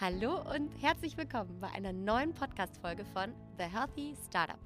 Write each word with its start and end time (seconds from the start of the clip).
Hallo 0.00 0.40
und 0.54 0.70
herzlich 0.80 1.16
willkommen 1.16 1.58
bei 1.58 1.68
einer 1.72 1.92
neuen 1.92 2.32
Podcast-Folge 2.32 3.04
von 3.06 3.34
The 3.58 3.64
Healthy 3.64 4.14
Startup. 4.28 4.60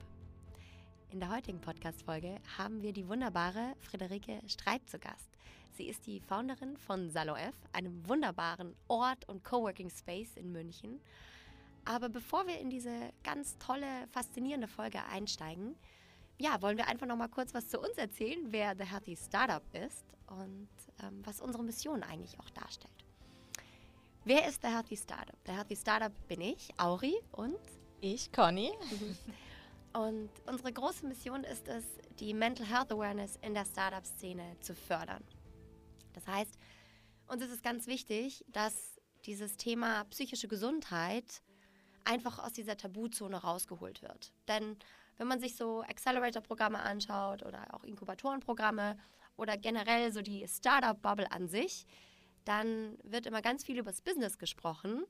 In 1.10 1.20
der 1.20 1.34
heutigen 1.34 1.58
Podcast-Folge 1.58 2.36
haben 2.58 2.82
wir 2.82 2.92
die 2.92 3.08
wunderbare 3.08 3.72
Friederike 3.80 4.42
Streit 4.46 4.86
zu 4.90 4.98
Gast. 4.98 5.30
Sie 5.70 5.88
ist 5.88 6.06
die 6.06 6.20
Founderin 6.20 6.76
von 6.76 7.08
Salo 7.08 7.34
F, 7.34 7.54
einem 7.72 8.06
wunderbaren 8.06 8.76
Ort 8.88 9.26
und 9.26 9.42
Coworking 9.42 9.88
Space 9.88 10.36
in 10.36 10.52
München. 10.52 11.00
Aber 11.86 12.10
bevor 12.10 12.46
wir 12.46 12.60
in 12.60 12.68
diese 12.68 12.92
ganz 13.24 13.56
tolle, 13.56 14.06
faszinierende 14.10 14.68
Folge 14.68 15.02
einsteigen, 15.06 15.76
ja, 16.38 16.60
wollen 16.60 16.76
wir 16.76 16.88
einfach 16.88 17.06
noch 17.06 17.16
mal 17.16 17.28
kurz 17.28 17.54
was 17.54 17.68
zu 17.68 17.80
uns 17.80 17.96
erzählen, 17.96 18.48
wer 18.50 18.76
The 18.76 18.84
Healthy 18.84 19.16
Startup 19.16 19.64
ist 19.72 20.04
und 20.26 20.68
ähm, 21.02 21.22
was 21.24 21.40
unsere 21.40 21.64
Mission 21.64 22.02
eigentlich 22.02 22.38
auch 22.38 22.50
darstellt. 22.50 23.01
Wer 24.24 24.48
ist 24.48 24.62
der 24.62 24.70
Healthy 24.70 24.96
Startup? 24.96 25.44
Der 25.44 25.56
Healthy 25.56 25.74
Startup 25.74 26.12
bin 26.28 26.40
ich, 26.40 26.68
Auri 26.78 27.14
und 27.32 27.58
ich, 28.00 28.30
Conny. 28.32 28.72
Und 29.94 30.30
unsere 30.46 30.72
große 30.72 31.04
Mission 31.06 31.44
ist 31.44 31.68
es, 31.68 31.84
die 32.18 32.32
Mental 32.32 32.66
Health 32.66 32.90
Awareness 32.92 33.36
in 33.42 33.52
der 33.52 33.66
Startup-Szene 33.66 34.56
zu 34.60 34.74
fördern. 34.74 35.22
Das 36.14 36.26
heißt, 36.26 36.56
uns 37.26 37.42
ist 37.42 37.50
es 37.50 37.60
ganz 37.60 37.86
wichtig, 37.86 38.42
dass 38.48 38.98
dieses 39.26 39.58
Thema 39.58 40.04
psychische 40.04 40.48
Gesundheit 40.48 41.42
einfach 42.04 42.38
aus 42.38 42.54
dieser 42.54 42.78
Tabuzone 42.78 43.36
rausgeholt 43.36 44.00
wird. 44.00 44.32
Denn 44.48 44.78
wenn 45.18 45.28
man 45.28 45.40
sich 45.40 45.56
so 45.56 45.82
Accelerator-Programme 45.82 46.78
anschaut 46.78 47.44
oder 47.44 47.74
auch 47.74 47.84
Inkubatorenprogramme 47.84 48.96
oder 49.36 49.58
generell 49.58 50.10
so 50.10 50.22
die 50.22 50.48
Startup-Bubble 50.48 51.30
an 51.30 51.48
sich, 51.48 51.86
dann 52.44 52.98
wird 53.02 53.26
immer 53.26 53.42
ganz 53.42 53.64
viel 53.64 53.78
über 53.78 53.90
das 53.90 54.02
Business 54.02 54.38
gesprochen, 54.38 55.04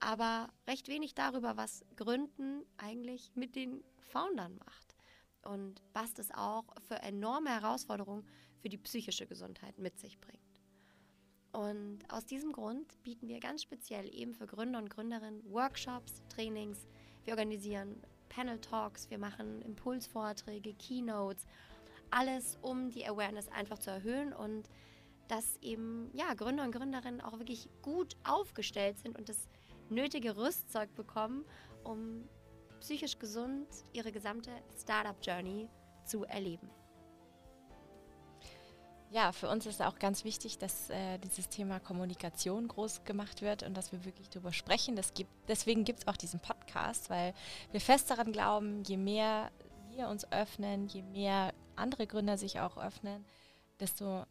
aber 0.00 0.48
recht 0.66 0.88
wenig 0.88 1.14
darüber, 1.14 1.56
was 1.56 1.84
Gründen 1.96 2.64
eigentlich 2.76 3.32
mit 3.34 3.56
den 3.56 3.82
Foundern 4.12 4.58
macht. 4.58 4.96
Und 5.42 5.80
was 5.92 6.12
das 6.12 6.32
auch 6.32 6.64
für 6.88 6.96
enorme 6.96 7.50
Herausforderungen 7.50 8.26
für 8.60 8.68
die 8.68 8.78
psychische 8.78 9.26
Gesundheit 9.26 9.78
mit 9.78 9.98
sich 9.98 10.18
bringt. 10.20 10.40
Und 11.52 12.00
aus 12.08 12.26
diesem 12.26 12.52
Grund 12.52 13.02
bieten 13.02 13.28
wir 13.28 13.40
ganz 13.40 13.62
speziell 13.62 14.12
eben 14.12 14.34
für 14.34 14.46
Gründer 14.46 14.78
und 14.78 14.90
Gründerinnen 14.90 15.42
Workshops, 15.50 16.20
Trainings, 16.28 16.86
wir 17.24 17.32
organisieren 17.32 18.02
Panel 18.28 18.60
Talks, 18.60 19.08
wir 19.08 19.18
machen 19.18 19.62
Impulsvorträge, 19.62 20.74
Keynotes, 20.74 21.46
alles 22.10 22.58
um 22.60 22.90
die 22.90 23.06
Awareness 23.06 23.48
einfach 23.48 23.78
zu 23.78 23.90
erhöhen 23.90 24.32
und 24.32 24.68
dass 25.28 25.56
eben 25.62 26.10
ja, 26.14 26.34
Gründer 26.34 26.64
und 26.64 26.72
Gründerinnen 26.72 27.20
auch 27.20 27.38
wirklich 27.38 27.68
gut 27.82 28.16
aufgestellt 28.24 28.98
sind 28.98 29.18
und 29.18 29.28
das 29.28 29.48
nötige 29.88 30.36
Rüstzeug 30.36 30.94
bekommen, 30.94 31.44
um 31.84 32.28
psychisch 32.80 33.18
gesund 33.18 33.66
ihre 33.92 34.12
gesamte 34.12 34.50
Startup-Journey 34.80 35.68
zu 36.04 36.24
erleben. 36.24 36.70
Ja, 39.10 39.30
für 39.30 39.48
uns 39.48 39.66
ist 39.66 39.80
auch 39.80 39.98
ganz 39.98 40.24
wichtig, 40.24 40.58
dass 40.58 40.90
äh, 40.90 41.18
dieses 41.18 41.48
Thema 41.48 41.78
Kommunikation 41.78 42.66
groß 42.66 43.04
gemacht 43.04 43.40
wird 43.40 43.62
und 43.62 43.76
dass 43.76 43.92
wir 43.92 44.04
wirklich 44.04 44.28
darüber 44.28 44.52
sprechen. 44.52 45.00
Gibt, 45.14 45.30
deswegen 45.48 45.84
gibt 45.84 46.00
es 46.00 46.08
auch 46.08 46.16
diesen 46.16 46.40
Podcast, 46.40 47.08
weil 47.08 47.32
wir 47.70 47.80
fest 47.80 48.10
daran 48.10 48.32
glauben, 48.32 48.82
je 48.82 48.96
mehr 48.96 49.52
wir 49.90 50.08
uns 50.08 50.30
öffnen, 50.32 50.88
je 50.88 51.02
mehr 51.02 51.54
andere 51.76 52.06
Gründer 52.06 52.36
sich 52.36 52.60
auch 52.60 52.76
öffnen, 52.76 53.24
desto 53.78 54.24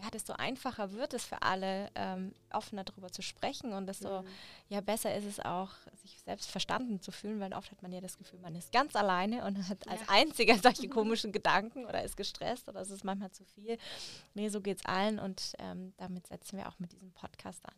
ja, 0.00 0.10
desto 0.10 0.32
einfacher 0.34 0.92
wird 0.92 1.14
es 1.14 1.24
für 1.24 1.42
alle, 1.42 1.90
ähm, 1.94 2.34
offener 2.52 2.84
darüber 2.84 3.10
zu 3.10 3.22
sprechen 3.22 3.72
und 3.72 3.86
desto 3.86 4.22
mhm. 4.22 4.28
ja, 4.68 4.80
besser 4.80 5.14
ist 5.14 5.24
es 5.24 5.40
auch, 5.40 5.70
sich 6.02 6.18
selbst 6.20 6.50
verstanden 6.50 7.00
zu 7.00 7.10
fühlen, 7.10 7.40
weil 7.40 7.52
oft 7.52 7.70
hat 7.70 7.82
man 7.82 7.92
ja 7.92 8.00
das 8.00 8.18
Gefühl, 8.18 8.38
man 8.40 8.54
ist 8.54 8.72
ganz 8.72 8.94
alleine 8.96 9.44
und 9.44 9.68
hat 9.68 9.84
ja. 9.86 9.92
als 9.92 10.08
einziger 10.08 10.56
solche 10.58 10.88
komischen 10.88 11.32
Gedanken 11.32 11.84
oder 11.84 12.02
ist 12.02 12.16
gestresst 12.16 12.68
oder 12.68 12.80
es 12.80 12.90
ist 12.90 13.04
manchmal 13.04 13.30
zu 13.32 13.44
viel. 13.44 13.78
Nee, 14.34 14.48
so 14.48 14.60
geht 14.60 14.78
es 14.78 14.84
allen 14.84 15.18
und 15.18 15.54
ähm, 15.58 15.92
damit 15.96 16.26
setzen 16.26 16.58
wir 16.58 16.68
auch 16.68 16.78
mit 16.78 16.92
diesem 16.92 17.12
Podcast 17.12 17.64
an. 17.66 17.74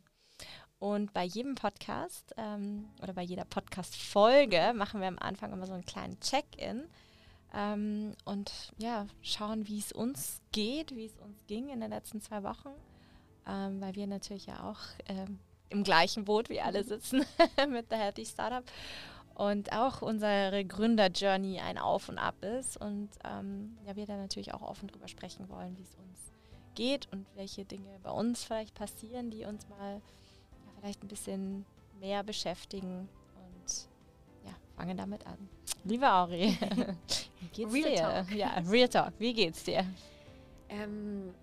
Und 0.78 1.12
bei 1.12 1.25
jedem 1.25 1.55
Podcast 1.55 2.34
ähm, 2.39 2.89
oder 3.03 3.12
bei 3.12 3.23
jeder 3.23 3.44
Podcast-Folge 3.44 4.73
machen 4.75 5.00
wir 5.00 5.09
am 5.09 5.19
Anfang 5.19 5.53
immer 5.53 5.67
so 5.67 5.75
einen 5.75 5.84
kleinen 5.84 6.19
Check-in 6.21 6.89
ähm, 7.55 8.15
und 8.25 8.72
ja, 8.78 9.06
schauen, 9.22 9.66
wie 9.66 9.78
es 9.78 9.93
uns 9.93 10.41
geht, 10.53 10.94
wie 10.94 11.06
es 11.06 11.19
uns 11.19 11.47
ging 11.47 11.69
in 11.69 11.81
den 11.81 11.91
letzten 11.91 12.21
zwei 12.21 12.43
Wochen, 12.43 12.71
ähm, 13.47 13.81
weil 13.81 13.94
wir 13.94 14.06
natürlich 14.06 14.47
ja 14.47 14.69
auch 14.71 14.81
ähm, 15.06 15.38
im 15.71 15.84
gleichen 15.84 16.25
Boot 16.25 16.49
wie 16.49 16.61
alle 16.61 16.84
sitzen 16.84 17.25
mit 17.69 17.91
der 17.91 17.99
Healthy 17.99 18.27
Startup. 18.27 18.65
Und 19.34 19.72
auch 19.72 20.03
unsere 20.03 20.65
Gründer-Journey 20.66 21.61
ein 21.61 21.78
Auf 21.78 22.11
und 22.11 22.19
Ab 22.19 22.34
ist. 22.43 22.77
Und 22.77 23.09
ähm, 23.25 23.78
ja, 23.87 23.97
wir 23.97 24.05
da 24.05 24.17
natürlich 24.17 24.53
auch 24.53 24.61
offen 24.61 24.88
drüber 24.88 25.09
sprechen 25.09 25.49
wollen, 25.49 25.78
wie 25.78 25.82
es 25.82 25.94
uns 25.94 26.32
geht 26.75 27.09
und 27.11 27.27
welche 27.37 27.65
Dinge 27.65 27.99
bei 28.03 28.11
uns 28.11 28.44
vielleicht 28.44 28.75
passieren, 28.75 29.31
die 29.31 29.44
uns 29.44 29.67
mal 29.69 29.94
ja, 29.94 30.72
vielleicht 30.78 31.03
ein 31.03 31.09
bisschen 31.09 31.65
mehr 32.00 32.22
beschäftigen. 32.22 33.09
Und 33.34 33.88
ja, 34.44 34.53
fangen 34.77 34.99
damit 34.99 35.27
an. 35.27 35.49
Liebe 35.84 36.12
Auri, 36.12 36.59
wie 37.41 37.49
geht's 37.49 37.73
Real 37.73 37.91
dir? 37.91 37.97
Talk. 37.97 38.31
Ja, 38.37 38.55
Real 38.71 38.89
Talk. 38.89 39.12
Wie 39.19 39.33
geht's 39.33 39.65
dir? 39.65 39.84
Ähm, 40.69 41.34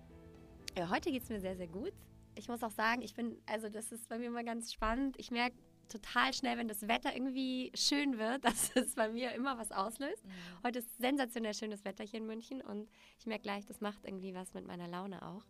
ja, 0.76 0.88
heute 0.90 1.10
geht's 1.10 1.28
mir 1.28 1.40
sehr, 1.40 1.56
sehr 1.56 1.66
gut. 1.66 1.92
Ich 2.34 2.48
muss 2.48 2.62
auch 2.62 2.70
sagen, 2.70 3.02
ich 3.02 3.14
bin, 3.14 3.36
also 3.46 3.68
das 3.68 3.90
ist 3.92 4.08
bei 4.08 4.18
mir 4.18 4.26
immer 4.26 4.44
ganz 4.44 4.72
spannend. 4.72 5.16
Ich 5.18 5.30
merke 5.30 5.56
total 5.88 6.32
schnell, 6.32 6.56
wenn 6.58 6.68
das 6.68 6.86
Wetter 6.86 7.14
irgendwie 7.14 7.72
schön 7.74 8.18
wird, 8.18 8.44
dass 8.44 8.74
es 8.76 8.94
bei 8.94 9.08
mir 9.08 9.32
immer 9.32 9.58
was 9.58 9.72
auslöst. 9.72 10.24
Mhm. 10.24 10.30
Heute 10.64 10.78
ist 10.80 10.96
sensationell 10.98 11.54
schönes 11.54 11.84
Wetter 11.84 12.04
hier 12.04 12.20
in 12.20 12.26
München 12.26 12.60
und 12.60 12.88
ich 13.18 13.26
merke 13.26 13.42
gleich, 13.42 13.64
das 13.66 13.80
macht 13.80 14.04
irgendwie 14.04 14.34
was 14.34 14.54
mit 14.54 14.66
meiner 14.66 14.88
Laune 14.88 15.22
auch. 15.26 15.44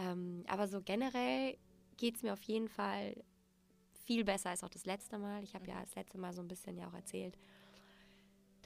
Ähm, 0.00 0.44
aber 0.46 0.68
so 0.68 0.80
generell 0.82 1.56
geht 1.96 2.16
es 2.16 2.22
mir 2.22 2.32
auf 2.32 2.42
jeden 2.42 2.68
Fall 2.68 3.16
viel 4.04 4.24
besser 4.24 4.50
als 4.50 4.62
auch 4.62 4.68
das 4.68 4.86
letzte 4.86 5.18
Mal. 5.18 5.42
Ich 5.42 5.54
habe 5.54 5.64
mhm. 5.64 5.70
ja 5.70 5.80
das 5.80 5.94
letzte 5.94 6.18
Mal 6.18 6.32
so 6.32 6.42
ein 6.42 6.48
bisschen 6.48 6.76
ja 6.76 6.88
auch 6.88 6.94
erzählt, 6.94 7.36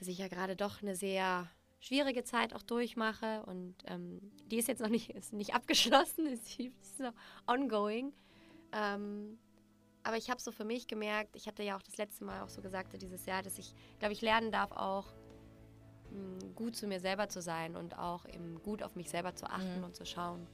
dass 0.03 0.09
ich 0.09 0.17
ja 0.17 0.27
gerade 0.27 0.57
doch 0.57 0.81
eine 0.81 0.97
sehr 0.97 1.47
schwierige 1.79 2.25
Zeit 2.25 2.53
auch 2.53 2.61
durchmache 2.61 3.41
und 3.45 3.73
ähm, 3.85 4.19
die 4.51 4.57
ist 4.57 4.67
jetzt 4.67 4.81
noch 4.81 4.89
nicht, 4.89 5.11
ist 5.11 5.31
nicht 5.31 5.55
abgeschlossen, 5.55 6.25
ist, 6.27 6.59
ist 6.59 6.99
noch 6.99 7.13
ongoing. 7.47 8.11
Ähm, 8.73 9.37
aber 10.03 10.17
ich 10.17 10.29
habe 10.29 10.41
so 10.41 10.51
für 10.51 10.65
mich 10.65 10.87
gemerkt, 10.87 11.37
ich 11.37 11.47
hatte 11.47 11.63
ja 11.63 11.77
auch 11.77 11.81
das 11.81 11.95
letzte 11.95 12.25
Mal 12.25 12.41
auch 12.41 12.49
so 12.49 12.61
gesagt, 12.61 13.01
dieses 13.01 13.25
Jahr, 13.25 13.43
dass 13.43 13.57
ich, 13.57 13.73
glaube 13.99 14.11
ich, 14.11 14.19
lernen 14.19 14.51
darf 14.51 14.73
auch 14.73 15.05
mh, 16.11 16.41
hm, 16.41 16.55
gut 16.55 16.75
zu 16.75 16.85
mir 16.85 16.99
selber 16.99 17.29
zu 17.29 17.41
sein 17.41 17.77
und 17.77 17.97
auch 17.97 18.25
eben 18.25 18.61
gut 18.61 18.83
auf 18.83 18.97
mich 18.97 19.09
selber 19.09 19.35
zu 19.35 19.45
achten 19.45 19.77
mhm. 19.77 19.85
und 19.85 19.95
zu 19.95 20.05
schauen, 20.05 20.45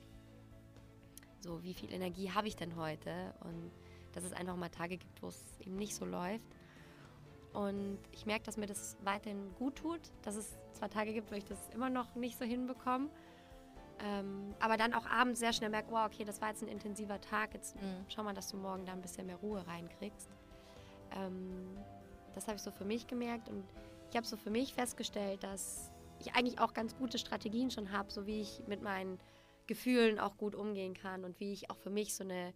so 1.40 1.64
wie 1.64 1.74
viel 1.74 1.92
Energie 1.92 2.30
habe 2.30 2.48
ich 2.48 2.56
denn 2.56 2.76
heute 2.76 3.34
und 3.40 3.72
dass 4.12 4.24
es 4.24 4.34
einfach 4.34 4.56
mal 4.56 4.70
Tage 4.70 4.98
gibt, 4.98 5.24
wo 5.24 5.30
es 5.30 5.42
eben 5.60 5.76
nicht 5.76 5.96
so 5.96 6.06
läuft. 6.06 6.46
Und 7.54 8.00
ich 8.12 8.26
merke, 8.26 8.44
dass 8.46 8.58
mir 8.58 8.68
das 8.68 8.98
weiterhin 9.04 9.54
gut 9.56 9.78
tut, 9.78 10.02
dass 10.22 10.36
es 10.36 10.58
zwar 10.74 10.90
Tage 10.90 11.14
gibt, 11.14 11.32
wo 11.32 11.36
ich 11.36 11.46
das 11.46 11.58
immer 11.74 11.90
noch 11.90 12.16
nicht 12.16 12.38
so 12.38 12.46
hinbekomme, 12.46 13.10
ähm, 14.02 14.54
aber 14.60 14.78
dann 14.78 14.94
auch 14.94 15.06
abends 15.08 15.40
sehr 15.40 15.52
schnell 15.52 15.70
merke, 15.70 15.92
wow, 15.92 16.06
okay, 16.06 16.24
das 16.24 16.42
war 16.42 16.50
jetzt 16.50 16.62
ein 16.62 16.70
intensiver 16.70 17.20
Tag, 17.20 17.54
jetzt 17.54 17.76
mhm. 17.76 18.06
schau 18.08 18.24
mal, 18.24 18.34
dass 18.34 18.50
du 18.50 18.58
morgen 18.58 18.86
da 18.86 18.94
ein 18.94 19.02
bisschen 19.02 19.26
mehr 19.26 19.36
Ruhe 19.38 19.66
reinkriegst. 19.68 20.30
Ähm, 21.12 21.78
das 22.36 22.48
habe 22.48 22.56
ich 22.56 22.62
so 22.62 22.72
für 22.72 22.86
mich 22.86 23.08
gemerkt 23.08 23.50
und 23.50 23.64
ich 24.10 24.16
habe 24.16 24.26
so 24.26 24.38
für 24.38 24.52
mich 24.52 24.74
festgestellt, 24.74 25.44
dass 25.44 25.92
ich 26.20 26.34
eigentlich 26.34 26.60
auch 26.60 26.74
ganz 26.74 26.96
gute 26.96 27.18
Strategien 27.18 27.72
schon 27.72 27.92
habe, 27.92 28.12
so 28.12 28.26
wie 28.26 28.42
ich 28.42 28.62
mit 28.68 28.82
meinen 28.82 29.20
Gefühlen 29.68 30.20
auch 30.20 30.38
gut 30.38 30.56
umgehen 30.56 30.94
kann 30.94 31.24
und 31.26 31.40
wie 31.40 31.52
ich 31.52 31.70
auch 31.70 31.78
für 31.78 31.90
mich 31.90 32.16
so 32.16 32.24
eine 32.24 32.54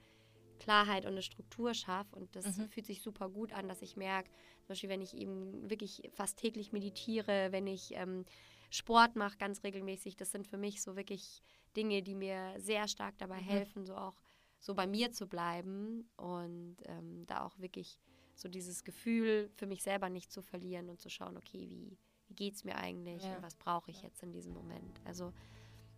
Klarheit 0.60 1.06
und 1.06 1.12
eine 1.12 1.22
Struktur 1.22 1.74
schaffe. 1.74 2.16
Und 2.16 2.36
das 2.36 2.58
mhm. 2.58 2.70
fühlt 2.70 2.86
sich 2.86 3.02
super 3.02 3.30
gut 3.30 3.54
an, 3.54 3.68
dass 3.68 3.82
ich 3.82 3.98
merke, 3.98 4.30
zum 4.64 4.70
Beispiel, 4.70 4.90
wenn 4.90 5.02
ich 5.02 5.16
eben 5.16 5.70
wirklich 5.70 6.10
fast 6.14 6.38
täglich 6.38 6.72
meditiere, 6.72 7.52
wenn 7.52 7.68
ich 7.68 7.94
ähm, 7.96 8.26
Sport 8.70 9.16
mache 9.16 9.38
ganz 9.38 9.64
regelmäßig, 9.64 10.16
das 10.16 10.32
sind 10.32 10.48
für 10.48 10.58
mich 10.58 10.82
so 10.82 10.96
wirklich 10.96 11.44
Dinge, 11.76 12.02
die 12.02 12.16
mir 12.16 12.56
sehr 12.58 12.88
stark 12.88 13.18
dabei 13.18 13.42
mhm. 13.42 13.46
helfen, 13.46 13.86
so 13.86 13.96
auch 13.96 14.16
so 14.60 14.74
bei 14.74 14.88
mir 14.88 15.12
zu 15.12 15.28
bleiben 15.28 16.10
und 16.16 16.78
ähm, 16.86 17.26
da 17.28 17.46
auch 17.46 17.60
wirklich 17.60 18.00
so 18.36 18.48
dieses 18.48 18.84
Gefühl 18.84 19.50
für 19.56 19.68
mich 19.68 19.84
selber 19.84 20.10
nicht 20.10 20.32
zu 20.32 20.42
verlieren 20.42 20.90
und 20.90 21.02
zu 21.02 21.10
schauen, 21.10 21.38
okay, 21.38 21.70
wie, 21.70 21.98
wie 22.28 22.34
geht 22.34 22.56
es 22.56 22.64
mir 22.64 22.76
eigentlich 22.76 23.24
ja. 23.24 23.36
und 23.36 23.44
was 23.44 23.56
brauche 23.56 23.92
ich 23.92 24.02
jetzt 24.02 24.24
in 24.24 24.32
diesem 24.32 24.54
Moment. 24.54 25.02
Also 25.04 25.34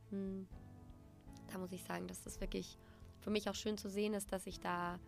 mh, 0.10 0.18
hm, 0.18 0.48
da 1.52 1.60
muss 1.60 1.72
ich 1.72 1.84
sagen, 1.84 2.08
dass 2.08 2.24
das 2.24 2.42
wirklich 2.42 2.78
für 3.20 3.30
mich 3.30 3.50
auch 3.50 3.56
schön 3.56 3.78
zu 3.78 3.90
sehen 3.90 4.14
ist, 4.14 4.32
dass 4.32 4.48
ich 4.48 4.60
da 4.60 5.00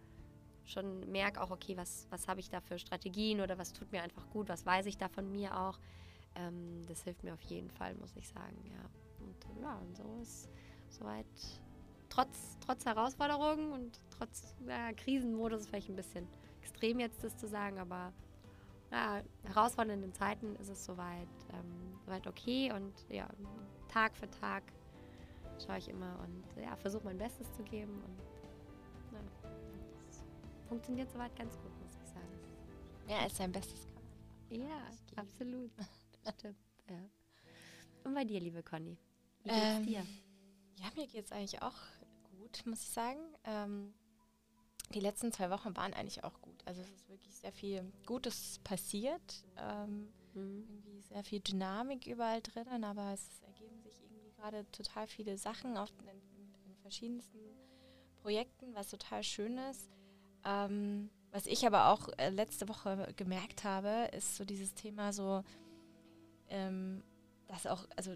schon 0.68 1.10
merke, 1.12 1.42
auch 1.42 1.50
okay, 1.50 1.76
was, 1.78 2.08
was 2.10 2.28
habe 2.28 2.40
ich 2.40 2.50
da 2.50 2.62
für 2.62 2.78
Strategien 2.78 3.42
oder 3.42 3.58
was 3.58 3.74
tut 3.74 3.92
mir 3.92 4.04
einfach 4.04 4.30
gut, 4.30 4.50
was 4.50 4.66
weiß 4.66 4.86
ich 4.86 4.98
da 4.98 5.08
von 5.08 5.32
mir 5.32 5.58
auch. 5.58 5.80
Ähm, 6.36 6.86
das 6.88 7.04
hilft 7.04 7.24
mir 7.24 7.34
auf 7.34 7.42
jeden 7.42 7.72
Fall, 7.72 7.96
muss 7.96 8.16
ich 8.16 8.28
sagen, 8.28 8.58
ja. 8.72 8.90
Und 9.20 9.62
ja, 9.62 9.76
und 9.78 9.96
so 9.96 10.20
ist 10.22 10.50
soweit 10.90 11.26
trotz, 12.10 12.58
trotz 12.66 12.86
Herausforderungen 12.86 13.72
und 13.72 14.00
trotz 14.18 14.56
ja, 14.68 14.94
Krisenmodus 14.94 15.62
ist 15.62 15.70
vielleicht 15.70 15.90
ein 15.90 15.96
bisschen 15.96 16.28
extrem 16.62 17.00
jetzt 17.00 17.24
das 17.24 17.38
zu 17.38 17.48
sagen, 17.48 17.80
aber 17.80 18.14
ja, 18.92 19.22
herausfordernden 19.44 20.14
Zeiten 20.14 20.56
ist 20.58 20.70
es 20.70 20.86
soweit, 20.86 21.28
ähm, 21.54 22.00
soweit 22.06 22.28
okay 22.28 22.72
und 22.72 22.94
ja, 23.10 23.28
Tag 23.88 24.16
für 24.16 24.30
Tag 24.30 24.64
schaue 25.66 25.78
ich 25.78 25.90
immer 25.90 26.20
und 26.24 26.62
ja, 26.62 26.76
versuche 26.76 27.06
mein 27.06 27.18
Bestes 27.18 27.52
zu 27.54 27.64
geben 27.64 28.02
und 28.06 28.37
funktioniert 30.68 31.10
soweit 31.12 31.36
ganz 31.36 31.56
gut, 31.58 31.72
muss 31.82 31.96
ich 32.04 32.10
sagen. 32.10 32.40
Ja, 33.08 33.26
ist 33.26 33.38
sein 33.38 33.52
Bestes 33.52 33.88
kann 33.88 34.04
man. 34.04 34.68
Ja, 34.68 34.82
absolut. 35.16 35.72
Stimmt, 36.38 36.58
ja. 36.90 37.10
Und 38.04 38.14
bei 38.14 38.26
dir, 38.26 38.40
liebe 38.40 38.64
Conny? 38.64 38.98
Wie 39.44 39.50
geht's 39.50 39.78
ähm, 39.78 39.86
dir? 39.86 40.06
Ja, 40.80 40.92
mir 40.96 41.08
geht 41.08 41.26
es 41.26 41.32
eigentlich 41.32 41.62
auch 41.62 41.78
gut, 42.38 42.66
muss 42.66 42.82
ich 42.82 42.90
sagen. 42.90 43.20
Ähm, 43.44 43.94
die 44.94 45.00
letzten 45.00 45.32
zwei 45.32 45.50
Wochen 45.50 45.76
waren 45.76 45.94
eigentlich 45.94 46.24
auch 46.24 46.42
gut. 46.42 46.64
Also 46.66 46.82
es 46.82 46.90
ist 46.90 47.10
wirklich 47.10 47.36
sehr 47.36 47.52
viel 47.52 47.92
Gutes 48.06 48.60
passiert. 48.64 49.44
Ähm, 49.58 50.08
mhm. 50.34 50.66
Irgendwie 50.70 51.02
sehr 51.02 51.24
viel 51.24 51.40
Dynamik 51.40 52.08
überall 52.08 52.42
drinnen, 52.42 52.84
aber 52.84 53.14
es 53.14 53.42
ergeben 53.42 53.82
sich 53.82 54.02
irgendwie 54.02 54.32
gerade 54.32 54.70
total 54.72 55.08
viele 55.08 55.38
Sachen 55.38 55.78
auf 55.78 55.92
den, 55.92 56.08
in 56.66 56.76
verschiedensten 56.82 57.40
Projekten, 58.22 58.74
was 58.74 58.90
total 58.90 59.24
schön 59.24 59.58
ist. 59.58 59.90
Ähm, 60.48 61.10
was 61.32 61.46
ich 61.46 61.68
aber 61.68 61.90
auch 61.90 62.08
äh, 62.18 62.30
letzte 62.30 62.70
Woche 62.70 63.14
gemerkt 63.18 63.64
habe, 63.64 64.10
ist 64.16 64.38
so 64.38 64.46
dieses 64.46 64.74
Thema 64.74 65.12
so, 65.12 65.44
ähm, 66.50 67.04
dass 67.48 67.68
auch, 67.68 67.86
also 67.98 68.16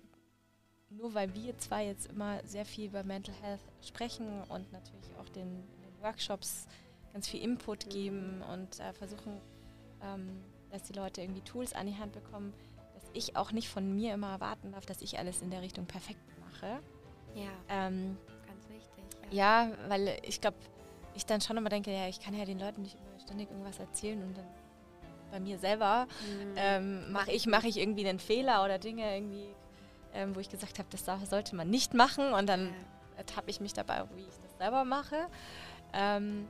nur 0.89 1.13
weil 1.13 1.33
wir 1.36 1.57
zwei 1.57 1.86
jetzt 1.86 2.07
immer 2.07 2.39
sehr 2.45 2.66
viel 2.66 2.88
über 2.88 3.04
Mental 3.04 3.36
Health 3.42 3.62
sprechen 3.81 4.42
und 4.50 4.72
natürlich 4.72 5.13
auch 5.19 5.30
den, 5.30 5.63
den 5.81 6.01
Workshops 6.01 6.68
ganz 7.13 7.28
viel 7.28 7.42
Input 7.42 7.89
geben 7.89 8.42
und 8.51 8.80
äh, 8.80 8.94
versuchen, 8.94 9.42
ähm, 10.01 10.42
dass 10.69 10.83
die 10.83 10.94
Leute 10.94 11.22
irgendwie 11.22 11.42
Tools 11.42 11.74
an 11.74 11.88
die 11.88 11.98
Hand 11.98 12.13
bekommen, 12.13 12.54
dass 12.94 13.04
ich 13.13 13.36
auch 13.36 13.51
nicht 13.51 13.68
von 13.68 13.94
mir 13.94 14.13
immer 14.13 14.31
erwarten 14.31 14.72
darf, 14.72 14.86
dass 14.86 15.01
ich 15.01 15.19
alles 15.19 15.42
in 15.42 15.51
der 15.51 15.62
Richtung 15.62 15.86
perfekt 15.86 16.22
mache. 16.39 16.80
Ja, 17.36 17.51
ähm, 17.69 18.18
ganz 18.48 18.69
wichtig. 18.69 19.04
Ja, 19.31 19.68
ja 19.68 19.78
weil 19.89 20.18
ich 20.24 20.39
glaube, 20.39 20.57
ich 21.15 21.25
dann 21.25 21.41
schon 21.41 21.57
immer 21.57 21.69
denke, 21.69 21.91
ja, 21.91 22.07
ich 22.07 22.19
kann 22.19 22.37
ja 22.37 22.45
den 22.45 22.59
Leuten 22.59 22.81
nicht 22.81 22.95
immer 22.95 23.19
ständig 23.19 23.49
irgendwas 23.49 23.79
erzählen 23.79 24.21
und 24.23 24.37
dann 24.37 24.47
bei 25.31 25.39
mir 25.39 25.57
selber 25.57 26.07
mhm. 26.27 26.53
ähm, 26.57 27.11
mache 27.11 27.31
ich, 27.31 27.45
mach 27.45 27.63
ich 27.63 27.77
irgendwie 27.77 28.07
einen 28.07 28.19
Fehler 28.19 28.63
oder 28.63 28.79
Dinge 28.79 29.13
irgendwie 29.15 29.47
ähm, 30.13 30.35
wo 30.35 30.39
ich 30.39 30.49
gesagt 30.49 30.79
habe, 30.79 30.89
das 30.89 31.05
sollte 31.29 31.55
man 31.55 31.69
nicht 31.69 31.93
machen 31.93 32.33
und 32.33 32.47
dann 32.47 32.73
ertappe 33.17 33.49
ich 33.49 33.59
mich 33.59 33.73
dabei, 33.73 34.03
wie 34.15 34.21
ich 34.21 34.37
das 34.41 34.57
selber 34.57 34.83
mache. 34.83 35.27
Ähm, 35.93 36.47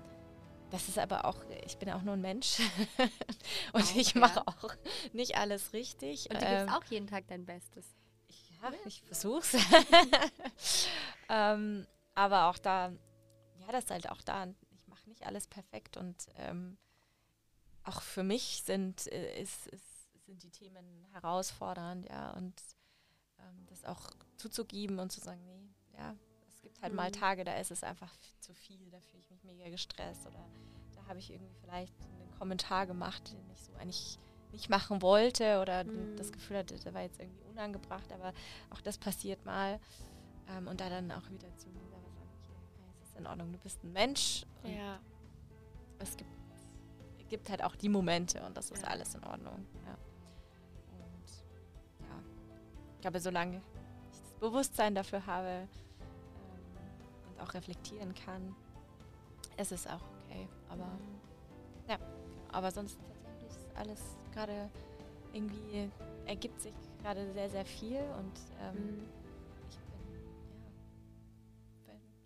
das 0.70 0.88
ist 0.88 0.98
aber 0.98 1.26
auch, 1.26 1.38
ich 1.66 1.78
bin 1.78 1.90
auch 1.90 2.02
nur 2.02 2.14
ein 2.14 2.22
Mensch 2.22 2.60
und 3.74 3.84
auch, 3.84 3.96
ich 3.96 4.16
mache 4.16 4.38
ja. 4.40 4.44
auch 4.48 4.74
nicht 5.12 5.36
alles 5.36 5.74
richtig. 5.74 6.30
Und 6.30 6.42
du 6.42 6.46
ähm, 6.46 6.66
gibst 6.66 6.78
auch 6.78 6.84
jeden 6.86 7.08
Tag 7.08 7.26
dein 7.28 7.46
Bestes. 7.46 7.86
Ja, 8.62 8.72
ich 8.86 9.02
versuch's. 9.02 9.58
ähm, 11.30 11.86
aber 12.16 12.50
auch 12.50 12.58
da, 12.58 12.94
ja, 13.62 13.72
das 13.72 13.86
ist 13.86 13.92
halt 13.92 14.10
auch 14.10 14.22
da, 14.22 14.48
ich 14.72 14.88
mache 14.88 15.08
nicht 15.10 15.26
alles 15.26 15.48
perfekt 15.48 15.98
und 15.98 16.28
ähm, 16.36 16.78
auch 17.84 18.02
für 18.02 18.24
mich 18.24 18.64
sind, 18.64 19.08
äh, 19.08 19.42
ist, 19.42 19.68
ist, 19.68 20.26
sind 20.26 20.44
die 20.44 20.52
Themen 20.52 21.06
herausfordernd, 21.14 22.08
ja, 22.08 22.32
und 22.32 22.54
ähm, 23.40 23.66
das 23.68 23.86
auch 23.86 24.12
zuzugeben 24.38 25.00
und 25.00 25.12
zu 25.12 25.20
sagen, 25.20 25.44
nee, 25.46 25.70
ja, 25.98 26.16
es 26.48 26.62
gibt 26.62 26.82
halt 26.82 26.94
mhm. 26.94 26.98
mal 26.98 27.12
Tage, 27.12 27.44
da 27.44 27.56
ist 27.56 27.72
es 27.72 27.84
einfach 27.84 28.14
zu 28.40 28.54
viel, 28.54 28.90
da 28.92 29.00
fühle 29.02 29.20
ich 29.20 29.30
mich 29.30 29.44
mega 29.44 29.70
gestresst 29.70 30.26
oder 30.28 30.48
da 30.96 31.06
habe 31.08 31.20
ich 31.20 31.32
irgendwie 31.32 31.56
vielleicht 31.62 31.96
einen 32.02 32.32
Kommentar 32.38 32.86
gemacht, 32.86 33.32
den 33.32 33.50
ich 33.52 33.62
so 33.64 33.74
eigentlich 33.74 34.20
nicht 34.52 34.70
machen 34.70 35.02
wollte 35.02 35.62
oder 35.62 35.84
mhm. 35.84 36.16
das 36.18 36.32
Gefühl 36.32 36.58
hatte, 36.58 36.78
der 36.80 36.94
war 36.94 37.02
jetzt 37.02 37.20
irgendwie 37.20 37.44
unangebracht, 37.46 38.12
aber 38.12 38.34
auch 38.70 38.82
das 38.82 38.98
passiert 38.98 39.46
mal. 39.46 39.80
Ähm, 40.50 40.68
und 40.68 40.82
da 40.82 40.90
dann 40.90 41.12
auch 41.12 41.30
wieder 41.30 41.56
zu 41.58 41.70
mir 41.70 41.82
in 43.22 43.28
Ordnung, 43.28 43.52
du 43.52 43.60
bist 43.60 43.84
ein 43.84 43.94
Mensch. 43.94 44.46
ja. 44.64 45.00
Es 46.00 46.18
gibt, 46.18 46.32
gibt 47.30 47.50
halt 47.50 47.64
auch 47.64 47.76
die 47.76 47.90
Momente 47.90 48.42
und 48.44 48.58
das 48.58 48.72
ist 48.72 48.82
ja. 48.82 48.90
alles 48.90 49.14
in 49.14 49.24
Ordnung. 49.24 49.66
Ja. 49.86 49.98
Ich 53.02 53.04
glaube, 53.04 53.20
solange 53.20 53.58
ich 54.12 54.20
das 54.20 54.34
Bewusstsein 54.40 54.94
dafür 54.94 55.26
habe 55.26 55.50
ähm, 55.50 55.68
und 57.30 57.42
auch 57.42 57.52
reflektieren 57.56 58.14
kann, 58.14 58.56
ist 59.58 59.72
es 59.72 59.88
auch 59.88 60.02
okay. 60.24 60.48
Aber 60.70 60.86
mhm. 60.86 61.20
ja, 61.90 61.98
aber 62.52 62.70
sonst 62.70 63.00
tatsächlich 63.00 63.50
ist 63.50 63.76
alles 63.76 64.00
gerade 64.32 64.70
irgendwie 65.34 65.90
ergibt 66.28 66.62
sich 66.62 66.76
gerade 67.02 67.34
sehr, 67.34 67.50
sehr 67.50 67.66
viel 67.66 68.02
und 68.20 68.34
ähm, 68.62 68.76
mhm. 68.76 69.04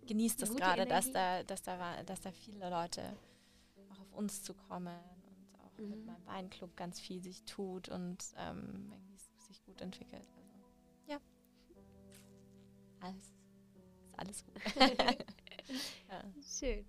Bin, 0.06 0.18
ja, 0.18 0.26
genieße 0.26 0.36
das 0.38 0.54
gerade, 0.54 0.86
dass 0.86 1.10
da, 1.12 1.42
dass, 1.42 1.62
da, 1.62 2.02
dass 2.02 2.20
da 2.20 2.32
viele 2.32 2.68
Leute 2.70 3.16
auch 3.90 4.00
auf 4.00 4.12
uns 4.12 4.42
zukommen 4.42 4.96
und 5.26 5.60
auch 5.60 5.78
mhm. 5.78 5.90
mit 5.90 6.06
meinem 6.06 6.26
Weinclub 6.26 6.76
ganz 6.76 7.00
viel 7.00 7.22
sich 7.22 7.42
tut 7.44 7.88
und 7.88 8.18
ähm, 8.38 8.92
sich 9.48 9.62
gut 9.64 9.80
entwickelt 9.80 10.26
alles, 13.06 13.34
ist 14.04 14.18
alles 14.18 14.44
gut. 14.44 14.54
ja. 16.10 16.24
Schön. 16.58 16.84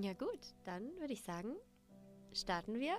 Ja 0.00 0.12
gut, 0.12 0.40
dann 0.64 0.84
würde 0.98 1.12
ich 1.12 1.22
sagen, 1.22 1.56
starten 2.32 2.78
wir 2.78 2.94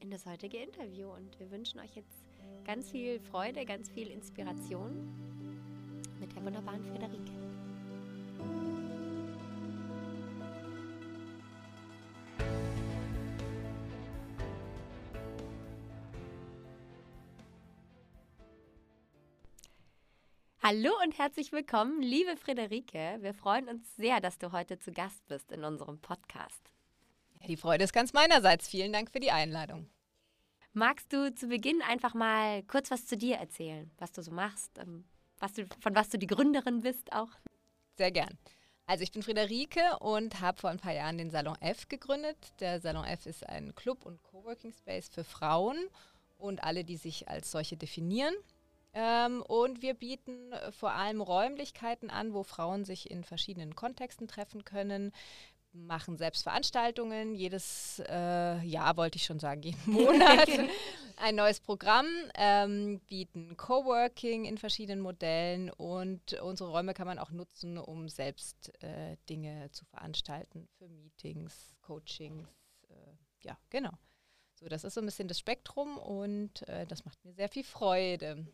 in 0.00 0.10
das 0.10 0.24
heutige 0.24 0.56
Interview 0.58 1.10
und 1.12 1.38
wir 1.38 1.50
wünschen 1.50 1.80
euch 1.80 1.94
jetzt 1.94 2.24
ganz 2.64 2.90
viel 2.90 3.20
Freude, 3.20 3.64
ganz 3.66 3.90
viel 3.90 4.08
Inspiration 4.08 5.12
mit 6.18 6.34
der 6.34 6.44
wunderbaren 6.44 6.82
Friederike. 6.84 7.49
Hallo 20.72 20.90
und 21.02 21.18
herzlich 21.18 21.50
willkommen, 21.50 22.00
liebe 22.00 22.36
Friederike. 22.36 23.18
Wir 23.22 23.34
freuen 23.34 23.66
uns 23.68 23.96
sehr, 23.96 24.20
dass 24.20 24.38
du 24.38 24.52
heute 24.52 24.78
zu 24.78 24.92
Gast 24.92 25.26
bist 25.26 25.50
in 25.50 25.64
unserem 25.64 25.98
Podcast. 25.98 26.70
Die 27.48 27.56
Freude 27.56 27.82
ist 27.82 27.92
ganz 27.92 28.12
meinerseits. 28.12 28.68
Vielen 28.68 28.92
Dank 28.92 29.10
für 29.10 29.18
die 29.18 29.32
Einladung. 29.32 29.88
Magst 30.72 31.12
du 31.12 31.34
zu 31.34 31.48
Beginn 31.48 31.82
einfach 31.82 32.14
mal 32.14 32.62
kurz 32.62 32.92
was 32.92 33.04
zu 33.04 33.16
dir 33.16 33.38
erzählen, 33.38 33.90
was 33.98 34.12
du 34.12 34.22
so 34.22 34.30
machst, 34.30 34.78
ähm, 34.78 35.04
was 35.40 35.54
du, 35.54 35.66
von 35.80 35.96
was 35.96 36.08
du 36.08 36.18
die 36.18 36.28
Gründerin 36.28 36.82
bist 36.82 37.12
auch? 37.12 37.30
Sehr 38.00 38.12
gern. 38.12 38.38
Also 38.86 39.02
ich 39.02 39.12
bin 39.12 39.22
Friederike 39.22 39.98
und 39.98 40.40
habe 40.40 40.58
vor 40.58 40.70
ein 40.70 40.78
paar 40.78 40.94
Jahren 40.94 41.18
den 41.18 41.30
Salon 41.30 41.58
F 41.60 41.86
gegründet. 41.86 42.38
Der 42.58 42.80
Salon 42.80 43.04
F 43.04 43.26
ist 43.26 43.46
ein 43.46 43.74
Club 43.74 44.06
und 44.06 44.22
Coworking 44.22 44.72
Space 44.72 45.10
für 45.10 45.22
Frauen 45.22 45.76
und 46.38 46.64
alle, 46.64 46.82
die 46.82 46.96
sich 46.96 47.28
als 47.28 47.50
solche 47.50 47.76
definieren. 47.76 48.32
Ähm, 48.94 49.42
und 49.42 49.82
wir 49.82 49.92
bieten 49.92 50.54
vor 50.70 50.92
allem 50.92 51.20
Räumlichkeiten 51.20 52.08
an, 52.08 52.32
wo 52.32 52.42
Frauen 52.42 52.86
sich 52.86 53.10
in 53.10 53.22
verschiedenen 53.22 53.76
Kontexten 53.76 54.26
treffen 54.26 54.64
können, 54.64 55.12
machen 55.74 56.16
selbst 56.16 56.44
Veranstaltungen. 56.44 57.34
Jedes 57.34 58.02
äh, 58.08 58.64
Jahr, 58.64 58.96
wollte 58.96 59.16
ich 59.16 59.24
schon 59.24 59.40
sagen, 59.40 59.60
jeden 59.60 59.78
Monat 59.92 60.48
ein 61.20 61.34
neues 61.34 61.60
Programm, 61.60 62.06
ähm, 62.34 63.00
bieten 63.06 63.56
Coworking 63.56 64.44
in 64.44 64.58
verschiedenen 64.58 65.00
Modellen 65.00 65.70
und 65.70 66.34
unsere 66.34 66.70
Räume 66.70 66.94
kann 66.94 67.06
man 67.06 67.18
auch 67.18 67.30
nutzen, 67.30 67.78
um 67.78 68.08
selbst 68.08 68.72
äh, 68.82 69.16
Dinge 69.28 69.70
zu 69.72 69.84
veranstalten 69.84 70.68
für 70.78 70.88
Meetings, 70.88 71.76
Coachings. 71.82 72.48
Äh, 72.88 72.94
ja, 73.42 73.58
genau. 73.68 73.92
So, 74.54 74.68
das 74.68 74.84
ist 74.84 74.94
so 74.94 75.00
ein 75.00 75.06
bisschen 75.06 75.28
das 75.28 75.38
Spektrum 75.38 75.98
und 75.98 76.66
äh, 76.68 76.86
das 76.86 77.04
macht 77.04 77.24
mir 77.24 77.32
sehr 77.32 77.48
viel 77.48 77.64
Freude. 77.64 78.46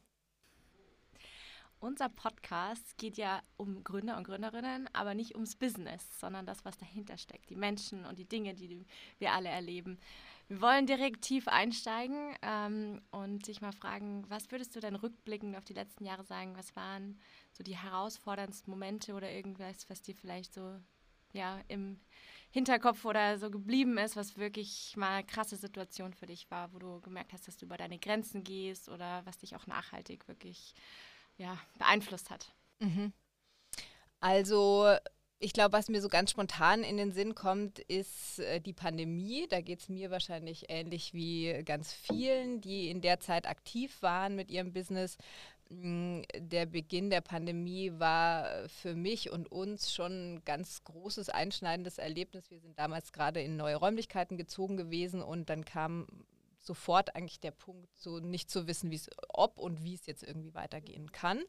Unser 1.78 2.08
Podcast 2.08 2.96
geht 2.96 3.18
ja 3.18 3.42
um 3.56 3.85
Gründer 3.85 4.16
und 4.16 4.25
Gründerinnen, 4.25 4.88
aber 4.94 5.14
nicht 5.14 5.35
ums 5.35 5.56
Business, 5.56 6.18
sondern 6.18 6.46
das, 6.46 6.64
was 6.64 6.78
dahinter 6.78 7.18
steckt, 7.18 7.50
die 7.50 7.56
Menschen 7.56 8.06
und 8.06 8.18
die 8.18 8.25
Dinge, 8.25 8.54
die 8.54 8.85
wir 9.18 9.32
alle 9.32 9.50
erleben. 9.50 9.99
Wir 10.48 10.60
wollen 10.60 10.86
direkt 10.86 11.22
tief 11.22 11.48
einsteigen 11.48 12.36
ähm, 12.42 13.02
und 13.10 13.48
dich 13.48 13.60
mal 13.60 13.72
fragen, 13.72 14.24
was 14.28 14.50
würdest 14.52 14.76
du 14.76 14.80
denn 14.80 14.94
rückblickend 14.94 15.56
auf 15.56 15.64
die 15.64 15.74
letzten 15.74 16.04
Jahre 16.04 16.22
sagen? 16.22 16.56
Was 16.56 16.76
waren 16.76 17.18
so 17.52 17.64
die 17.64 17.76
herausforderndsten 17.76 18.70
Momente 18.70 19.14
oder 19.14 19.30
irgendwas, 19.30 19.90
was 19.90 20.02
dir 20.02 20.14
vielleicht 20.14 20.54
so 20.54 20.78
ja, 21.32 21.60
im 21.68 22.00
Hinterkopf 22.50 23.04
oder 23.04 23.38
so 23.38 23.50
geblieben 23.50 23.98
ist, 23.98 24.16
was 24.16 24.36
wirklich 24.36 24.96
mal 24.96 25.16
eine 25.16 25.26
krasse 25.26 25.56
Situation 25.56 26.14
für 26.14 26.26
dich 26.26 26.50
war, 26.50 26.72
wo 26.72 26.78
du 26.78 27.00
gemerkt 27.00 27.32
hast, 27.32 27.48
dass 27.48 27.56
du 27.56 27.66
über 27.66 27.76
deine 27.76 27.98
Grenzen 27.98 28.44
gehst 28.44 28.88
oder 28.88 29.26
was 29.26 29.38
dich 29.38 29.56
auch 29.56 29.66
nachhaltig 29.66 30.28
wirklich 30.28 30.74
ja, 31.36 31.58
beeinflusst 31.78 32.30
hat? 32.30 32.52
Mhm. 32.78 33.12
Also 34.20 34.96
ich 35.38 35.52
glaube, 35.52 35.72
was 35.72 35.88
mir 35.88 36.00
so 36.00 36.08
ganz 36.08 36.30
spontan 36.30 36.82
in 36.82 36.96
den 36.96 37.12
Sinn 37.12 37.34
kommt, 37.34 37.78
ist 37.78 38.38
äh, 38.38 38.60
die 38.60 38.72
Pandemie. 38.72 39.46
Da 39.48 39.60
geht 39.60 39.80
es 39.80 39.88
mir 39.88 40.10
wahrscheinlich 40.10 40.66
ähnlich 40.68 41.12
wie 41.12 41.62
ganz 41.64 41.92
vielen, 41.92 42.60
die 42.60 42.88
in 42.88 43.02
der 43.02 43.20
Zeit 43.20 43.46
aktiv 43.46 44.00
waren 44.00 44.34
mit 44.34 44.50
ihrem 44.50 44.72
Business. 44.72 45.18
Mm, 45.68 46.22
der 46.36 46.64
Beginn 46.64 47.10
der 47.10 47.20
Pandemie 47.20 47.92
war 47.98 48.68
für 48.68 48.94
mich 48.94 49.30
und 49.30 49.50
uns 49.50 49.92
schon 49.92 50.36
ein 50.36 50.44
ganz 50.44 50.84
großes, 50.84 51.28
einschneidendes 51.28 51.98
Erlebnis. 51.98 52.50
Wir 52.50 52.60
sind 52.60 52.78
damals 52.78 53.12
gerade 53.12 53.42
in 53.42 53.56
neue 53.56 53.76
Räumlichkeiten 53.76 54.38
gezogen 54.38 54.76
gewesen 54.78 55.22
und 55.22 55.50
dann 55.50 55.64
kam 55.66 56.06
sofort 56.58 57.14
eigentlich 57.14 57.40
der 57.40 57.50
Punkt, 57.50 57.94
so 57.96 58.20
nicht 58.20 58.50
zu 58.50 58.66
wissen, 58.66 58.90
ob 59.28 59.58
und 59.58 59.84
wie 59.84 59.94
es 59.94 60.06
jetzt 60.06 60.22
irgendwie 60.22 60.54
weitergehen 60.54 61.12
kann. 61.12 61.42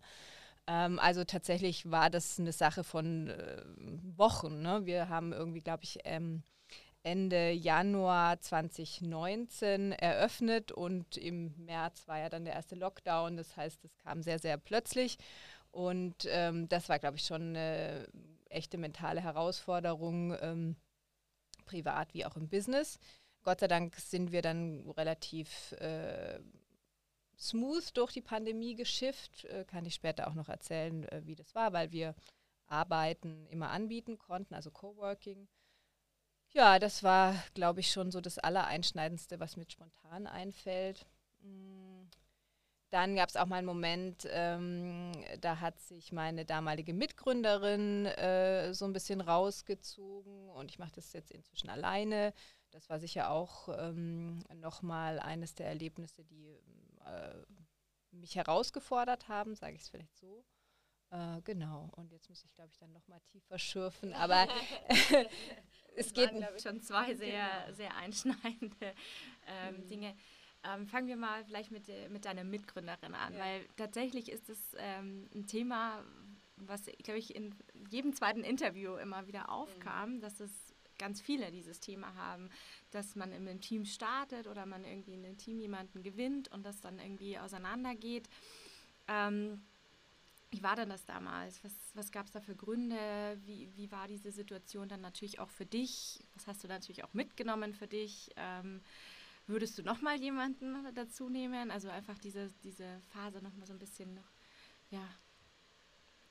Ähm, 0.68 1.00
also 1.00 1.24
tatsächlich 1.24 1.90
war 1.90 2.10
das 2.10 2.40
eine 2.40 2.52
Sache 2.52 2.84
von 2.84 3.30
äh, 3.30 3.64
Wochen. 4.16 4.62
Ne? 4.62 4.86
Wir 4.86 5.10
haben 5.10 5.34
irgendwie, 5.34 5.62
glaube 5.62 5.84
ich, 5.84 6.00
ähm, 6.04 6.44
Ende 7.04 7.52
Januar 7.52 8.40
2019 8.42 9.94
eröffnet 9.94 10.74
und 10.74 11.16
im 11.16 11.54
März 11.58 12.08
war 12.08 12.20
ja 12.20 12.28
dann 12.30 12.44
der 12.44 12.56
erste 12.56 12.76
Lockdown. 12.76 13.38
Das 13.38 13.56
heißt, 13.56 13.86
es 13.86 13.98
kam 13.98 14.22
sehr, 14.22 14.40
sehr 14.40 14.58
plötzlich. 14.58 15.18
Und 15.72 16.28
ähm, 16.30 16.68
das 16.68 16.90
war, 16.90 17.00
glaube 17.00 17.18
ich, 17.18 17.24
schon 17.24 17.56
eine 17.56 18.08
echte 18.50 18.78
mentale 18.78 19.22
Herausforderung, 19.22 20.36
ähm, 20.42 20.76
privat 21.66 22.14
wie 22.14 22.26
auch 22.26 22.36
im 22.36 22.50
Business. 22.50 23.00
Gott 23.44 23.62
sei 23.62 23.68
Dank 23.68 23.96
sind 23.96 24.32
wir 24.32 24.42
dann 24.42 24.90
relativ 24.98 25.72
äh, 25.74 26.40
smooth 27.38 27.96
durch 27.96 28.14
die 28.14 28.22
Pandemie 28.22 28.76
geschifft. 28.76 29.46
Äh, 29.46 29.66
kann 29.66 29.86
ich 29.86 29.96
später 29.96 30.28
auch 30.28 30.34
noch 30.34 30.50
erzählen, 30.50 31.04
äh, 31.10 31.22
wie 31.26 31.36
das 31.36 31.56
war, 31.56 31.74
weil 31.74 31.92
wir 31.92 32.16
Arbeiten 32.68 33.48
immer 33.48 33.70
anbieten 33.70 34.18
konnten, 34.18 34.54
also 34.54 34.72
Coworking. 34.72 35.48
Ja, 36.52 36.80
das 36.80 37.04
war, 37.04 37.36
glaube 37.54 37.82
ich, 37.82 37.92
schon 37.92 38.12
so 38.12 38.22
das 38.22 38.40
Allereinschneidendste, 38.40 39.40
was 39.40 39.58
mir 39.58 39.66
spontan 39.70 40.28
einfällt. 40.28 41.06
Mm. 41.42 42.08
Dann 42.90 43.18
gab 43.18 43.28
es 43.28 43.36
auch 43.36 43.48
mal 43.48 43.58
einen 43.58 43.68
Moment, 43.68 44.26
ähm, 44.32 45.12
da 45.42 45.60
hat 45.60 45.78
sich 45.82 46.14
meine 46.14 46.46
damalige 46.46 46.94
Mitgründerin 46.94 48.06
äh, 48.06 48.74
so 48.74 48.86
ein 48.86 48.94
bisschen 48.94 49.20
rausgezogen 49.20 50.50
und 50.52 50.72
ich 50.72 50.80
mache 50.80 50.94
das 50.96 51.12
jetzt 51.12 51.32
inzwischen 51.32 51.70
alleine. 51.70 52.34
Das 52.72 52.90
war 52.90 53.00
sicher 53.00 53.30
auch 53.30 53.68
ähm, 53.78 54.40
nochmal 54.56 55.20
eines 55.20 55.54
der 55.54 55.68
Erlebnisse, 55.68 56.24
die 56.24 56.58
äh, 57.08 57.46
mich 58.12 58.36
herausgefordert 58.36 59.28
haben, 59.28 59.56
sage 59.56 59.76
ich 59.76 59.82
es 59.82 59.90
vielleicht 59.90 60.18
so. 60.18 60.44
Äh, 61.10 61.42
genau, 61.44 61.90
und 61.96 62.12
jetzt 62.12 62.30
muss 62.30 62.44
ich, 62.44 62.54
glaube 62.54 62.70
ich, 62.72 62.78
dann 62.78 62.92
nochmal 62.92 63.22
tiefer 63.32 63.58
schürfen, 63.58 64.14
aber 64.14 64.48
es 65.96 66.14
geht. 66.14 66.32
glaube 66.32 66.54
ich, 66.58 66.64
schon 66.64 66.82
zwei 66.82 67.16
sehr, 67.16 67.74
sehr 67.74 67.96
einschneidende 67.96 68.94
ähm, 69.48 69.78
mhm. 69.78 69.88
Dinge. 69.88 70.16
Ähm, 70.64 70.88
fangen 70.88 71.08
wir 71.08 71.16
mal 71.16 71.46
vielleicht 71.46 71.72
mit, 71.72 71.88
mit 72.10 72.26
deiner 72.26 72.44
Mitgründerin 72.44 73.16
an, 73.16 73.34
ja. 73.34 73.40
weil 73.40 73.66
tatsächlich 73.78 74.30
ist 74.30 74.50
es 74.50 74.60
ähm, 74.78 75.30
ein 75.34 75.48
Thema, 75.48 76.04
was, 76.58 76.86
glaube 77.04 77.20
ich, 77.20 77.36
in 77.36 77.56
jedem 77.90 78.14
zweiten 78.14 78.44
Interview 78.44 78.96
immer 78.96 79.28
wieder 79.28 79.50
aufkam, 79.50 80.16
mhm. 80.16 80.22
dass 80.22 80.40
es 80.42 80.67
ganz 80.98 81.22
viele 81.22 81.52
dieses 81.52 81.80
Thema 81.80 82.14
haben, 82.16 82.50
dass 82.92 83.16
man 83.16 83.32
in 83.32 83.48
einem 83.48 83.62
Team 83.62 83.86
startet 83.86 84.48
oder 84.48 84.66
man 84.66 84.84
irgendwie 84.84 85.14
in 85.14 85.26
einem 85.26 85.38
Team 85.38 85.60
jemanden 85.60 86.04
gewinnt 86.04 86.50
und 86.50 86.66
das 86.66 86.82
dann 86.82 87.00
irgendwie 87.00 87.38
auseinandergeht. 87.38 88.30
Ähm, 89.08 89.62
wie 90.50 90.64
war 90.64 90.76
denn 90.76 90.90
das 90.90 91.06
damals? 91.06 91.62
Was, 91.64 91.74
was 91.94 92.12
gab 92.12 92.26
es 92.26 92.32
da 92.32 92.40
für 92.40 92.56
Gründe? 92.56 92.98
Wie, 93.46 93.70
wie 93.76 93.92
war 93.92 94.08
diese 94.08 94.32
Situation 94.32 94.88
dann 94.88 95.02
natürlich 95.02 95.40
auch 95.40 95.50
für 95.50 95.66
dich? 95.66 96.20
Was 96.36 96.48
hast 96.48 96.64
du 96.64 96.68
natürlich 96.68 97.04
auch 97.04 97.14
mitgenommen 97.14 97.74
für 97.74 97.88
dich? 97.88 98.30
Ähm, 98.38 98.82
würdest 99.46 99.78
du 99.78 99.84
nochmal 99.84 100.18
jemanden 100.18 100.94
dazu 100.96 101.30
nehmen? 101.30 101.70
Also 101.70 101.90
einfach 101.90 102.18
diese, 102.18 102.50
diese 102.64 103.02
Phase 103.14 103.42
nochmal 103.42 103.68
so 103.68 103.74
ein 103.74 103.80
bisschen 103.80 104.14
noch, 104.14 104.32
ja, 104.90 105.06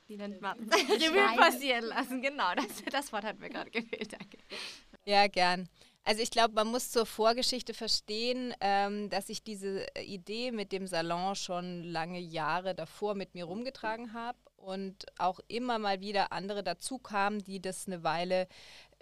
wie 0.07 0.17
nennt 0.17 0.41
man? 0.41 0.57
Revue 0.69 1.37
passieren 1.37 1.85
lassen, 1.85 2.21
genau. 2.21 2.53
Das, 2.55 2.83
das 2.91 3.13
Wort 3.13 3.23
hat 3.23 3.39
mir 3.39 3.49
gerade 3.49 3.69
gefehlt, 3.69 4.13
danke. 4.13 4.37
Ja, 5.05 5.27
gern. 5.27 5.67
Also 6.03 6.21
ich 6.21 6.31
glaube, 6.31 6.53
man 6.53 6.67
muss 6.67 6.89
zur 6.89 7.05
Vorgeschichte 7.05 7.73
verstehen, 7.73 8.53
ähm, 8.61 9.09
dass 9.09 9.27
ich 9.27 9.43
diese 9.43 9.85
Idee 10.01 10.51
mit 10.51 10.71
dem 10.71 10.87
Salon 10.87 11.35
schon 11.35 11.83
lange 11.83 12.19
Jahre 12.19 12.73
davor 12.73 13.13
mit 13.13 13.35
mir 13.35 13.43
rumgetragen 13.43 14.13
habe 14.13 14.37
und 14.55 15.05
auch 15.17 15.41
immer 15.49 15.79
mal 15.79 15.99
wieder 15.99 16.31
andere 16.31 16.63
dazu 16.63 16.97
kamen, 16.97 17.43
die 17.43 17.61
das 17.61 17.87
eine 17.87 18.03
Weile 18.03 18.47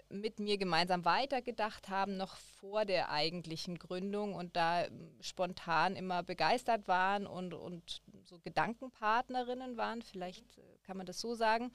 mit 0.09 0.39
mir 0.39 0.57
gemeinsam 0.57 1.05
weitergedacht 1.05 1.89
haben, 1.89 2.17
noch 2.17 2.35
vor 2.35 2.85
der 2.85 3.12
eigentlichen 3.12 3.77
Gründung 3.77 4.33
und 4.33 4.55
da 4.55 4.85
spontan 5.21 5.95
immer 5.95 6.24
begeistert 6.24 6.88
waren 6.88 7.27
und, 7.27 7.53
und 7.53 8.01
so 8.24 8.39
Gedankenpartnerinnen 8.39 9.77
waren, 9.77 10.01
vielleicht 10.01 10.57
äh, 10.57 10.62
kann 10.86 10.98
man 10.98 11.06
das 11.06 11.20
so 11.20 11.36
sagen. 11.36 11.72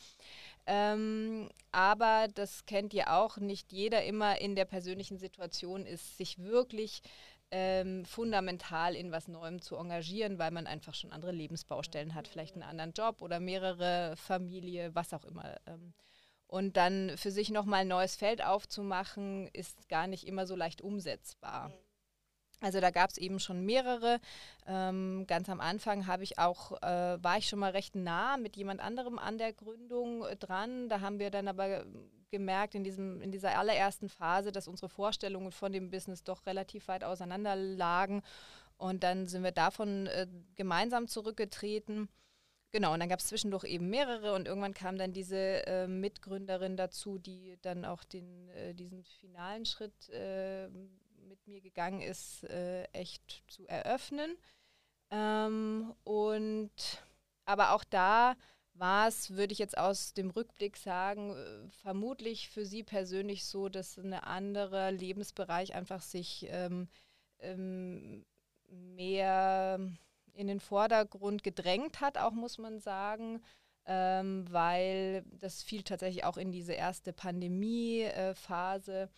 Ähm, 0.66 1.48
aber 1.72 2.28
das 2.34 2.66
kennt 2.66 2.94
ihr 2.94 3.12
auch, 3.12 3.38
nicht 3.38 3.72
jeder 3.72 4.04
immer 4.04 4.40
in 4.40 4.54
der 4.54 4.64
persönlichen 4.64 5.18
Situation 5.18 5.86
ist, 5.86 6.16
sich 6.16 6.38
wirklich 6.38 7.02
ähm, 7.50 8.04
fundamental 8.04 8.94
in 8.94 9.10
was 9.10 9.28
Neuem 9.28 9.60
zu 9.60 9.76
engagieren, 9.76 10.38
weil 10.38 10.52
man 10.52 10.66
einfach 10.66 10.94
schon 10.94 11.12
andere 11.12 11.32
Lebensbaustellen 11.32 12.14
hat, 12.14 12.28
vielleicht 12.28 12.54
einen 12.54 12.62
anderen 12.62 12.92
Job 12.92 13.22
oder 13.22 13.40
mehrere 13.40 14.14
Familie, 14.16 14.94
was 14.94 15.12
auch 15.12 15.24
immer. 15.24 15.56
Ähm, 15.66 15.92
und 16.46 16.76
dann 16.76 17.16
für 17.16 17.30
sich 17.30 17.50
nochmal 17.50 17.82
ein 17.82 17.88
neues 17.88 18.16
Feld 18.16 18.44
aufzumachen, 18.44 19.48
ist 19.52 19.88
gar 19.88 20.06
nicht 20.06 20.26
immer 20.26 20.46
so 20.46 20.56
leicht 20.56 20.82
umsetzbar. 20.82 21.68
Mhm. 21.68 21.89
Also 22.60 22.80
da 22.80 22.90
gab 22.90 23.10
es 23.10 23.16
eben 23.16 23.40
schon 23.40 23.64
mehrere. 23.64 24.20
Ähm, 24.66 25.24
ganz 25.26 25.48
am 25.48 25.60
Anfang 25.60 26.06
habe 26.06 26.24
ich 26.24 26.38
auch, 26.38 26.72
äh, 26.82 27.22
war 27.22 27.38
ich 27.38 27.48
schon 27.48 27.58
mal 27.58 27.72
recht 27.72 27.96
nah 27.96 28.36
mit 28.36 28.56
jemand 28.56 28.80
anderem 28.80 29.18
an 29.18 29.38
der 29.38 29.52
Gründung 29.52 30.24
äh, 30.24 30.36
dran. 30.36 30.88
Da 30.88 31.00
haben 31.00 31.18
wir 31.18 31.30
dann 31.30 31.48
aber 31.48 31.84
gemerkt 32.30 32.74
in, 32.74 32.84
diesem, 32.84 33.20
in 33.22 33.32
dieser 33.32 33.58
allerersten 33.58 34.08
Phase, 34.08 34.52
dass 34.52 34.68
unsere 34.68 34.88
Vorstellungen 34.88 35.52
von 35.52 35.72
dem 35.72 35.90
Business 35.90 36.22
doch 36.22 36.46
relativ 36.46 36.88
weit 36.88 37.02
auseinander 37.02 37.56
lagen. 37.56 38.22
Und 38.76 39.02
dann 39.04 39.26
sind 39.26 39.42
wir 39.42 39.52
davon 39.52 40.06
äh, 40.06 40.26
gemeinsam 40.56 41.08
zurückgetreten. 41.08 42.08
Genau, 42.72 42.92
und 42.92 43.00
dann 43.00 43.08
gab 43.08 43.18
es 43.18 43.26
zwischendurch 43.26 43.64
eben 43.64 43.90
mehrere 43.90 44.32
und 44.34 44.46
irgendwann 44.46 44.74
kam 44.74 44.96
dann 44.96 45.12
diese 45.12 45.66
äh, 45.66 45.88
Mitgründerin 45.88 46.76
dazu, 46.76 47.18
die 47.18 47.58
dann 47.62 47.84
auch 47.84 48.04
den, 48.04 48.48
äh, 48.50 48.74
diesen 48.74 49.02
finalen 49.02 49.64
Schritt 49.64 50.08
äh, 50.10 50.68
mit 51.30 51.46
mir 51.46 51.60
gegangen 51.60 52.02
ist, 52.02 52.42
äh, 52.44 52.82
echt 52.92 53.44
zu 53.46 53.64
eröffnen. 53.68 54.36
Ähm, 55.12 55.94
und 56.02 56.72
aber 57.44 57.72
auch 57.72 57.84
da 57.84 58.36
war 58.74 59.06
es, 59.06 59.30
würde 59.30 59.52
ich 59.52 59.60
jetzt 59.60 59.78
aus 59.78 60.12
dem 60.12 60.30
Rückblick 60.30 60.76
sagen, 60.76 61.36
äh, 61.36 61.68
vermutlich 61.82 62.48
für 62.48 62.66
Sie 62.66 62.82
persönlich 62.82 63.44
so, 63.44 63.68
dass 63.68 63.96
ein 63.96 64.12
anderer 64.12 64.90
Lebensbereich 64.90 65.72
einfach 65.74 66.02
sich 66.02 66.46
ähm, 66.50 66.88
ähm, 67.38 68.26
mehr 68.68 69.78
in 70.32 70.48
den 70.48 70.60
Vordergrund 70.60 71.44
gedrängt 71.44 72.00
hat, 72.00 72.18
auch 72.18 72.32
muss 72.32 72.58
man 72.58 72.80
sagen. 72.80 73.40
Ähm, 73.86 74.46
weil 74.50 75.24
das 75.30 75.62
fiel 75.62 75.84
tatsächlich 75.84 76.24
auch 76.24 76.36
in 76.36 76.50
diese 76.50 76.72
erste 76.72 77.12
Pandemie-Phase. 77.12 79.02
Äh, 79.02 79.08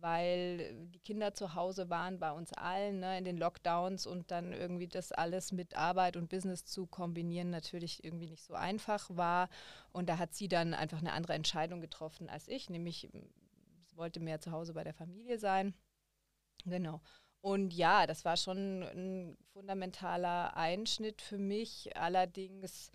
weil 0.00 0.74
die 0.88 0.98
Kinder 0.98 1.34
zu 1.34 1.54
Hause 1.54 1.90
waren 1.90 2.18
bei 2.18 2.32
uns 2.32 2.52
allen 2.52 3.00
ne, 3.00 3.18
in 3.18 3.24
den 3.24 3.36
Lockdowns 3.36 4.06
und 4.06 4.30
dann 4.30 4.52
irgendwie 4.52 4.88
das 4.88 5.12
alles 5.12 5.52
mit 5.52 5.76
Arbeit 5.76 6.16
und 6.16 6.28
Business 6.28 6.64
zu 6.64 6.86
kombinieren 6.86 7.50
natürlich 7.50 8.04
irgendwie 8.04 8.28
nicht 8.28 8.44
so 8.44 8.54
einfach 8.54 9.08
war. 9.10 9.48
Und 9.92 10.08
da 10.08 10.18
hat 10.18 10.34
sie 10.34 10.48
dann 10.48 10.74
einfach 10.74 10.98
eine 10.98 11.12
andere 11.12 11.34
Entscheidung 11.34 11.80
getroffen 11.80 12.28
als 12.28 12.48
ich, 12.48 12.70
nämlich 12.70 13.08
sie 13.82 13.96
wollte 13.96 14.20
mehr 14.20 14.40
zu 14.40 14.52
Hause 14.52 14.74
bei 14.74 14.84
der 14.84 14.94
Familie 14.94 15.38
sein. 15.38 15.74
Genau. 16.64 17.00
Und 17.40 17.72
ja, 17.72 18.06
das 18.06 18.24
war 18.24 18.36
schon 18.36 18.82
ein 18.82 19.36
fundamentaler 19.52 20.56
Einschnitt 20.56 21.22
für 21.22 21.38
mich. 21.38 21.96
Allerdings 21.96 22.90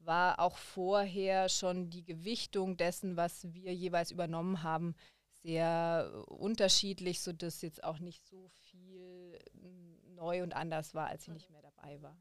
war 0.00 0.40
auch 0.40 0.56
vorher 0.56 1.48
schon 1.48 1.90
die 1.90 2.04
Gewichtung 2.04 2.76
dessen, 2.76 3.16
was 3.16 3.52
wir 3.54 3.72
jeweils 3.74 4.10
übernommen 4.10 4.62
haben, 4.62 4.96
sehr 5.42 6.24
unterschiedlich, 6.28 7.20
sodass 7.20 7.62
jetzt 7.62 7.82
auch 7.84 7.98
nicht 7.98 8.26
so 8.26 8.48
viel 8.48 9.38
hm, 9.52 10.14
neu 10.14 10.42
und 10.42 10.54
anders 10.54 10.94
war, 10.94 11.08
als 11.08 11.24
sie 11.24 11.32
nicht 11.32 11.50
mehr 11.50 11.62
dabei 11.62 12.00
war. 12.00 12.16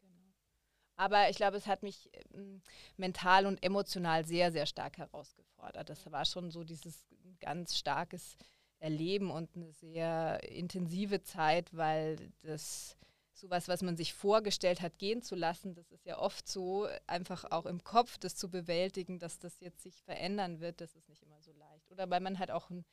Genau. 0.00 0.32
Aber 0.96 1.28
ich 1.28 1.36
glaube, 1.36 1.56
es 1.56 1.66
hat 1.66 1.82
mich 1.82 2.10
ähm, 2.32 2.62
mental 2.96 3.46
und 3.46 3.62
emotional 3.62 4.24
sehr, 4.24 4.52
sehr 4.52 4.66
stark 4.66 4.98
herausgefordert. 4.98 5.88
Das 5.90 6.10
war 6.10 6.24
schon 6.24 6.50
so 6.50 6.64
dieses 6.64 7.06
ganz 7.40 7.76
starkes 7.76 8.36
Erleben 8.78 9.30
und 9.30 9.54
eine 9.54 9.72
sehr 9.72 10.42
intensive 10.50 11.22
Zeit, 11.22 11.76
weil 11.76 12.32
das 12.42 12.96
sowas, 13.32 13.68
was 13.68 13.82
man 13.82 13.96
sich 13.96 14.14
vorgestellt 14.14 14.80
hat, 14.80 14.98
gehen 14.98 15.22
zu 15.22 15.34
lassen, 15.34 15.74
das 15.74 15.90
ist 15.90 16.06
ja 16.06 16.18
oft 16.18 16.48
so, 16.48 16.86
einfach 17.06 17.44
auch 17.50 17.66
im 17.66 17.82
Kopf 17.82 18.18
das 18.18 18.36
zu 18.36 18.48
bewältigen, 18.48 19.18
dass 19.18 19.38
das 19.38 19.60
jetzt 19.60 19.82
sich 19.82 20.02
verändern 20.02 20.60
wird, 20.60 20.80
das 20.80 20.94
ist 20.94 21.08
nicht 21.08 21.22
immer 21.22 21.40
so. 21.40 21.41
Oder 21.92 22.10
weil 22.10 22.20
man 22.20 22.38
halt 22.38 22.50
auch 22.50 22.70
ein, 22.70 22.84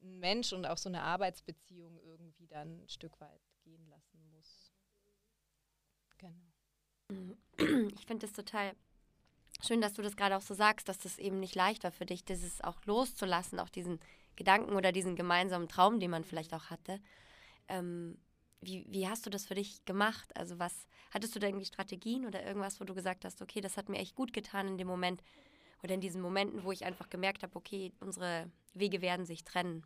ein 0.00 0.18
Mensch 0.18 0.52
und 0.52 0.66
auch 0.66 0.78
so 0.78 0.88
eine 0.88 1.02
Arbeitsbeziehung 1.02 1.98
irgendwie 2.00 2.46
dann 2.46 2.82
ein 2.82 2.88
Stück 2.88 3.20
weit 3.20 3.42
gehen 3.62 3.86
lassen 3.88 4.30
muss. 4.30 4.72
Genau. 6.18 7.36
Ich 7.94 8.06
finde 8.06 8.26
das 8.26 8.32
total 8.32 8.74
schön, 9.60 9.80
dass 9.80 9.94
du 9.94 10.02
das 10.02 10.16
gerade 10.16 10.36
auch 10.36 10.42
so 10.42 10.54
sagst, 10.54 10.88
dass 10.88 10.98
das 10.98 11.18
eben 11.18 11.40
nicht 11.40 11.54
leicht 11.54 11.84
war 11.84 11.92
für 11.92 12.06
dich, 12.06 12.24
dieses 12.24 12.62
auch 12.62 12.84
loszulassen, 12.84 13.60
auch 13.60 13.68
diesen 13.68 14.00
Gedanken 14.36 14.74
oder 14.74 14.92
diesen 14.92 15.16
gemeinsamen 15.16 15.68
Traum, 15.68 16.00
den 16.00 16.10
man 16.10 16.24
vielleicht 16.24 16.54
auch 16.54 16.70
hatte. 16.70 17.00
Ähm, 17.68 18.18
wie, 18.60 18.84
wie 18.88 19.08
hast 19.08 19.26
du 19.26 19.30
das 19.30 19.46
für 19.46 19.54
dich 19.54 19.84
gemacht? 19.84 20.36
Also 20.36 20.58
was, 20.58 20.86
hattest 21.10 21.34
du 21.34 21.38
da 21.38 21.46
irgendwie 21.46 21.66
Strategien 21.66 22.26
oder 22.26 22.44
irgendwas, 22.44 22.80
wo 22.80 22.84
du 22.84 22.94
gesagt 22.94 23.24
hast, 23.24 23.42
okay, 23.42 23.60
das 23.60 23.76
hat 23.76 23.88
mir 23.88 23.98
echt 23.98 24.14
gut 24.14 24.32
getan 24.32 24.68
in 24.68 24.78
dem 24.78 24.88
Moment 24.88 25.22
oder 25.84 25.94
in 25.94 26.00
diesen 26.00 26.22
Momenten, 26.22 26.64
wo 26.64 26.72
ich 26.72 26.84
einfach 26.84 27.10
gemerkt 27.10 27.42
habe, 27.42 27.54
okay, 27.56 27.92
unsere 28.00 28.50
Wege 28.72 29.02
werden 29.02 29.26
sich 29.26 29.44
trennen? 29.44 29.84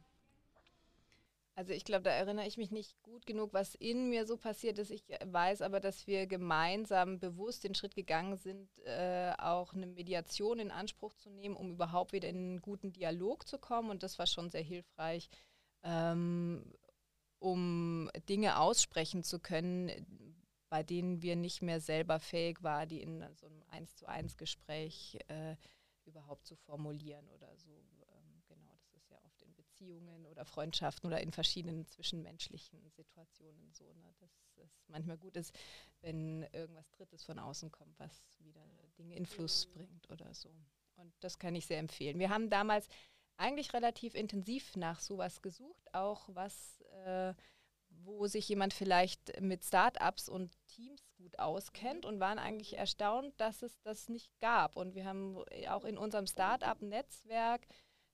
Also 1.57 1.73
ich 1.73 1.85
glaube, 1.85 2.05
da 2.05 2.11
erinnere 2.11 2.47
ich 2.47 2.57
mich 2.57 2.71
nicht 2.71 3.03
gut 3.03 3.27
genug, 3.27 3.53
was 3.53 3.75
in 3.75 4.09
mir 4.09 4.25
so 4.25 4.37
passiert 4.37 4.79
ist. 4.79 4.93
Ich 4.93 5.03
weiß 5.25 5.61
aber, 5.61 5.81
dass 5.81 6.07
wir 6.07 6.29
gemeinsam 6.29 7.19
bewusst 7.19 7.65
den 7.65 7.75
Schritt 7.75 7.97
gegangen 7.97 8.37
sind, 8.37 8.69
äh, 8.85 9.33
auch 9.39 9.75
eine 9.75 9.89
Mediation 9.89 10.61
in 10.61 10.71
Anspruch 10.71 11.15
zu 11.15 11.31
nehmen, 11.31 11.57
um 11.57 11.73
überhaupt 11.73 12.13
wieder 12.13 12.29
in 12.29 12.37
einen 12.37 12.63
guten 12.63 12.93
Dialog 12.93 13.49
zu 13.49 13.59
kommen. 13.59 13.91
Und 13.91 14.05
das 14.05 14.21
war 14.21 14.29
schon 14.29 14.51
sehr 14.51 14.63
hilfreich, 14.63 15.29
ähm, 15.83 16.63
um 17.41 18.09
Dinge 18.29 18.61
aussprechen 18.61 19.25
zu 19.25 19.41
können, 19.41 19.91
bei 20.69 20.85
denen 20.85 21.23
wir 21.23 21.35
nicht 21.35 21.61
mehr 21.61 21.81
selber 21.81 22.21
fähig 22.21 22.63
waren, 22.63 22.89
die 22.89 23.03
in 23.03 23.25
so 23.35 23.47
einem 23.47 23.65
Eins 23.69 23.97
zu 23.97 24.07
eins 24.07 24.37
Gespräch 24.37 25.19
äh, 25.27 25.57
überhaupt 26.09 26.47
zu 26.47 26.57
formulieren 26.57 27.29
oder 27.29 27.57
so. 27.57 27.71
Ähm, 27.71 28.43
genau, 28.47 28.73
das 28.81 28.95
ist 28.95 29.11
ja 29.11 29.19
oft 29.25 29.43
in 29.43 29.55
Beziehungen 29.55 30.27
oder 30.27 30.45
Freundschaften 30.45 31.07
oder 31.07 31.21
in 31.21 31.33
verschiedenen 31.33 31.87
zwischenmenschlichen 31.87 32.91
Situationen 32.91 33.73
so, 33.73 33.85
ne, 33.95 34.15
dass 34.19 34.31
es 34.57 34.89
manchmal 34.89 35.19
gut 35.19 35.37
ist, 35.37 35.55
wenn 36.01 36.43
irgendwas 36.53 36.91
Drittes 36.91 37.25
von 37.25 37.39
außen 37.39 37.71
kommt, 37.71 37.99
was 37.99 38.25
wieder 38.41 38.65
Dinge 38.99 39.15
in 39.15 39.27
Fluss 39.27 39.67
bringt 39.67 40.11
oder 40.11 40.35
so. 40.35 40.51
Und 40.97 41.13
das 41.21 41.39
kann 41.39 41.55
ich 41.55 41.67
sehr 41.67 41.79
empfehlen. 41.79 42.19
Wir 42.19 42.31
haben 42.31 42.51
damals 42.51 42.89
eigentlich 43.37 43.73
relativ 43.73 44.15
intensiv 44.15 44.77
nach 44.77 45.01
sowas 45.01 45.43
gesucht, 45.43 45.95
auch 45.95 46.29
was, 46.33 46.81
äh, 47.05 47.35
wo 47.91 48.27
sich 48.27 48.49
jemand 48.49 48.75
vielleicht 48.75 49.41
mit 49.41 49.65
Startups 49.65 50.29
und 50.29 50.53
Teams 50.67 51.08
gut 51.29 51.39
auskennt 51.39 52.07
und 52.07 52.21
waren 52.21 52.39
eigentlich 52.39 52.79
erstaunt, 52.79 53.35
dass 53.39 53.63
es 53.63 53.81
das 53.83 54.09
nicht 54.09 54.31
gab. 54.41 54.77
Und 54.77 54.95
wir 54.95 55.05
haben 55.05 55.37
auch 55.69 55.85
in 55.85 55.99
unserem 55.99 56.27
Startup-Netzwerk 56.27 57.67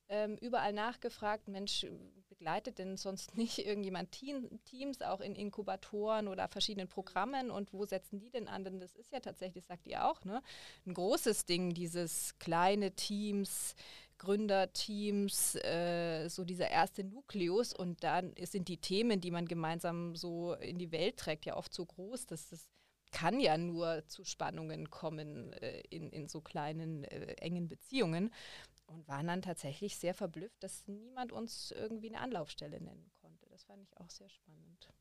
ähm, 0.09 0.37
überall 0.41 0.73
nachgefragt, 0.73 1.49
Mensch, 1.49 1.87
begleitet 2.29 2.79
denn 2.79 2.97
sonst 2.97 3.37
nicht 3.37 3.59
irgendjemand 3.59 4.13
Team, 4.13 4.61
Teams 4.65 5.01
auch 5.01 5.21
in 5.21 5.35
Inkubatoren 5.35 6.29
oder 6.29 6.49
verschiedenen 6.49 6.89
Programmen 6.89 7.51
und 7.51 7.73
wo 7.73 7.85
setzen 7.87 8.19
die 8.19 8.31
denn 8.31 8.49
an? 8.49 8.65
Denn 8.65 8.81
das 8.81 8.95
ist 8.97 9.13
ja 9.13 9.21
tatsächlich, 9.21 9.65
sagt 9.65 9.87
ihr 9.87 10.05
auch, 10.05 10.25
ne, 10.25 10.43
ein 10.87 10.95
großes 10.95 11.47
Ding, 11.47 11.73
dieses 11.73 12.39
kleine 12.39 12.93
Teams, 12.93 13.75
Gründerteams, 14.19 15.57
äh, 15.57 16.29
so 16.29 16.45
dieser 16.45 16.71
erste 16.71 17.05
Nukleus 17.05 17.73
und 17.73 18.05
dann 18.05 18.35
sind 18.43 18.69
die 18.69 18.79
Themen, 18.79 19.21
die 19.21 19.31
man 19.31 19.47
gemeinsam 19.47 20.17
so 20.17 20.55
in 20.55 20.79
die 20.79 20.93
Welt 20.93 21.17
trägt, 21.17 21.47
ja 21.47 21.57
oft 21.57 21.73
so 21.73 21.85
groß, 21.85 22.27
dass 22.27 22.49
das 22.49 22.74
kann 23.15 23.41
ja 23.41 23.57
nur 23.57 24.07
zu 24.09 24.25
Spannungen 24.25 24.91
kommen 24.91 25.53
äh, 25.55 25.81
in, 25.89 26.11
in 26.11 26.29
so 26.29 26.41
kleinen, 26.41 27.05
äh, 27.05 27.35
engen 27.35 27.69
Beziehungen 27.69 28.33
und 28.87 29.09
waren 29.09 29.27
dann 29.27 29.41
tatsächlich 29.41 29.97
sehr 29.97 30.15
verblüfft, 30.15 30.63
dass 30.63 30.87
niemand 30.89 31.33
uns 31.33 31.71
irgendwie 31.71 32.09
eine 32.09 32.21
Anlaufstelle 32.21 32.81
nennen 32.81 33.11
konnte. 33.21 33.47
Das 33.49 33.65
fand 33.65 33.83
ich 33.83 33.97
auch 33.99 34.11
sehr 34.11 34.29
spannend. 34.29 34.93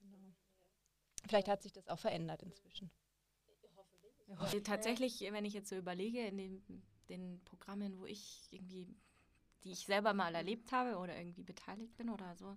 Genau. 0.00 0.34
Vielleicht 1.26 1.48
hat 1.48 1.62
sich 1.62 1.72
das 1.72 1.88
auch 1.88 1.98
verändert 1.98 2.42
inzwischen. 2.42 2.90
Ja. 4.26 4.60
Tatsächlich, 4.60 5.20
wenn 5.32 5.44
ich 5.44 5.54
jetzt 5.54 5.70
so 5.70 5.76
überlege, 5.76 6.26
in 6.26 6.36
den 6.36 6.82
den 7.10 7.40
Programmen, 7.44 7.98
wo 7.98 8.06
ich 8.06 8.48
irgendwie, 8.50 8.88
die 9.64 9.72
ich 9.72 9.80
selber 9.80 10.14
mal 10.14 10.34
erlebt 10.34 10.72
habe 10.72 10.96
oder 10.96 11.16
irgendwie 11.16 11.42
beteiligt 11.42 11.96
bin 11.96 12.08
oder 12.08 12.34
so, 12.36 12.56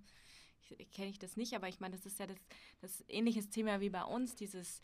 kenne 0.92 1.10
ich 1.10 1.20
das 1.20 1.36
nicht, 1.36 1.54
aber 1.54 1.68
ich 1.68 1.82
meine, 1.82 1.98
das 1.98 2.06
ist 2.06 2.20
ja 2.20 2.28
das, 2.28 2.38
das 2.80 3.04
ähnliches 3.10 3.50
Thema 3.50 3.82
wie 3.82 3.90
bei 3.90 4.04
uns, 4.04 4.36
dieses 4.36 4.82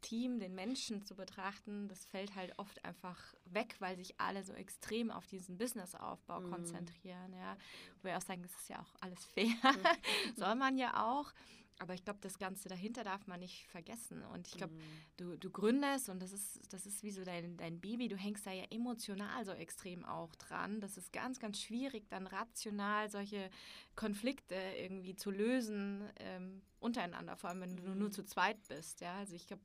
Team, 0.00 0.38
den 0.38 0.54
Menschen 0.54 1.02
zu 1.02 1.14
betrachten, 1.14 1.88
das 1.88 2.04
fällt 2.04 2.34
halt 2.34 2.58
oft 2.58 2.84
einfach 2.84 3.34
weg, 3.44 3.76
weil 3.78 3.96
sich 3.96 4.20
alle 4.20 4.44
so 4.44 4.52
extrem 4.52 5.10
auf 5.10 5.26
diesen 5.26 5.58
Businessaufbau 5.58 6.40
mhm. 6.40 6.50
konzentrieren. 6.50 7.32
Ja. 7.32 7.56
Wo 8.00 8.08
wir 8.08 8.16
auch 8.16 8.22
sagen, 8.22 8.42
das 8.42 8.54
ist 8.54 8.68
ja 8.68 8.80
auch 8.80 8.94
alles 9.00 9.24
fair. 9.34 9.46
Mhm. 9.46 10.36
Soll 10.36 10.54
man 10.54 10.78
ja 10.78 11.04
auch. 11.04 11.32
Aber 11.78 11.92
ich 11.94 12.04
glaube, 12.04 12.20
das 12.22 12.38
Ganze 12.38 12.68
dahinter 12.68 13.04
darf 13.04 13.26
man 13.26 13.40
nicht 13.40 13.66
vergessen. 13.68 14.22
Und 14.22 14.48
ich 14.48 14.54
glaube, 14.54 14.74
mhm. 14.74 14.80
du, 15.18 15.36
du 15.36 15.50
gründest 15.50 16.08
und 16.08 16.20
das 16.20 16.32
ist, 16.32 16.72
das 16.72 16.86
ist 16.86 17.02
wie 17.02 17.10
so 17.10 17.22
dein, 17.22 17.56
dein 17.58 17.80
Baby, 17.80 18.08
du 18.08 18.16
hängst 18.16 18.46
da 18.46 18.52
ja 18.52 18.64
emotional 18.70 19.44
so 19.44 19.52
extrem 19.52 20.04
auch 20.04 20.34
dran. 20.36 20.80
Das 20.80 20.96
ist 20.96 21.12
ganz, 21.12 21.38
ganz 21.38 21.60
schwierig, 21.60 22.08
dann 22.08 22.26
rational 22.26 23.10
solche 23.10 23.50
Konflikte 23.94 24.54
irgendwie 24.54 25.16
zu 25.16 25.30
lösen 25.30 26.08
ähm, 26.18 26.62
untereinander, 26.80 27.36
vor 27.36 27.50
allem 27.50 27.60
wenn 27.60 27.76
du 27.76 27.94
nur 27.94 28.08
mhm. 28.08 28.12
zu 28.12 28.24
zweit 28.24 28.62
bist. 28.68 29.02
Ja? 29.02 29.18
Also 29.18 29.34
ich 29.34 29.46
glaube, 29.46 29.62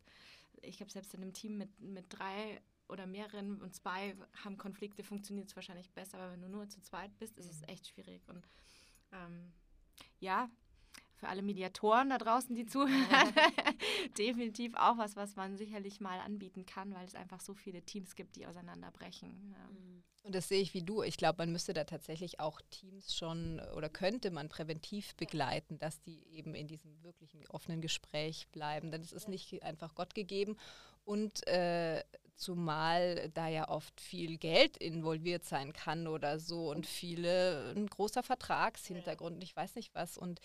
ich 0.61 0.77
glaube, 0.77 0.91
selbst 0.91 1.13
in 1.13 1.21
einem 1.21 1.33
Team 1.33 1.57
mit, 1.57 1.79
mit 1.79 2.05
drei 2.09 2.61
oder 2.89 3.07
mehreren 3.07 3.61
und 3.61 3.73
zwei 3.73 4.15
haben 4.43 4.57
Konflikte, 4.57 5.01
funktioniert 5.03 5.47
es 5.47 5.55
wahrscheinlich 5.55 5.91
besser, 5.91 6.17
aber 6.17 6.33
wenn 6.33 6.41
du 6.41 6.49
nur 6.49 6.67
zu 6.67 6.81
zweit 6.81 7.17
bist, 7.19 7.37
ist 7.37 7.49
es 7.49 7.61
mhm. 7.61 7.69
echt 7.69 7.87
schwierig. 7.87 8.27
Und 8.27 8.45
ähm, 9.13 9.53
ja, 10.19 10.49
für 11.21 11.27
alle 11.27 11.43
Mediatoren 11.43 12.09
da 12.09 12.17
draußen, 12.17 12.55
die 12.55 12.65
zuhören, 12.65 12.89
definitiv 14.17 14.73
auch 14.73 14.97
was, 14.97 15.15
was 15.15 15.35
man 15.35 15.55
sicherlich 15.55 16.01
mal 16.01 16.19
anbieten 16.19 16.65
kann, 16.65 16.95
weil 16.95 17.05
es 17.05 17.13
einfach 17.13 17.39
so 17.41 17.53
viele 17.53 17.83
Teams 17.83 18.15
gibt, 18.15 18.35
die 18.35 18.47
auseinanderbrechen. 18.47 19.29
Ja. 19.51 19.69
Mhm. 19.69 20.03
Und 20.23 20.35
das 20.35 20.47
sehe 20.47 20.61
ich 20.61 20.73
wie 20.73 20.81
du. 20.81 21.03
Ich 21.03 21.17
glaube, 21.17 21.37
man 21.39 21.51
müsste 21.51 21.73
da 21.73 21.83
tatsächlich 21.83 22.39
auch 22.39 22.59
Teams 22.71 23.15
schon 23.15 23.59
oder 23.75 23.89
könnte 23.89 24.31
man 24.31 24.49
präventiv 24.49 25.15
begleiten, 25.15 25.77
dass 25.77 26.01
die 26.01 26.23
eben 26.31 26.55
in 26.55 26.67
diesem 26.67 27.03
wirklichen 27.03 27.47
offenen 27.47 27.81
Gespräch 27.81 28.47
bleiben. 28.51 28.91
Denn 28.91 29.01
es 29.01 29.13
ist 29.13 29.27
nicht 29.27 29.63
einfach 29.63 29.93
Gott 29.93 30.15
gegeben. 30.15 30.57
Und 31.05 31.45
äh, 31.47 32.03
zumal 32.35 33.29
da 33.33 33.47
ja 33.47 33.69
oft 33.69 33.99
viel 34.01 34.37
Geld 34.37 34.77
involviert 34.77 35.43
sein 35.43 35.73
kann 35.73 36.07
oder 36.07 36.39
so 36.39 36.69
und 36.71 36.87
viele, 36.87 37.73
ein 37.75 37.87
großer 37.87 38.23
Vertragshintergrund, 38.23 39.43
ich 39.43 39.55
weiß 39.55 39.75
nicht 39.75 39.93
was. 39.93 40.17
Und 40.17 40.39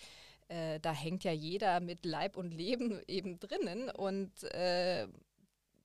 äh, 0.49 0.79
da 0.79 0.93
hängt 0.93 1.23
ja 1.23 1.31
jeder 1.31 1.79
mit 1.79 2.05
Leib 2.05 2.37
und 2.37 2.51
Leben 2.51 3.01
eben 3.07 3.39
drinnen. 3.39 3.89
Und 3.89 4.43
äh, 4.43 5.07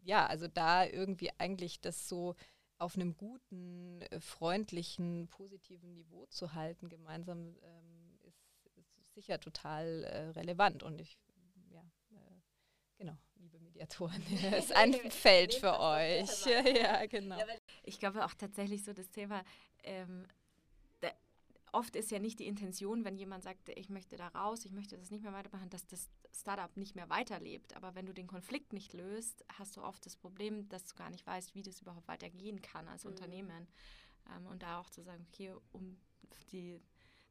ja, 0.03 0.27
also 0.27 0.48
da 0.48 0.85
irgendwie 0.85 1.31
eigentlich 1.38 1.81
das 1.81 2.09
so 2.09 2.35
auf 2.79 2.96
einem 2.96 3.16
guten, 3.16 4.03
äh, 4.03 4.20
freundlichen, 4.20 5.29
positiven 5.29 5.92
Niveau 5.92 6.27
zu 6.27 6.55
halten, 6.55 6.88
gemeinsam 6.88 7.57
ähm, 7.62 8.18
ist, 8.22 8.44
ist, 8.77 9.14
sicher 9.14 9.38
total 9.38 10.05
äh, 10.05 10.29
relevant. 10.31 10.83
Und 10.83 11.01
ich, 11.01 11.18
ja, 11.70 11.83
äh, 12.11 12.40
genau, 12.96 13.16
liebe 13.37 13.61
Mediatoren, 13.61 14.22
das 14.51 14.64
ist 14.64 14.77
ein 14.77 14.94
Feld 14.94 15.55
für 15.55 15.79
euch. 15.79 16.46
ja, 16.46 17.07
genau. 17.07 17.38
Ich 17.85 18.01
glaube 18.01 18.25
auch 18.25 18.35
tatsächlich 18.35 18.85
so 18.85 18.92
das 18.92 19.11
Thema, 19.11 19.44
ähm, 19.85 20.27
oft 21.73 21.97
ist 21.97 22.11
ja 22.11 22.19
nicht 22.19 22.39
die 22.39 22.47
Intention, 22.47 23.05
wenn 23.05 23.17
jemand 23.17 23.43
sagt, 23.43 23.71
ich 23.71 23.89
möchte 23.89 24.17
da 24.17 24.29
raus, 24.29 24.65
ich 24.65 24.73
möchte 24.73 24.97
das 24.97 25.11
nicht 25.11 25.23
mehr 25.23 25.33
weitermachen, 25.33 25.71
dass 25.71 25.87
das 25.87 26.11
Startup 26.33 26.77
nicht 26.77 26.95
mehr 26.95 27.09
weiterlebt. 27.09 27.75
Aber 27.75 27.95
wenn 27.95 28.07
du 28.07 28.13
den 28.13 28.27
Konflikt 28.27 28.73
nicht 28.73 28.93
löst, 28.93 29.45
hast 29.59 29.77
du 29.77 29.83
oft 29.83 30.05
das 30.05 30.17
Problem, 30.17 30.69
dass 30.69 30.85
du 30.85 30.95
gar 30.95 31.11
nicht 31.11 31.27
weißt, 31.27 31.55
wie 31.55 31.63
das 31.63 31.81
überhaupt 31.81 32.09
weitergehen 32.09 32.61
kann 32.61 32.89
als 32.89 33.05
mhm. 33.05 33.11
Unternehmen. 33.11 33.67
Ähm, 34.35 34.47
und 34.47 34.63
da 34.63 34.79
auch 34.79 34.91
zu 34.91 35.03
sagen, 35.03 35.27
okay, 35.33 35.53
um 35.73 35.99
die, 36.53 36.81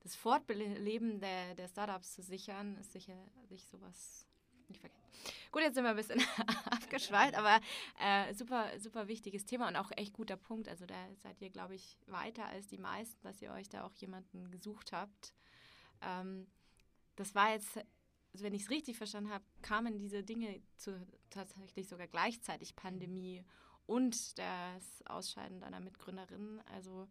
das 0.02 0.16
Fortleben 0.16 1.20
der, 1.20 1.56
der 1.56 1.68
Startups 1.68 2.14
zu 2.14 2.24
sichern, 2.24 2.78
ist 2.78 2.92
sicher 2.92 3.18
sich 3.48 3.68
sowas 3.68 4.28
nicht 4.72 4.82
vergessen. 4.82 5.02
Gut, 5.52 5.62
jetzt 5.62 5.76
sind 5.76 5.84
wir 5.84 5.92
ein 5.92 5.96
bisschen 5.98 6.22
abgeschweift, 6.66 7.36
aber 7.36 7.60
äh, 8.00 8.34
super, 8.34 8.68
super 8.80 9.08
wichtiges 9.08 9.46
Thema 9.46 9.68
und 9.68 9.76
auch 9.76 9.92
echt 9.96 10.14
guter 10.14 10.38
Punkt. 10.38 10.68
Also 10.68 10.86
da 10.86 10.96
seid 11.18 11.42
ihr, 11.42 11.50
glaube 11.50 11.76
ich, 11.76 11.98
weiter 12.08 12.46
als 12.46 12.68
die 12.68 12.78
meisten, 12.78 13.22
dass 13.24 13.42
ihr 13.42 13.52
euch 13.52 13.70
da 13.70 13.84
auch 13.86 13.94
jemanden 13.96 14.50
gesucht 14.50 14.94
habt. 14.94 15.34
Ähm, 16.02 16.48
das 17.16 17.36
war 17.36 17.52
jetzt, 17.52 17.78
also 18.34 18.46
wenn 18.46 18.54
ich 18.54 18.64
es 18.64 18.70
richtig 18.70 18.98
verstanden 18.98 19.32
habe, 19.32 19.44
kamen 19.62 19.98
diese 19.98 20.24
Dinge 20.24 20.62
zu, 20.78 21.06
tatsächlich 21.30 21.88
sogar 21.88 22.08
gleichzeitig 22.08 22.76
Pandemie 22.76 23.44
und 23.86 24.40
das 24.40 25.04
Ausscheiden 25.06 25.60
deiner 25.60 25.82
Mitgründerin. 25.82 26.62
Also 26.74 27.10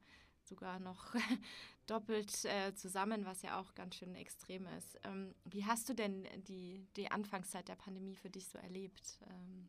sogar 0.51 0.79
noch 0.81 1.15
doppelt 1.87 2.45
äh, 2.45 2.75
zusammen, 2.75 3.25
was 3.25 3.41
ja 3.43 3.59
auch 3.59 3.75
ganz 3.75 3.97
schön 3.97 4.15
extrem 4.15 4.67
ist. 4.79 4.99
Ähm, 5.05 5.35
wie 5.45 5.65
hast 5.65 5.89
du 5.89 5.95
denn 5.95 6.27
die, 6.49 6.87
die 6.97 7.11
Anfangszeit 7.11 7.69
der 7.69 7.77
Pandemie 7.77 8.17
für 8.17 8.29
dich 8.29 8.49
so 8.49 8.59
erlebt? 8.59 9.19
Ähm 9.31 9.69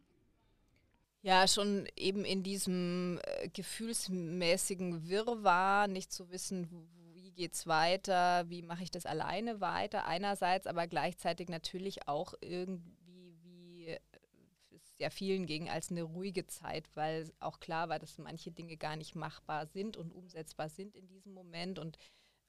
ja, 1.24 1.48
schon 1.48 1.88
eben 1.96 2.26
in 2.26 2.42
diesem 2.42 3.20
äh, 3.24 3.48
gefühlsmäßigen 3.50 5.08
Wirrwarr, 5.08 5.88
nicht 5.88 6.12
zu 6.12 6.32
wissen, 6.32 6.68
wie 7.14 7.32
geht 7.32 7.54
es 7.54 7.68
weiter, 7.68 8.50
wie 8.50 8.64
mache 8.64 8.84
ich 8.84 8.92
das 8.92 9.06
alleine 9.06 9.62
weiter, 9.62 10.06
einerseits, 10.06 10.66
aber 10.66 10.88
gleichzeitig 10.88 11.48
natürlich 11.48 12.08
auch 12.08 12.34
irgendwie, 12.42 12.92
sehr 15.02 15.10
vielen 15.10 15.48
ging, 15.48 15.68
als 15.68 15.90
eine 15.90 16.04
ruhige 16.04 16.46
Zeit, 16.46 16.88
weil 16.94 17.34
auch 17.40 17.60
klar 17.60 17.90
war, 17.90 17.98
dass 17.98 18.20
manche 18.20 18.52
Dinge 18.52 18.78
gar 18.78 18.96
nicht 18.96 19.16
machbar 19.16 19.66
sind 19.66 19.98
und 19.98 20.12
umsetzbar 20.12 20.70
sind 20.70 20.96
in 20.96 21.08
diesem 21.08 21.34
Moment 21.34 21.80
und 21.80 21.98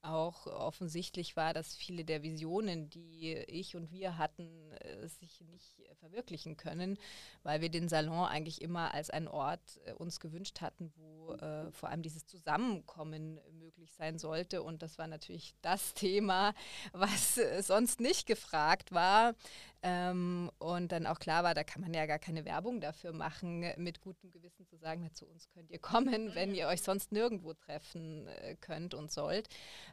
auch 0.02 0.46
offensichtlich 0.46 1.34
war, 1.34 1.54
dass 1.54 1.74
viele 1.74 2.04
der 2.04 2.22
Visionen, 2.22 2.90
die 2.90 3.34
ich 3.46 3.74
und 3.74 3.90
wir 3.90 4.18
hatten, 4.18 4.72
äh, 4.72 5.08
sich 5.08 5.40
nicht 5.40 5.80
verwirklichen 6.00 6.56
können, 6.56 6.98
weil 7.44 7.60
wir 7.60 7.70
den 7.70 7.88
Salon 7.88 8.26
eigentlich 8.26 8.60
immer 8.60 8.92
als 8.92 9.10
einen 9.10 9.28
Ort 9.28 9.80
äh, 9.84 9.92
uns 9.92 10.18
gewünscht 10.18 10.60
hatten, 10.60 10.92
wo 10.96 11.34
äh, 11.34 11.70
vor 11.70 11.88
allem 11.88 12.02
dieses 12.02 12.26
Zusammenkommen 12.26 13.40
möglich 13.52 13.92
sein 13.94 14.18
sollte. 14.18 14.62
Und 14.62 14.82
das 14.82 14.98
war 14.98 15.06
natürlich 15.06 15.54
das 15.62 15.94
Thema, 15.94 16.52
was 16.92 17.38
äh, 17.38 17.62
sonst 17.62 18.00
nicht 18.00 18.26
gefragt 18.26 18.92
war. 18.92 19.34
Ähm, 19.84 20.50
und 20.58 20.92
dann 20.92 21.06
auch 21.06 21.18
klar 21.18 21.42
war, 21.42 21.54
da 21.54 21.64
kann 21.64 21.82
man 21.82 21.92
ja 21.92 22.06
gar 22.06 22.20
keine 22.20 22.44
Werbung 22.44 22.80
dafür 22.80 23.12
machen, 23.12 23.64
mit 23.78 24.00
gutem 24.00 24.30
Gewissen 24.30 24.64
zu 24.64 24.76
sagen, 24.76 25.00
na, 25.02 25.12
zu 25.12 25.26
uns 25.26 25.48
könnt 25.48 25.70
ihr 25.70 25.80
kommen, 25.80 26.34
wenn 26.34 26.54
ihr 26.54 26.68
euch 26.68 26.82
sonst 26.82 27.10
nirgendwo 27.10 27.52
treffen 27.54 28.28
äh, 28.28 28.54
könnt 28.60 28.94
und 28.94 29.10
sollt. 29.10 29.48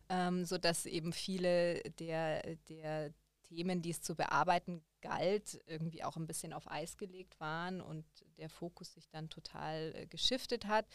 Ähm, 0.10 0.46
sodass 0.46 0.86
eben 0.86 1.12
viele 1.12 1.82
der, 2.00 2.56
der 2.70 3.12
Themen, 3.44 3.82
die 3.82 3.90
es 3.90 4.02
zu 4.02 4.16
bearbeiten 4.16 4.84
galt, 5.02 5.60
irgendwie 5.66 6.04
auch 6.04 6.18
ein 6.18 6.28
bisschen 6.28 6.54
auf 6.54 6.70
Eis 6.70 6.98
gelegt 6.98 7.40
waren 7.40 7.82
und 7.82 8.06
der 8.38 8.50
Fokus 8.50 8.94
sich 8.94 9.10
dann 9.10 9.30
total 9.30 9.94
äh, 9.96 10.06
geschiftet 10.06 10.68
hat. 10.68 10.86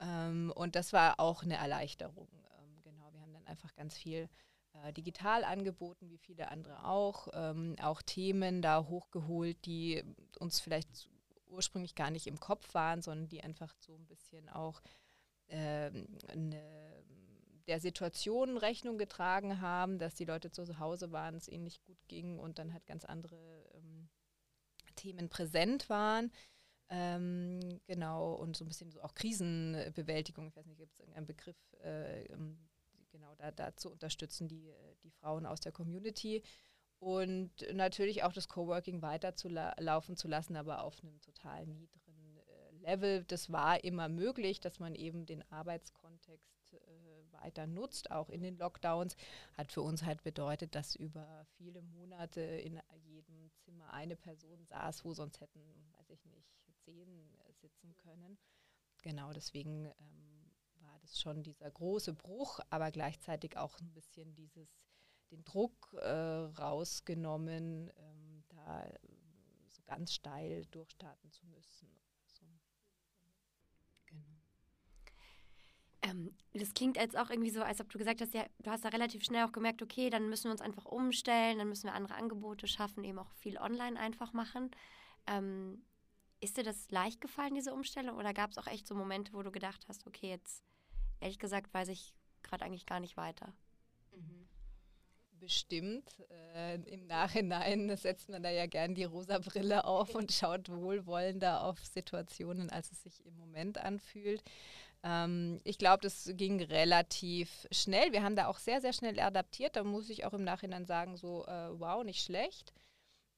Ähm, 0.00 0.50
und 0.54 0.76
das 0.76 0.94
war 0.94 1.20
auch 1.20 1.42
eine 1.42 1.56
Erleichterung. 1.56 2.28
Ähm, 2.58 2.80
genau, 2.82 3.12
wir 3.12 3.20
haben 3.20 3.34
dann 3.34 3.46
einfach 3.46 3.74
ganz 3.74 3.98
viel 3.98 4.30
äh, 4.72 4.92
digital 4.92 5.44
angeboten, 5.44 6.10
wie 6.10 6.18
viele 6.18 6.50
andere 6.50 6.84
auch. 6.84 7.28
Ähm, 7.32 7.76
auch 7.80 8.02
Themen 8.02 8.62
da 8.62 8.86
hochgeholt, 8.86 9.64
die 9.66 10.02
uns 10.38 10.60
vielleicht 10.60 11.10
ursprünglich 11.46 11.94
gar 11.94 12.10
nicht 12.10 12.26
im 12.26 12.38
Kopf 12.38 12.74
waren, 12.74 13.02
sondern 13.02 13.28
die 13.28 13.42
einfach 13.42 13.74
so 13.78 13.94
ein 13.94 14.06
bisschen 14.06 14.48
auch 14.48 14.80
ähm, 15.48 16.06
eine 16.28 16.62
der 17.66 17.80
Situation 17.80 18.56
Rechnung 18.58 18.98
getragen 18.98 19.60
haben, 19.60 19.98
dass 19.98 20.14
die 20.14 20.24
Leute 20.24 20.50
zu 20.50 20.78
Hause 20.80 21.12
waren, 21.12 21.36
es 21.36 21.46
ihnen 21.46 21.62
nicht 21.62 21.84
gut 21.84 21.98
ging 22.08 22.38
und 22.38 22.58
dann 22.58 22.72
halt 22.72 22.84
ganz 22.84 23.04
andere 23.04 23.36
ähm, 23.74 24.08
Themen 24.96 25.28
präsent 25.28 25.88
waren. 25.88 26.32
Ähm, 26.88 27.80
genau, 27.86 28.32
und 28.32 28.56
so 28.56 28.64
ein 28.64 28.68
bisschen 28.68 28.90
so 28.90 29.00
auch 29.02 29.14
Krisenbewältigung, 29.14 30.48
ich 30.48 30.56
weiß 30.56 30.66
nicht, 30.66 30.78
gibt 30.78 30.94
es 30.94 30.98
irgendeinen 30.98 31.26
Begriff, 31.26 31.56
äh, 31.84 32.24
ähm, 32.24 32.58
genau 33.10 33.34
da, 33.36 33.50
da 33.50 33.76
zu 33.76 33.90
unterstützen, 33.90 34.48
die, 34.48 34.72
die 35.02 35.10
Frauen 35.10 35.46
aus 35.46 35.60
der 35.60 35.72
Community. 35.72 36.42
Und 36.98 37.50
natürlich 37.72 38.24
auch 38.24 38.32
das 38.32 38.48
Coworking 38.48 39.00
weiter 39.00 39.34
zu 39.34 39.48
la 39.48 39.74
laufen 39.78 40.16
zu 40.16 40.28
lassen, 40.28 40.54
aber 40.54 40.82
auf 40.82 41.02
einem 41.02 41.18
total 41.22 41.66
niedrigen 41.66 42.36
äh, 42.36 42.72
Level. 42.82 43.24
Das 43.24 43.50
war 43.50 43.82
immer 43.84 44.10
möglich, 44.10 44.60
dass 44.60 44.80
man 44.80 44.94
eben 44.94 45.24
den 45.24 45.42
Arbeitskontext 45.50 46.74
äh, 46.74 47.32
weiter 47.32 47.66
nutzt, 47.66 48.10
auch 48.10 48.28
in 48.28 48.42
den 48.42 48.58
Lockdowns, 48.58 49.16
hat 49.54 49.72
für 49.72 49.80
uns 49.80 50.02
halt 50.02 50.22
bedeutet, 50.22 50.74
dass 50.74 50.94
über 50.94 51.46
viele 51.56 51.80
Monate 51.80 52.42
in 52.42 52.78
jedem 53.06 53.50
Zimmer 53.64 53.94
eine 53.94 54.16
Person 54.16 54.66
saß, 54.66 55.02
wo 55.06 55.14
sonst 55.14 55.40
hätten, 55.40 55.60
weiß 55.96 56.10
ich 56.10 56.22
nicht, 56.26 56.52
zehn 56.84 57.32
äh, 57.32 57.52
sitzen 57.54 57.94
können. 57.96 58.38
Genau 59.02 59.32
deswegen 59.32 59.86
ähm, 59.86 60.49
war 60.80 60.98
das 61.00 61.20
schon 61.20 61.42
dieser 61.42 61.70
große 61.70 62.14
Bruch, 62.14 62.60
aber 62.70 62.90
gleichzeitig 62.90 63.56
auch 63.56 63.78
ein 63.80 63.92
bisschen 63.92 64.34
dieses, 64.34 64.68
den 65.30 65.44
Druck 65.44 65.92
äh, 65.94 66.08
rausgenommen, 66.08 67.90
ähm, 67.96 68.44
da 68.48 68.86
so 69.68 69.82
ganz 69.84 70.12
steil 70.12 70.66
durchstarten 70.66 71.30
zu 71.30 71.46
müssen. 71.46 72.00
Ähm, 76.02 76.34
das 76.54 76.72
klingt 76.74 76.96
jetzt 76.96 77.16
auch 77.16 77.30
irgendwie 77.30 77.50
so, 77.50 77.62
als 77.62 77.80
ob 77.80 77.90
du 77.90 77.98
gesagt 77.98 78.20
hast, 78.20 78.32
ja, 78.34 78.46
du 78.58 78.70
hast 78.70 78.84
da 78.84 78.88
relativ 78.88 79.22
schnell 79.22 79.44
auch 79.44 79.52
gemerkt, 79.52 79.82
okay, 79.82 80.10
dann 80.10 80.28
müssen 80.28 80.44
wir 80.44 80.52
uns 80.52 80.60
einfach 80.60 80.86
umstellen, 80.86 81.58
dann 81.58 81.68
müssen 81.68 81.84
wir 81.84 81.94
andere 81.94 82.14
Angebote 82.14 82.66
schaffen, 82.66 83.04
eben 83.04 83.18
auch 83.18 83.30
viel 83.34 83.58
online 83.58 83.98
einfach 83.98 84.32
machen. 84.32 84.70
Ähm, 85.26 85.84
ist 86.40 86.56
dir 86.56 86.64
das 86.64 86.90
leicht 86.90 87.20
gefallen, 87.20 87.54
diese 87.54 87.74
Umstellung, 87.74 88.16
oder 88.16 88.32
gab 88.32 88.50
es 88.50 88.58
auch 88.58 88.66
echt 88.66 88.86
so 88.86 88.94
Momente, 88.94 89.34
wo 89.34 89.42
du 89.42 89.52
gedacht 89.52 89.86
hast, 89.88 90.06
okay, 90.06 90.30
jetzt 90.30 90.64
ehrlich 91.20 91.38
gesagt 91.38 91.72
weiß 91.72 91.88
ich 91.88 92.14
gerade 92.42 92.64
eigentlich 92.64 92.86
gar 92.86 93.00
nicht 93.00 93.16
weiter? 93.16 93.52
Mhm. 94.12 94.48
Bestimmt. 95.40 96.20
Äh, 96.54 96.76
Im 96.82 97.06
Nachhinein 97.06 97.96
setzt 97.96 98.28
man 98.28 98.42
da 98.42 98.50
ja 98.50 98.66
gern 98.66 98.94
die 98.94 99.04
rosa 99.04 99.38
Brille 99.38 99.84
auf 99.84 100.14
und 100.14 100.32
schaut 100.32 100.68
wohlwollender 100.68 101.64
auf 101.64 101.84
Situationen, 101.84 102.68
als 102.68 102.92
es 102.92 103.02
sich 103.02 103.24
im 103.24 103.36
Moment 103.36 103.78
anfühlt. 103.78 104.42
Ähm, 105.02 105.60
ich 105.64 105.78
glaube, 105.78 106.02
das 106.02 106.30
ging 106.34 106.60
relativ 106.62 107.66
schnell. 107.70 108.12
Wir 108.12 108.22
haben 108.22 108.36
da 108.36 108.48
auch 108.48 108.58
sehr, 108.58 108.82
sehr 108.82 108.92
schnell 108.92 109.18
adaptiert. 109.18 109.76
Da 109.76 109.84
muss 109.84 110.10
ich 110.10 110.26
auch 110.26 110.34
im 110.34 110.44
Nachhinein 110.44 110.84
sagen, 110.84 111.16
so, 111.16 111.46
äh, 111.46 111.80
wow, 111.80 112.04
nicht 112.04 112.22
schlecht. 112.22 112.74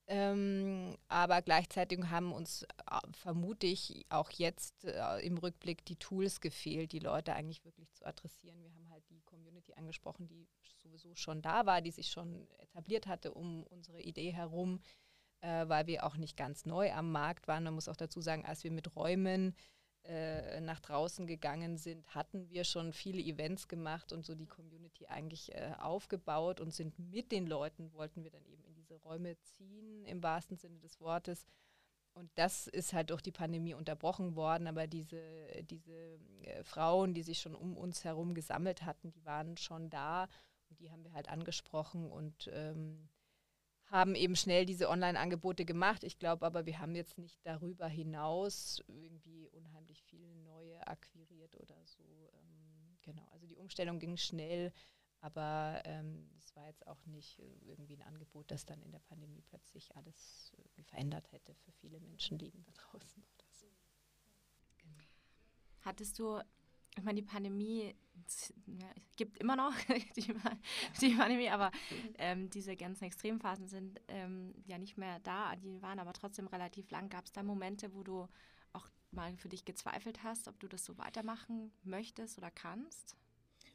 Ähm, 0.08 0.96
aber 1.08 1.42
gleichzeitig 1.42 2.00
haben 2.10 2.32
uns, 2.32 2.64
äh, 2.64 2.98
vermute 3.12 3.66
ich, 3.66 4.04
auch 4.08 4.30
jetzt 4.30 4.84
äh, 4.84 5.20
im 5.20 5.38
Rückblick 5.38 5.84
die 5.84 5.96
Tools 5.96 6.40
gefehlt, 6.40 6.92
die 6.92 6.98
Leute 6.98 7.34
eigentlich 7.34 7.64
wirklich 7.64 7.92
zu 7.92 8.04
adressieren. 8.04 8.60
Wir 8.62 8.74
haben 8.74 8.90
halt 8.90 9.08
die 9.10 9.20
Community 9.22 9.74
angesprochen, 9.74 10.26
die 10.26 10.48
sowieso 10.82 11.14
schon 11.14 11.40
da 11.40 11.66
war, 11.66 11.80
die 11.80 11.92
sich 11.92 12.10
schon 12.10 12.48
etabliert 12.58 13.06
hatte 13.06 13.32
um 13.32 13.62
unsere 13.64 14.00
Idee 14.00 14.32
herum, 14.32 14.80
äh, 15.40 15.68
weil 15.68 15.86
wir 15.86 16.04
auch 16.04 16.16
nicht 16.16 16.36
ganz 16.36 16.66
neu 16.66 16.92
am 16.92 17.12
Markt 17.12 17.46
waren. 17.46 17.64
Man 17.64 17.74
muss 17.74 17.88
auch 17.88 17.96
dazu 17.96 18.20
sagen, 18.20 18.44
als 18.44 18.64
wir 18.64 18.72
mit 18.72 18.96
Räumen 18.96 19.54
äh, 20.04 20.60
nach 20.60 20.80
draußen 20.80 21.28
gegangen 21.28 21.78
sind, 21.78 22.04
hatten 22.12 22.48
wir 22.48 22.64
schon 22.64 22.92
viele 22.92 23.22
Events 23.22 23.68
gemacht 23.68 24.12
und 24.12 24.24
so 24.24 24.34
die 24.34 24.48
Community 24.48 25.06
eigentlich 25.06 25.54
äh, 25.54 25.74
aufgebaut 25.78 26.60
und 26.60 26.74
sind 26.74 26.98
mit 26.98 27.30
den 27.30 27.46
Leuten, 27.46 27.92
wollten 27.92 28.24
wir 28.24 28.32
dann 28.32 28.44
eben 28.46 28.64
in 28.64 28.74
diese 28.92 29.02
Räume 29.02 29.38
ziehen, 29.40 30.04
im 30.04 30.22
wahrsten 30.22 30.56
Sinne 30.56 30.78
des 30.78 31.00
Wortes. 31.00 31.46
Und 32.14 32.30
das 32.34 32.66
ist 32.66 32.92
halt 32.92 33.10
durch 33.10 33.22
die 33.22 33.32
Pandemie 33.32 33.74
unterbrochen 33.74 34.36
worden, 34.36 34.66
aber 34.66 34.86
diese, 34.86 35.22
diese 35.64 36.18
äh, 36.42 36.62
Frauen, 36.62 37.14
die 37.14 37.22
sich 37.22 37.40
schon 37.40 37.54
um 37.54 37.76
uns 37.76 38.04
herum 38.04 38.34
gesammelt 38.34 38.84
hatten, 38.84 39.10
die 39.12 39.24
waren 39.24 39.56
schon 39.56 39.88
da 39.88 40.28
und 40.68 40.78
die 40.80 40.90
haben 40.90 41.04
wir 41.04 41.14
halt 41.14 41.30
angesprochen 41.30 42.10
und 42.10 42.50
ähm, 42.52 43.08
haben 43.86 44.14
eben 44.14 44.36
schnell 44.36 44.66
diese 44.66 44.90
Online-Angebote 44.90 45.64
gemacht. 45.64 46.04
Ich 46.04 46.18
glaube 46.18 46.44
aber, 46.44 46.66
wir 46.66 46.80
haben 46.80 46.94
jetzt 46.94 47.16
nicht 47.16 47.40
darüber 47.46 47.88
hinaus 47.88 48.82
irgendwie 48.88 49.48
unheimlich 49.48 50.02
viele 50.02 50.34
neue 50.36 50.86
akquiriert 50.86 51.56
oder 51.56 51.82
so. 51.86 52.30
Ähm, 52.34 52.98
genau, 53.00 53.26
also 53.32 53.46
die 53.46 53.56
Umstellung 53.56 53.98
ging 53.98 54.18
schnell, 54.18 54.70
aber 55.22 55.80
ähm, 55.84 56.28
es 56.38 56.54
war 56.56 56.66
jetzt 56.66 56.86
auch 56.86 57.04
nicht 57.06 57.38
irgendwie 57.64 57.96
ein 57.96 58.02
Angebot, 58.02 58.50
das 58.50 58.66
dann 58.66 58.82
in 58.82 58.92
der 58.92 58.98
Pandemie 58.98 59.40
plötzlich 59.42 59.96
alles 59.96 60.52
verändert 60.82 61.30
hätte 61.32 61.54
für 61.54 61.72
viele 61.72 62.00
Menschen 62.00 62.38
liegen 62.38 62.62
da 62.64 62.72
draußen 62.72 63.22
oder 63.22 63.46
so. 63.52 63.66
Genau. 64.78 65.02
Hattest 65.80 66.18
du 66.18 66.40
ich 66.96 67.04
meine, 67.04 67.22
die 67.22 67.26
Pandemie 67.26 67.94
ja, 68.66 68.86
gibt 69.16 69.38
immer 69.38 69.56
noch 69.56 69.72
die, 70.16 70.34
die 71.00 71.14
Pandemie, 71.14 71.48
aber 71.48 71.70
ähm, 72.18 72.50
diese 72.50 72.76
ganzen 72.76 73.04
Extremphasen 73.04 73.66
sind 73.66 74.00
ähm, 74.08 74.54
ja 74.66 74.78
nicht 74.78 74.98
mehr 74.98 75.18
da. 75.20 75.56
Die 75.56 75.80
waren 75.80 75.98
aber 75.98 76.12
trotzdem 76.12 76.46
relativ 76.48 76.90
lang. 76.90 77.08
Gab 77.08 77.24
es 77.24 77.32
da 77.32 77.42
Momente, 77.42 77.94
wo 77.94 78.02
du 78.02 78.28
auch 78.72 78.88
mal 79.10 79.34
für 79.36 79.48
dich 79.48 79.64
gezweifelt 79.64 80.22
hast, 80.22 80.48
ob 80.48 80.60
du 80.60 80.68
das 80.68 80.84
so 80.84 80.98
weitermachen 80.98 81.72
möchtest 81.82 82.36
oder 82.36 82.50
kannst? 82.50 83.16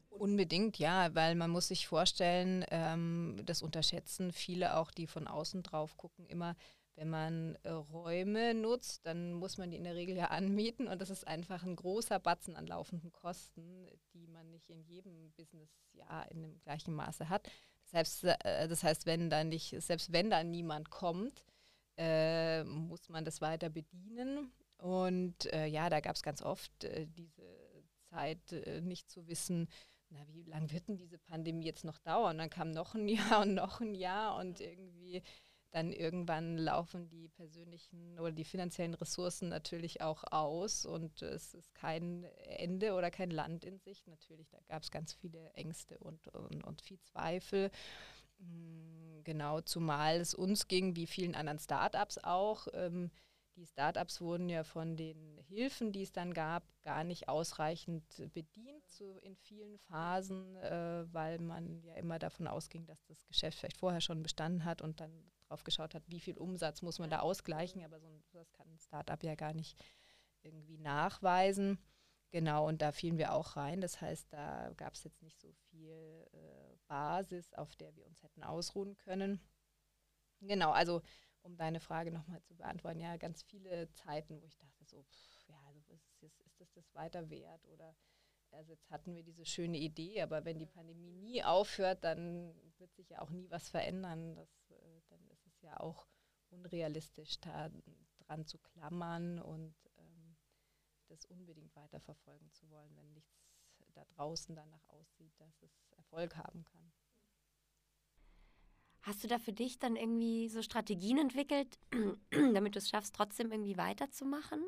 Unbedingt, 0.10 0.80
ja, 0.80 1.14
weil 1.14 1.36
man 1.36 1.52
muss 1.52 1.68
sich 1.68 1.88
vorstellen, 1.88 2.66
ähm, 2.72 3.40
das 3.46 3.62
unterschätzen 3.62 4.32
viele 4.32 4.78
auch, 4.78 4.92
die 4.92 5.06
von 5.08 5.28
außen 5.28 5.64
drauf 5.64 5.96
gucken, 5.98 6.26
immer, 6.26 6.56
wenn 6.96 7.10
man 7.10 7.56
äh, 7.62 7.70
Räume 7.70 8.56
nutzt, 8.56 9.06
dann 9.06 9.34
muss 9.34 9.58
man 9.58 9.70
die 9.70 9.78
in 9.78 9.84
der 9.84 9.96
Regel 9.96 10.16
ja 10.16 10.26
anmieten 10.32 10.88
und 10.88 11.00
das 11.00 11.12
ist 11.12 11.28
einfach 11.28 11.64
ein 11.64 11.76
großer 11.76 12.20
Batzen 12.20 12.56
an 12.56 12.66
laufenden 12.66 13.12
Kosten, 13.12 13.88
die 14.14 14.28
man 14.28 14.50
nicht 14.50 14.70
in 14.70 14.82
jedem 14.84 15.32
Businessjahr 15.34 16.32
in 16.32 16.42
dem 16.42 16.60
gleichen 16.62 16.96
Maße 16.96 17.30
hat. 17.30 17.50
Heißt, 17.94 18.24
äh, 18.24 18.68
das 18.68 18.84
heißt 18.84 19.06
wenn 19.06 19.30
dann 19.30 19.50
nicht, 19.50 19.76
selbst 19.82 20.12
wenn 20.12 20.30
da 20.30 20.44
niemand 20.44 20.90
kommt, 20.90 21.44
äh, 21.98 22.64
muss 22.64 23.10
man 23.10 23.26
das 23.26 23.42
weiter 23.42 23.70
bedienen. 23.70 24.52
Und 24.78 25.52
äh, 25.54 25.66
ja, 25.66 25.90
da 25.90 26.00
gab 26.00 26.16
es 26.16 26.24
ganz 26.24 26.42
oft 26.42 26.84
äh, 26.84 27.08
diese 27.08 27.44
Zeit, 28.10 28.52
äh, 28.52 28.82
nicht 28.82 29.10
zu 29.10 29.28
wissen, 29.28 29.68
na, 30.10 30.20
wie 30.30 30.44
lange 30.44 30.72
wird 30.72 30.88
denn 30.88 30.98
diese 30.98 31.18
Pandemie 31.18 31.66
jetzt 31.66 31.86
noch 31.86 31.98
dauern? 32.00 32.38
Dann 32.38 32.50
kam 32.50 32.72
noch 32.72 32.96
ein 32.96 33.08
Jahr 33.10 33.42
und 33.42 33.54
noch 33.54 33.82
ein 33.82 33.96
Jahr 33.96 34.38
und 34.38 34.60
irgendwie 34.60 35.24
dann 35.72 35.92
irgendwann 35.92 36.58
laufen 36.58 37.10
die 37.10 37.28
persönlichen 37.28 38.18
oder 38.20 38.32
die 38.32 38.46
finanziellen 38.46 38.94
Ressourcen 38.94 39.50
natürlich 39.50 40.02
auch 40.02 40.24
aus 40.32 40.86
und 40.86 41.22
es 41.22 41.54
ist 41.54 41.76
kein 41.76 42.24
Ende 42.24 42.94
oder 42.94 43.12
kein 43.12 43.32
Land 43.32 43.66
in 43.66 43.78
Sicht. 43.80 44.08
Natürlich, 44.08 44.50
da 44.50 44.60
gab 44.70 44.84
es 44.84 44.92
ganz 44.92 45.14
viele 45.14 45.52
Ängste 45.54 45.98
und, 46.00 46.28
und, 46.30 46.64
und 46.64 46.82
viel 46.82 47.00
Zweifel. 47.02 47.70
Mm, 48.40 49.24
genau, 49.24 49.62
zumal 49.62 50.22
es 50.22 50.34
uns 50.34 50.68
ging, 50.68 50.96
wie 50.96 51.08
vielen 51.08 51.36
anderen 51.36 51.60
Startups 51.60 52.18
auch. 52.20 52.68
Ähm, 52.74 53.12
die 53.58 53.66
Startups 53.66 54.22
wurden 54.22 54.50
ja 54.50 54.64
von 54.64 54.96
den 54.96 55.40
Hilfen, 55.48 55.92
die 55.92 56.04
es 56.04 56.12
dann 56.12 56.34
gab, 56.34 56.64
gar 56.84 57.04
nicht 57.04 57.28
ausreichend 57.28 58.04
bedient 58.34 58.88
so 58.88 59.18
in 59.18 59.36
vielen 59.36 59.80
Phasen, 59.80 60.56
äh, 60.58 61.12
weil 61.12 61.40
man 61.40 61.82
ja 61.82 61.96
immer 61.96 62.20
davon 62.20 62.48
ausging, 62.48 62.86
dass 62.86 63.04
das 63.06 63.26
Geschäft 63.26 63.58
vielleicht 63.58 63.78
vorher 63.78 64.02
schon 64.02 64.22
bestanden 64.22 64.64
hat 64.64 64.82
und 64.82 65.02
dann 65.02 65.32
drauf 65.48 65.64
geschaut 65.64 65.96
hat, 65.96 66.04
wie 66.08 66.20
viel 66.20 66.38
Umsatz 66.38 66.84
muss 66.84 67.00
man 67.00 67.10
da 67.10 67.20
ausgleichen. 67.20 67.84
Aber 67.84 68.00
so 68.00 68.08
ein, 68.08 68.24
das 68.32 68.54
kann 68.54 68.70
ein 68.70 68.80
Startup 68.80 69.22
ja 69.24 69.36
gar 69.36 69.54
nicht 69.54 69.84
irgendwie 70.44 70.78
nachweisen. 70.78 71.80
Genau, 72.30 72.68
und 72.68 72.82
da 72.82 72.92
fielen 72.92 73.18
wir 73.18 73.34
auch 73.34 73.56
rein. 73.56 73.82
Das 73.82 74.02
heißt, 74.02 74.32
da 74.32 74.72
gab 74.76 74.94
es 74.94 75.04
jetzt 75.04 75.24
nicht 75.24 75.40
so 75.40 75.52
viel 75.70 76.28
äh, 76.32 76.76
Basis, 76.88 77.54
auf 77.54 77.76
der 77.76 77.96
wir 77.96 78.06
uns 78.06 78.22
hätten 78.22 78.44
ausruhen 78.44 78.98
können. 78.98 79.42
Genau, 80.42 80.72
also 80.72 81.02
um 81.48 81.58
deine 81.58 81.80
Frage 81.80 82.12
nochmal 82.12 82.42
zu 82.44 82.56
beantworten, 82.56 83.00
ja, 83.00 83.18
ganz 83.18 83.42
viele 83.42 83.92
Zeiten, 83.94 84.42
wo 84.42 84.46
ich 84.46 84.58
dachte, 84.58 84.86
so, 84.86 85.02
pff, 85.04 85.48
ja, 85.48 85.56
also 85.68 85.80
ist, 85.94 86.22
ist, 86.22 86.42
ist 86.42 86.60
das 86.60 86.72
das 86.74 86.94
weiter 86.94 87.30
wert? 87.30 87.66
Oder 87.68 87.96
also 88.52 88.72
jetzt 88.72 88.90
hatten 88.92 89.16
wir 89.16 89.24
diese 89.24 89.46
schöne 89.46 89.78
Idee, 89.78 90.22
aber 90.22 90.46
wenn 90.46 90.60
die 90.60 90.66
Pandemie 90.66 91.12
nie 91.12 91.44
aufhört, 91.44 92.04
dann 92.04 92.54
wird 92.78 92.94
sich 92.96 93.10
ja 93.10 93.22
auch 93.22 93.30
nie 93.30 93.50
was 93.50 93.70
verändern. 93.70 94.36
Das, 94.36 94.72
äh, 94.72 95.02
dann 95.10 95.28
ist 95.30 95.48
es 95.48 95.62
ja 95.62 95.80
auch 95.80 96.08
unrealistisch, 96.50 97.40
da 97.40 97.72
dran 98.20 98.46
zu 98.46 98.58
klammern 98.58 99.40
und 99.40 99.76
ähm, 99.98 100.38
das 101.08 101.26
unbedingt 101.26 101.76
weiterverfolgen 101.76 102.52
zu 102.52 102.70
wollen, 102.70 102.96
wenn 102.96 103.14
nichts 103.14 103.38
da 103.94 104.06
draußen 104.06 104.56
danach 104.56 104.88
aussieht, 104.90 105.34
dass 105.40 105.62
es 105.62 105.92
Erfolg 105.98 106.36
haben 106.38 106.64
kann. 106.66 106.94
Hast 109.08 109.24
du 109.24 109.30
da 109.30 109.40
für 109.40 109.54
dich 109.54 109.80
dann 109.80 109.96
irgendwie 109.96 110.50
so 110.50 110.62
Strategien 110.62 111.18
entwickelt, 111.18 111.80
damit 112.54 112.76
du 112.76 112.80
es 112.80 112.90
schaffst, 112.90 113.16
trotzdem 113.16 113.54
irgendwie 113.54 113.78
weiterzumachen? 113.78 114.62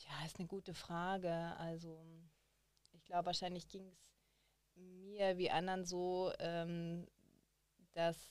Ja, 0.00 0.26
ist 0.26 0.38
eine 0.38 0.46
gute 0.46 0.74
Frage. 0.74 1.32
Also 1.56 1.98
ich 2.92 3.02
glaube, 3.06 3.24
wahrscheinlich 3.24 3.68
ging 3.68 3.90
es 3.90 4.12
mir 4.74 5.38
wie 5.38 5.50
anderen 5.50 5.86
so, 5.86 6.30
ähm, 6.38 7.06
dass 7.92 8.30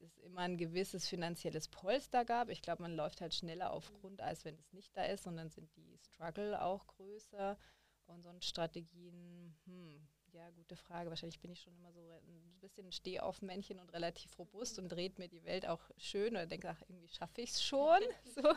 es 0.00 0.16
immer 0.20 0.40
ein 0.40 0.56
gewisses 0.56 1.06
finanzielles 1.06 1.68
Polster 1.68 2.24
gab. 2.24 2.48
Ich 2.48 2.62
glaube, 2.62 2.80
man 2.80 2.96
läuft 2.96 3.20
halt 3.20 3.34
schneller 3.34 3.72
auf 3.74 3.92
Grund, 3.92 4.22
als 4.22 4.46
wenn 4.46 4.54
es 4.54 4.72
nicht 4.72 4.96
da 4.96 5.04
ist 5.04 5.26
und 5.26 5.36
dann 5.36 5.50
sind 5.50 5.68
die 5.76 5.98
Struggle 5.98 6.62
auch 6.62 6.86
größer. 6.86 7.58
Und 8.06 8.22
sonst 8.22 8.46
Strategien, 8.46 9.54
hm, 9.66 10.08
ja, 10.34 10.50
gute 10.50 10.76
Frage. 10.76 11.10
Wahrscheinlich 11.10 11.40
bin 11.40 11.52
ich 11.52 11.60
schon 11.60 11.74
immer 11.76 11.92
so 11.92 12.00
ein 12.00 12.58
bisschen 12.60 12.90
Stehaufmännchen 12.92 13.78
und 13.78 13.92
relativ 13.92 14.38
robust 14.38 14.78
und 14.78 14.88
dreht 14.88 15.18
mir 15.18 15.28
die 15.28 15.44
Welt 15.44 15.66
auch 15.66 15.80
schön 15.96 16.32
oder 16.32 16.46
denke, 16.46 16.68
ach, 16.68 16.82
irgendwie 16.88 17.08
schaffe 17.08 17.40
ich 17.40 17.50
es 17.50 17.62
schon. 17.62 18.00
so. 18.34 18.48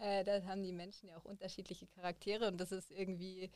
äh, 0.00 0.22
da 0.24 0.42
haben 0.44 0.62
die 0.62 0.72
Menschen 0.72 1.08
ja 1.08 1.16
auch 1.16 1.24
unterschiedliche 1.24 1.86
Charaktere 1.86 2.48
und 2.48 2.58
das 2.58 2.72
ist 2.72 2.90
irgendwie 2.90 3.50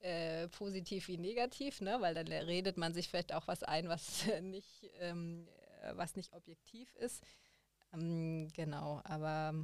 äh, 0.00 0.48
positiv 0.48 1.08
wie 1.08 1.18
negativ, 1.18 1.80
ne? 1.80 2.00
weil 2.00 2.14
dann 2.14 2.28
redet 2.28 2.76
man 2.76 2.94
sich 2.94 3.08
vielleicht 3.08 3.34
auch 3.34 3.46
was 3.48 3.62
ein, 3.62 3.88
was 3.88 4.24
nicht, 4.42 4.90
ähm, 4.98 5.46
äh, 5.82 5.96
was 5.96 6.16
nicht 6.16 6.32
objektiv 6.32 6.94
ist. 6.94 7.22
Ähm, 7.92 8.48
genau, 8.54 9.00
aber 9.04 9.54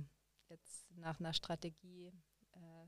jetzt 0.49 0.91
nach 0.97 1.21
einer 1.21 1.33
Strategie 1.33 2.13
äh, 2.53 2.87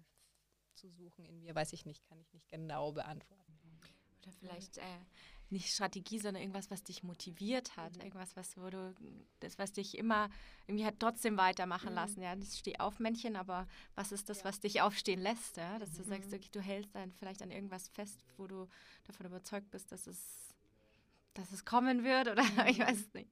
zu 0.75 0.91
suchen 0.91 1.25
in 1.25 1.41
mir, 1.41 1.55
weiß 1.55 1.73
ich 1.73 1.87
nicht, 1.87 2.05
kann 2.05 2.21
ich 2.21 2.33
nicht 2.33 2.49
genau 2.49 2.93
beantworten. 2.93 3.47
Oder 4.27 4.35
vielleicht 4.41 4.79
äh, 4.79 4.83
nicht 5.51 5.73
Strategie, 5.73 6.19
sondern 6.19 6.43
irgendwas, 6.43 6.71
was 6.71 6.83
dich 6.83 7.03
motiviert 7.03 7.77
hat. 7.77 7.95
Mhm. 7.97 8.03
Irgendwas, 8.03 8.37
was, 8.37 8.57
wo 8.57 8.69
du, 8.69 8.95
das, 9.41 9.59
was 9.59 9.73
dich 9.73 9.97
immer 9.97 10.29
irgendwie 10.67 10.85
hat 10.85 10.97
trotzdem 10.99 11.37
weitermachen 11.37 11.91
mhm. 11.91 11.95
lassen. 11.95 12.23
Ja, 12.23 12.35
das 12.35 12.59
steh 12.59 12.79
auf 12.79 12.99
Männchen, 12.99 13.37
aber 13.37 13.67
was 13.95 14.13
ist 14.13 14.29
das, 14.29 14.39
ja. 14.39 14.45
was 14.47 14.61
dich 14.61 14.81
aufstehen 14.81 15.21
lässt? 15.21 15.57
Ja? 15.57 15.79
Dass 15.79 15.93
mhm. 15.93 15.97
du 15.99 16.03
sagst, 16.05 16.33
okay, 16.33 16.49
du 16.51 16.61
hältst 16.61 16.95
dann 16.95 17.13
vielleicht 17.13 17.43
an 17.43 17.51
irgendwas 17.51 17.89
fest, 17.89 18.25
wo 18.37 18.47
du 18.47 18.69
davon 19.05 19.27
überzeugt 19.27 19.71
bist, 19.71 19.93
dass 19.93 20.07
es, 20.07 20.55
dass 21.35 21.53
es 21.53 21.65
kommen 21.65 22.03
wird 22.03 22.29
oder 22.29 22.43
ich 22.69 22.79
weiß 22.79 22.99
es 22.99 23.15
nicht. 23.15 23.31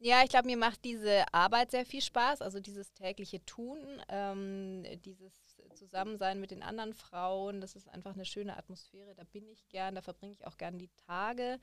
Ja, 0.00 0.22
ich 0.22 0.30
glaube, 0.30 0.46
mir 0.46 0.56
macht 0.56 0.84
diese 0.84 1.24
Arbeit 1.34 1.72
sehr 1.72 1.84
viel 1.84 2.00
Spaß, 2.02 2.40
also 2.40 2.60
dieses 2.60 2.92
tägliche 2.92 3.44
Tun, 3.44 3.80
ähm, 4.08 4.84
dieses 5.04 5.32
Zusammensein 5.78 6.40
mit 6.40 6.50
den 6.50 6.62
anderen 6.62 6.92
Frauen. 6.92 7.60
Das 7.60 7.76
ist 7.76 7.88
einfach 7.88 8.14
eine 8.14 8.24
schöne 8.24 8.56
Atmosphäre. 8.56 9.14
Da 9.14 9.24
bin 9.24 9.48
ich 9.48 9.68
gern, 9.68 9.94
da 9.94 10.02
verbringe 10.02 10.32
ich 10.32 10.46
auch 10.46 10.56
gern 10.56 10.78
die 10.78 10.90
Tage. 11.06 11.58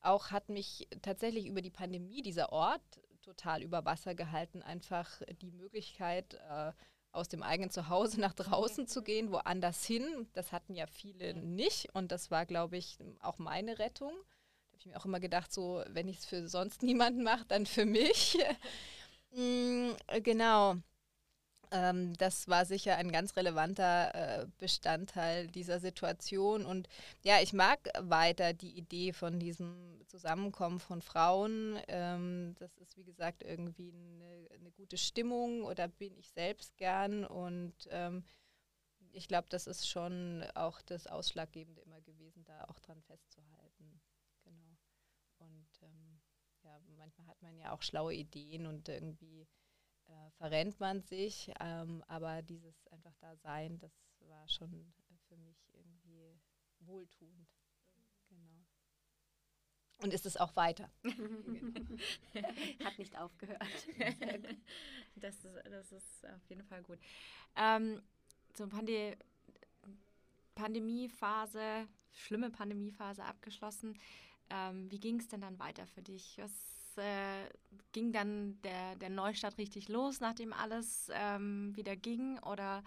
Auch 0.00 0.30
hat 0.30 0.48
mich 0.48 0.88
tatsächlich 1.02 1.46
über 1.46 1.62
die 1.62 1.70
Pandemie 1.70 2.22
dieser 2.22 2.52
Ort 2.52 2.82
total 3.20 3.62
über 3.62 3.84
Wasser 3.84 4.14
gehalten. 4.14 4.62
Einfach 4.62 5.22
die 5.40 5.52
Möglichkeit, 5.52 6.34
äh, 6.34 6.72
aus 7.12 7.28
dem 7.28 7.42
eigenen 7.42 7.70
Zuhause 7.70 8.20
nach 8.20 8.32
draußen 8.34 8.88
zu 8.88 9.02
gehen, 9.02 9.30
woanders 9.30 9.84
hin. 9.84 10.28
Das 10.32 10.50
hatten 10.50 10.74
ja 10.74 10.86
viele 10.86 11.34
nicht. 11.34 11.94
Und 11.94 12.10
das 12.10 12.30
war, 12.30 12.46
glaube 12.46 12.78
ich, 12.78 12.98
auch 13.20 13.38
meine 13.38 13.78
Rettung. 13.78 14.12
Da 14.12 14.68
habe 14.68 14.78
ich 14.78 14.86
mir 14.86 14.96
auch 14.96 15.04
immer 15.04 15.20
gedacht, 15.20 15.52
so, 15.52 15.84
wenn 15.88 16.08
ich 16.08 16.18
es 16.18 16.24
für 16.24 16.48
sonst 16.48 16.82
niemanden 16.82 17.22
mache, 17.22 17.44
dann 17.46 17.66
für 17.66 17.84
mich. 17.84 18.38
mm, 19.32 19.92
genau 20.22 20.76
ähm, 21.72 22.12
das 22.18 22.48
war 22.48 22.66
sicher 22.66 22.96
ein 22.96 23.10
ganz 23.10 23.34
relevanter 23.36 24.14
äh, 24.14 24.46
Bestandteil 24.58 25.48
dieser 25.48 25.80
Situation. 25.80 26.66
Und 26.66 26.88
ja, 27.24 27.40
ich 27.40 27.52
mag 27.54 27.88
weiter 27.98 28.52
die 28.52 28.76
Idee 28.76 29.12
von 29.12 29.40
diesem 29.40 30.02
Zusammenkommen 30.06 30.78
von 30.78 31.00
Frauen. 31.00 31.80
Ähm, 31.88 32.54
das 32.58 32.76
ist, 32.76 32.96
wie 32.98 33.04
gesagt, 33.04 33.42
irgendwie 33.42 33.90
eine, 33.92 34.48
eine, 34.54 34.70
gute 34.70 34.98
Stimmung 34.98 35.64
oder 35.64 35.88
bin 35.88 36.14
ich 36.18 36.30
selbst 36.30 36.76
gern. 36.76 37.24
Und 37.24 37.74
ähm, 37.90 38.22
ich 39.12 39.26
glaube, 39.26 39.48
das 39.48 39.66
ist 39.66 39.88
schon 39.88 40.44
auch 40.54 40.82
das 40.82 41.06
Ausschlaggebende 41.06 41.80
immer 41.80 42.02
gewesen, 42.02 42.44
da 42.44 42.64
auch 42.64 42.78
dran 42.80 43.02
festzuhalten. 43.02 44.00
Genau. 44.44 44.76
Und 45.38 45.68
ähm, 45.80 46.20
ja, 46.62 46.78
manchmal 46.98 47.26
hat 47.28 47.40
man 47.40 47.56
ja 47.56 47.72
auch 47.72 47.80
schlaue 47.80 48.12
Ideen 48.12 48.66
und 48.66 48.90
irgendwie 48.90 49.46
äh, 50.12 50.30
verrennt 50.32 50.78
man 50.80 51.00
sich, 51.02 51.50
ähm, 51.60 52.02
aber 52.06 52.42
dieses 52.42 52.86
einfach 52.88 53.14
da 53.20 53.34
sein, 53.36 53.78
das 53.78 53.92
war 54.28 54.48
schon 54.48 54.92
für 55.28 55.36
mich 55.36 55.56
irgendwie 55.72 56.38
wohltuend. 56.80 57.48
Genau. 58.28 58.64
Und 60.02 60.12
ist 60.12 60.26
es 60.26 60.36
auch 60.36 60.54
weiter. 60.56 60.90
Hat 62.84 62.98
nicht 62.98 63.16
aufgehört. 63.16 63.62
das, 65.16 65.44
ist, 65.44 65.56
das 65.64 65.92
ist 65.92 66.26
auf 66.26 66.44
jeden 66.48 66.64
Fall 66.64 66.82
gut. 66.82 66.98
Ähm, 67.56 68.02
so 68.54 68.68
Pandemie 68.68 69.16
Pandemiephase, 70.54 71.88
schlimme 72.12 72.50
Pandemiephase 72.50 73.24
abgeschlossen. 73.24 73.98
Ähm, 74.50 74.90
wie 74.90 75.00
ging 75.00 75.18
es 75.18 75.28
denn 75.28 75.40
dann 75.40 75.58
weiter 75.58 75.86
für 75.86 76.02
dich? 76.02 76.36
Was 76.38 76.50
äh, 76.98 77.48
ging 77.92 78.12
dann 78.12 78.60
der, 78.62 78.96
der 78.96 79.10
Neustart 79.10 79.58
richtig 79.58 79.88
los, 79.88 80.20
nachdem 80.20 80.52
alles 80.52 81.10
ähm, 81.14 81.74
wieder 81.76 81.96
ging? 81.96 82.38
Oder 82.40 82.82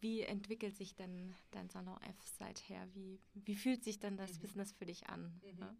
wie 0.00 0.22
entwickelt 0.22 0.76
sich 0.76 0.94
denn 0.94 1.34
dein 1.50 1.68
Salon 1.68 2.00
F 2.02 2.16
seither? 2.38 2.86
Wie, 2.94 3.20
wie 3.34 3.54
fühlt 3.54 3.82
sich 3.84 3.98
denn 3.98 4.16
das 4.16 4.34
mhm. 4.34 4.40
Business 4.40 4.72
für 4.72 4.86
dich 4.86 5.08
an? 5.08 5.40
Mhm. 5.42 5.58
Ne? 5.58 5.76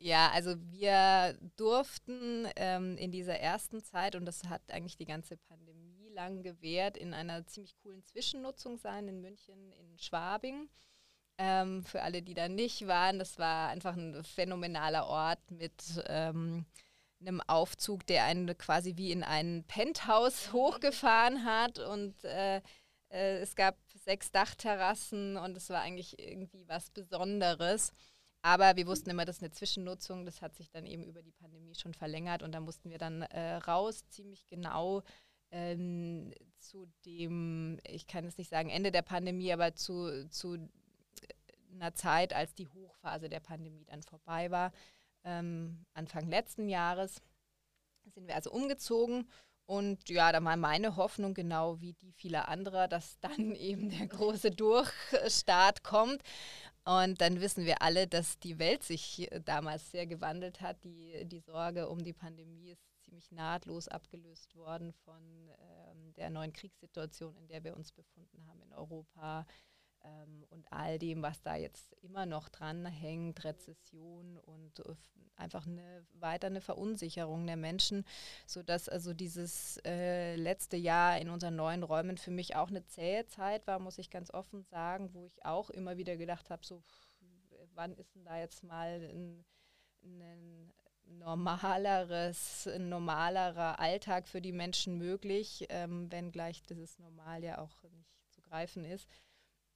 Ja, 0.00 0.30
also 0.30 0.54
wir 0.70 1.36
durften 1.56 2.46
ähm, 2.54 2.96
in 2.96 3.10
dieser 3.10 3.38
ersten 3.40 3.82
Zeit, 3.82 4.14
und 4.14 4.26
das 4.26 4.44
hat 4.44 4.62
eigentlich 4.70 4.96
die 4.96 5.06
ganze 5.06 5.36
Pandemie 5.36 6.08
lang 6.10 6.42
gewährt, 6.42 6.96
in 6.96 7.14
einer 7.14 7.46
ziemlich 7.46 7.76
coolen 7.78 8.04
Zwischennutzung 8.04 8.76
sein 8.76 9.08
in 9.08 9.20
München, 9.20 9.72
in 9.72 9.98
Schwabing. 9.98 10.68
Ähm, 11.36 11.84
für 11.84 12.02
alle, 12.02 12.22
die 12.22 12.34
da 12.34 12.48
nicht 12.48 12.86
waren, 12.86 13.18
das 13.18 13.38
war 13.38 13.68
einfach 13.68 13.96
ein 13.96 14.22
phänomenaler 14.24 15.06
Ort 15.06 15.50
mit 15.50 16.02
ähm, 16.06 16.66
einem 17.20 17.40
Aufzug, 17.46 18.06
der 18.06 18.24
einen 18.24 18.56
quasi 18.56 18.96
wie 18.96 19.12
in 19.12 19.22
ein 19.22 19.64
Penthouse 19.66 20.52
hochgefahren 20.52 21.44
hat 21.44 21.78
und 21.78 22.22
äh, 22.24 22.60
äh, 23.10 23.38
es 23.38 23.54
gab 23.56 23.76
sechs 23.94 24.30
Dachterrassen 24.30 25.36
und 25.36 25.56
es 25.56 25.70
war 25.70 25.80
eigentlich 25.80 26.18
irgendwie 26.18 26.66
was 26.68 26.90
Besonderes. 26.90 27.92
Aber 28.42 28.76
wir 28.76 28.86
wussten 28.86 29.10
immer, 29.10 29.24
das 29.24 29.36
ist 29.36 29.42
eine 29.42 29.50
Zwischennutzung. 29.50 30.24
Das 30.24 30.42
hat 30.42 30.54
sich 30.54 30.70
dann 30.70 30.86
eben 30.86 31.04
über 31.04 31.22
die 31.22 31.32
Pandemie 31.32 31.74
schon 31.74 31.94
verlängert 31.94 32.42
und 32.42 32.52
da 32.52 32.60
mussten 32.60 32.90
wir 32.90 32.98
dann 32.98 33.22
äh, 33.22 33.56
raus, 33.56 34.04
ziemlich 34.08 34.46
genau 34.46 35.02
ähm, 35.50 36.32
zu 36.56 36.86
dem, 37.04 37.80
ich 37.84 38.06
kann 38.06 38.24
es 38.24 38.38
nicht 38.38 38.50
sagen, 38.50 38.70
Ende 38.70 38.92
der 38.92 39.02
Pandemie, 39.02 39.52
aber 39.52 39.74
zu, 39.74 40.28
zu 40.28 40.58
einer 41.72 41.94
Zeit, 41.94 42.32
als 42.32 42.54
die 42.54 42.68
Hochphase 42.68 43.28
der 43.28 43.40
Pandemie 43.40 43.84
dann 43.84 44.02
vorbei 44.02 44.50
war, 44.50 44.72
ähm, 45.28 45.84
Anfang 45.92 46.28
letzten 46.28 46.68
Jahres, 46.68 47.20
sind 48.14 48.26
wir 48.26 48.34
also 48.34 48.50
umgezogen. 48.50 49.28
Und 49.66 50.08
ja, 50.08 50.32
da 50.32 50.42
war 50.42 50.56
meine 50.56 50.96
Hoffnung, 50.96 51.34
genau 51.34 51.78
wie 51.82 51.92
die 51.92 52.12
vieler 52.12 52.48
anderer, 52.48 52.88
dass 52.88 53.20
dann 53.20 53.54
eben 53.54 53.90
der 53.90 54.06
große 54.06 54.50
Durchstart 54.50 55.82
kommt. 55.84 56.22
Und 56.84 57.20
dann 57.20 57.42
wissen 57.42 57.66
wir 57.66 57.82
alle, 57.82 58.06
dass 58.06 58.38
die 58.38 58.58
Welt 58.58 58.82
sich 58.82 59.28
damals 59.44 59.90
sehr 59.90 60.06
gewandelt 60.06 60.62
hat. 60.62 60.82
Die, 60.84 61.22
die 61.26 61.40
Sorge 61.40 61.88
um 61.88 62.02
die 62.02 62.14
Pandemie 62.14 62.70
ist 62.70 62.88
ziemlich 63.02 63.30
nahtlos 63.30 63.88
abgelöst 63.88 64.56
worden 64.56 64.94
von 65.04 65.22
ähm, 65.60 66.14
der 66.14 66.30
neuen 66.30 66.54
Kriegssituation, 66.54 67.36
in 67.36 67.46
der 67.46 67.62
wir 67.62 67.76
uns 67.76 67.92
befunden 67.92 68.46
haben 68.48 68.62
in 68.62 68.72
Europa 68.72 69.46
ähm, 70.08 70.44
und 70.50 70.72
all 70.72 70.98
dem, 70.98 71.22
was 71.22 71.42
da 71.42 71.56
jetzt 71.56 71.92
immer 72.02 72.26
noch 72.26 72.48
dran 72.48 72.86
hängt, 72.86 73.44
Rezession 73.44 74.38
und 74.38 74.80
äh, 74.80 74.94
einfach 75.36 75.66
eine 75.66 76.04
weiter 76.14 76.48
eine 76.48 76.60
Verunsicherung 76.60 77.46
der 77.46 77.56
Menschen, 77.56 78.04
sodass 78.46 78.88
also 78.88 79.14
dieses 79.14 79.78
äh, 79.84 80.34
letzte 80.36 80.76
Jahr 80.76 81.18
in 81.18 81.30
unseren 81.30 81.56
neuen 81.56 81.82
Räumen 81.82 82.18
für 82.18 82.30
mich 82.30 82.56
auch 82.56 82.68
eine 82.68 82.84
zähe 82.86 83.26
Zeit 83.26 83.66
war, 83.66 83.78
muss 83.78 83.98
ich 83.98 84.10
ganz 84.10 84.32
offen 84.32 84.64
sagen, 84.64 85.14
wo 85.14 85.26
ich 85.26 85.44
auch 85.44 85.70
immer 85.70 85.96
wieder 85.96 86.16
gedacht 86.16 86.50
habe, 86.50 86.66
so 86.66 86.82
wann 87.78 87.94
ist 87.94 88.14
denn 88.16 88.24
da 88.24 88.38
jetzt 88.38 88.64
mal 88.64 89.00
ein, 89.12 89.44
ein 90.02 90.72
normaleres, 91.04 92.66
ein 92.66 92.88
normalerer 92.88 93.78
Alltag 93.78 94.26
für 94.26 94.40
die 94.40 94.52
Menschen 94.52 94.98
möglich, 94.98 95.64
ähm, 95.68 96.10
wenngleich 96.10 96.62
dieses 96.64 96.98
Normal 96.98 97.44
ja 97.44 97.58
auch 97.58 97.82
nicht 97.90 98.10
zu 98.30 98.42
greifen 98.42 98.84
ist. 98.84 99.08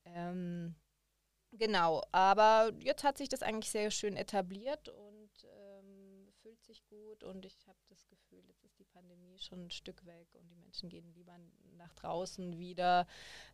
Ähm, 0.04 0.74
genau, 1.52 2.02
aber 2.12 2.72
jetzt 2.80 3.04
hat 3.04 3.18
sich 3.18 3.28
das 3.28 3.42
eigentlich 3.42 3.70
sehr 3.70 3.90
schön 3.90 4.16
etabliert 4.16 4.88
und 4.88 5.30
ähm, 5.44 6.28
fühlt 6.42 6.62
sich 6.62 6.84
gut 6.86 7.22
und 7.22 7.44
ich 7.44 7.66
habe 7.66 7.78
das 7.88 8.06
Gefühl, 8.08 8.44
jetzt 8.46 8.64
ist 8.64 8.78
die 8.78 8.84
Pandemie 8.84 9.38
schon 9.38 9.66
ein 9.66 9.70
Stück 9.70 10.04
weg 10.04 10.28
und 10.34 10.48
die 10.48 10.56
Menschen 10.56 10.88
gehen 10.88 11.12
lieber 11.12 11.38
nach 11.76 11.94
draußen 11.94 12.58
wieder, 12.58 13.06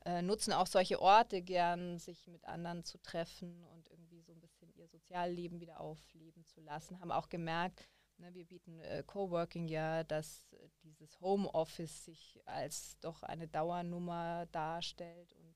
äh, 0.04 0.22
nutzen 0.22 0.52
auch 0.52 0.66
solche 0.66 1.00
Orte 1.00 1.42
gern, 1.42 1.98
sich 1.98 2.26
mit 2.28 2.44
anderen 2.44 2.84
zu 2.84 2.98
treffen 2.98 3.64
und 3.66 3.88
irgendwie 3.90 4.22
so 4.22 4.32
ein 4.32 4.40
bisschen 4.40 4.72
ihr 4.74 4.88
Sozialleben 4.88 5.60
wieder 5.60 5.80
aufleben 5.80 6.44
zu 6.46 6.60
lassen. 6.60 7.00
Haben 7.00 7.12
auch 7.12 7.28
gemerkt, 7.28 7.88
ne, 8.18 8.32
wir 8.34 8.44
bieten 8.44 8.80
äh, 8.80 9.02
Coworking 9.06 9.68
ja, 9.68 10.04
dass 10.04 10.54
dieses 10.82 11.20
Homeoffice 11.20 12.04
sich 12.04 12.40
als 12.44 12.98
doch 13.00 13.22
eine 13.22 13.48
Dauernummer 13.48 14.46
darstellt 14.46 15.32
und 15.34 15.47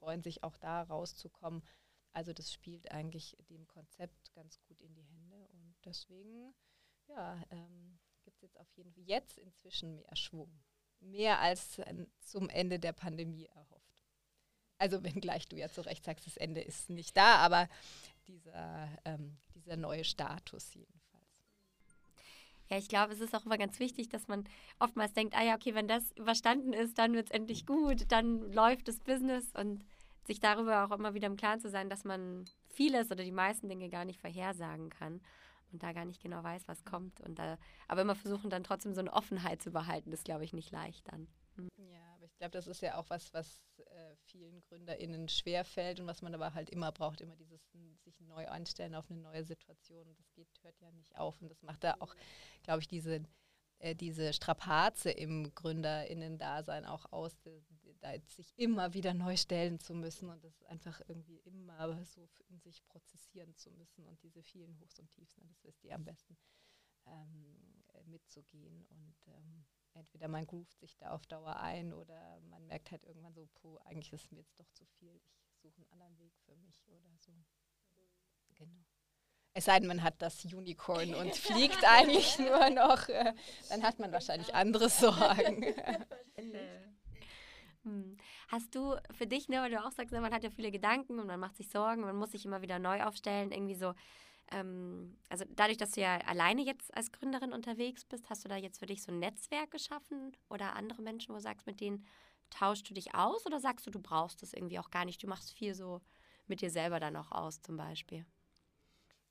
freuen 0.00 0.22
sich 0.22 0.42
auch 0.42 0.56
da 0.56 0.82
rauszukommen. 0.82 1.62
Also 2.12 2.32
das 2.32 2.52
spielt 2.52 2.90
eigentlich 2.90 3.36
dem 3.48 3.68
Konzept 3.68 4.32
ganz 4.34 4.60
gut 4.62 4.80
in 4.80 4.94
die 4.94 5.04
Hände 5.04 5.46
und 5.52 5.76
deswegen 5.84 6.52
ja, 7.06 7.40
ähm, 7.50 7.98
gibt 8.24 8.36
es 8.36 8.42
jetzt 8.42 8.58
auf 8.58 8.70
jeden 8.76 8.92
Fall 8.92 9.04
jetzt 9.04 9.38
inzwischen 9.38 9.96
mehr 9.96 10.16
Schwung. 10.16 10.60
Mehr 11.00 11.40
als 11.40 11.78
äh, 11.78 12.06
zum 12.18 12.48
Ende 12.48 12.78
der 12.78 12.92
Pandemie 12.92 13.46
erhofft. 13.46 14.04
Also 14.78 15.02
wenngleich 15.04 15.46
du 15.46 15.56
ja 15.56 15.68
zu 15.68 15.82
Recht 15.82 16.04
sagst, 16.04 16.26
das 16.26 16.36
Ende 16.36 16.62
ist 16.62 16.90
nicht 16.90 17.16
da, 17.16 17.36
aber 17.36 17.68
dieser, 18.26 18.88
ähm, 19.04 19.38
dieser 19.54 19.76
neue 19.76 20.04
Status 20.04 20.74
jedenfalls. 20.74 20.99
Ja, 22.70 22.78
ich 22.78 22.88
glaube, 22.88 23.12
es 23.12 23.20
ist 23.20 23.34
auch 23.34 23.44
immer 23.44 23.58
ganz 23.58 23.80
wichtig, 23.80 24.08
dass 24.08 24.28
man 24.28 24.44
oftmals 24.78 25.12
denkt, 25.12 25.34
ah 25.36 25.42
ja, 25.42 25.56
okay, 25.56 25.74
wenn 25.74 25.88
das 25.88 26.12
überstanden 26.12 26.72
ist, 26.72 26.98
dann 26.98 27.14
wird 27.14 27.26
es 27.26 27.32
endlich 27.32 27.66
gut, 27.66 28.12
dann 28.12 28.52
läuft 28.52 28.86
das 28.86 29.00
Business 29.00 29.52
und 29.58 29.84
sich 30.24 30.38
darüber 30.38 30.84
auch 30.84 30.92
immer 30.92 31.12
wieder 31.12 31.26
im 31.26 31.36
Klaren 31.36 31.60
zu 31.60 31.68
sein, 31.68 31.90
dass 31.90 32.04
man 32.04 32.44
vieles 32.68 33.10
oder 33.10 33.24
die 33.24 33.32
meisten 33.32 33.68
Dinge 33.68 33.88
gar 33.88 34.04
nicht 34.04 34.20
vorhersagen 34.20 34.88
kann 34.88 35.20
und 35.72 35.82
da 35.82 35.92
gar 35.92 36.04
nicht 36.04 36.22
genau 36.22 36.44
weiß, 36.44 36.68
was 36.68 36.84
kommt. 36.84 37.20
Und 37.20 37.40
da, 37.40 37.58
aber 37.88 38.02
immer 38.02 38.14
versuchen 38.14 38.50
dann 38.50 38.62
trotzdem 38.62 38.94
so 38.94 39.00
eine 39.00 39.12
Offenheit 39.12 39.60
zu 39.60 39.72
behalten, 39.72 40.12
ist, 40.12 40.24
glaube 40.24 40.44
ich, 40.44 40.52
nicht 40.52 40.70
leicht 40.70 41.10
dann. 41.10 41.26
Mhm. 41.64 41.70
Ja, 41.76 42.14
aber 42.14 42.24
ich 42.24 42.36
glaube, 42.36 42.52
das 42.52 42.66
ist 42.66 42.82
ja 42.82 42.96
auch 42.96 43.08
was, 43.10 43.32
was 43.34 43.62
äh, 43.78 44.16
vielen 44.24 44.60
GründerInnen 44.62 45.28
schwerfällt 45.28 46.00
und 46.00 46.06
was 46.06 46.22
man 46.22 46.34
aber 46.34 46.54
halt 46.54 46.70
immer 46.70 46.92
braucht, 46.92 47.20
immer 47.20 47.36
dieses 47.36 47.60
sich 48.04 48.20
neu 48.20 48.48
einstellen 48.48 48.94
auf 48.94 49.10
eine 49.10 49.20
neue 49.20 49.44
Situation. 49.44 50.08
Und 50.08 50.18
das 50.18 50.32
geht, 50.32 50.48
hört 50.62 50.80
ja 50.80 50.90
nicht 50.92 51.16
auf. 51.16 51.40
Und 51.40 51.48
das 51.48 51.62
macht 51.62 51.84
da 51.84 51.96
auch, 52.00 52.14
glaube 52.62 52.80
ich, 52.80 52.88
diese 52.88 53.22
äh, 53.80 53.94
diese 53.94 54.32
Strapaze 54.34 55.10
im 55.10 55.54
GründerInnen-Dasein 55.54 56.84
auch 56.84 57.10
aus, 57.12 57.40
die, 57.40 57.62
die, 57.82 57.94
sich 58.28 58.52
immer 58.56 58.92
wieder 58.92 59.14
neu 59.14 59.36
stellen 59.38 59.80
zu 59.80 59.94
müssen 59.94 60.28
und 60.28 60.44
das 60.44 60.62
einfach 60.64 61.00
irgendwie 61.08 61.38
immer 61.38 62.04
so 62.04 62.28
in 62.48 62.60
sich 62.60 62.84
prozessieren 62.84 63.54
zu 63.56 63.70
müssen 63.70 64.04
und 64.06 64.22
diese 64.22 64.42
vielen 64.42 64.78
Hochs 64.80 64.98
und 64.98 65.10
Tiefs, 65.10 65.36
ne, 65.38 65.44
das 65.48 65.64
wisst 65.64 65.82
ihr 65.84 65.94
am 65.94 66.04
besten, 66.04 66.36
ähm, 67.06 67.84
äh, 67.94 68.04
mitzugehen 68.04 68.84
und 68.90 69.16
ähm, 69.28 69.64
entweder 69.94 70.28
man 70.28 70.46
groovt 70.46 70.78
sich 70.78 70.96
da 70.96 71.10
auf 71.10 71.26
Dauer 71.26 71.56
ein 71.56 71.92
oder 71.92 72.40
man 72.48 72.66
merkt 72.66 72.90
halt 72.90 73.04
irgendwann 73.04 73.34
so, 73.34 73.46
puh, 73.54 73.78
eigentlich 73.84 74.12
ist 74.12 74.30
mir 74.30 74.38
jetzt 74.38 74.58
doch 74.58 74.70
zu 74.72 74.84
viel, 74.98 75.20
ich 75.50 75.58
suche 75.60 75.76
einen 75.76 75.90
anderen 75.92 76.18
Weg 76.18 76.32
für 76.44 76.56
mich 76.56 76.86
oder 76.88 77.16
so. 77.18 77.32
Genau. 78.54 78.84
Es 79.52 79.64
sei 79.64 79.78
denn, 79.78 79.88
man 79.88 80.02
hat 80.02 80.22
das 80.22 80.44
Unicorn 80.44 81.14
und 81.14 81.34
fliegt 81.36 81.84
eigentlich 81.84 82.38
nur 82.38 82.70
noch, 82.70 83.08
äh, 83.08 83.34
dann 83.68 83.82
hat 83.82 83.98
man 83.98 84.12
wahrscheinlich 84.12 84.54
andere 84.54 84.88
Sorgen. 84.88 85.64
Hm. 87.82 88.18
Hast 88.48 88.74
du 88.74 88.94
für 89.10 89.26
dich, 89.26 89.48
ne, 89.48 89.62
weil 89.62 89.70
du 89.70 89.82
auch 89.82 89.90
sagst, 89.90 90.12
ne, 90.12 90.20
man 90.20 90.34
hat 90.34 90.44
ja 90.44 90.50
viele 90.50 90.70
Gedanken 90.70 91.18
und 91.18 91.26
man 91.26 91.40
macht 91.40 91.56
sich 91.56 91.70
Sorgen, 91.70 92.02
man 92.02 92.14
muss 92.14 92.32
sich 92.32 92.44
immer 92.44 92.60
wieder 92.60 92.78
neu 92.78 93.02
aufstellen, 93.02 93.52
irgendwie 93.52 93.74
so, 93.74 93.94
ähm, 94.50 95.16
also 95.28 95.44
dadurch, 95.56 95.78
dass 95.78 95.92
du 95.92 96.00
ja 96.00 96.18
alleine 96.18 96.62
jetzt 96.62 96.94
als 96.96 97.12
Gründerin 97.12 97.52
unterwegs 97.52 98.04
bist, 98.04 98.28
hast 98.30 98.44
du 98.44 98.48
da 98.48 98.56
jetzt 98.56 98.78
für 98.78 98.86
dich 98.86 99.02
so 99.02 99.12
ein 99.12 99.18
Netzwerk 99.18 99.70
geschaffen 99.70 100.36
oder 100.48 100.76
andere 100.76 101.02
Menschen, 101.02 101.30
wo 101.30 101.34
du 101.34 101.42
sagst, 101.42 101.66
mit 101.66 101.80
denen 101.80 102.06
tauschst 102.50 102.88
du 102.88 102.94
dich 102.94 103.14
aus 103.14 103.46
oder 103.46 103.60
sagst 103.60 103.86
du, 103.86 103.90
du 103.90 104.00
brauchst 104.00 104.42
das 104.42 104.52
irgendwie 104.52 104.78
auch 104.78 104.90
gar 104.90 105.04
nicht, 105.04 105.22
du 105.22 105.28
machst 105.28 105.52
viel 105.52 105.74
so 105.74 106.00
mit 106.46 106.60
dir 106.60 106.70
selber 106.70 107.00
dann 107.00 107.16
auch 107.16 107.30
aus 107.30 107.62
zum 107.62 107.76
Beispiel? 107.76 108.26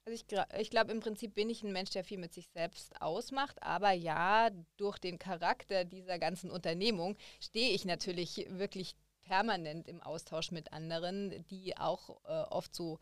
Also 0.06 0.16
ich, 0.16 0.60
ich 0.60 0.70
glaube, 0.70 0.92
im 0.92 1.02
Prinzip 1.02 1.36
bin 1.36 1.50
ich 1.50 1.64
ein 1.64 1.74
Mensch, 1.74 1.92
der 1.92 2.04
viel 2.04 2.18
mit 2.18 2.34
sich 2.34 2.48
selbst 2.50 3.00
ausmacht. 3.02 3.62
Aber 3.62 3.92
ja, 3.92 4.50
durch 4.78 4.98
den 4.98 5.20
Charakter 5.20 5.84
dieser 5.84 6.18
ganzen 6.18 6.50
Unternehmung 6.50 7.16
stehe 7.40 7.74
ich 7.74 7.86
natürlich 7.86 8.48
wirklich 8.50 8.96
permanent 9.22 9.88
im 9.88 10.02
Austausch 10.02 10.50
mit 10.52 10.74
anderen, 10.74 11.46
die 11.48 11.78
auch 11.78 12.10
äh, 12.26 12.42
oft 12.50 12.76
so 12.76 13.00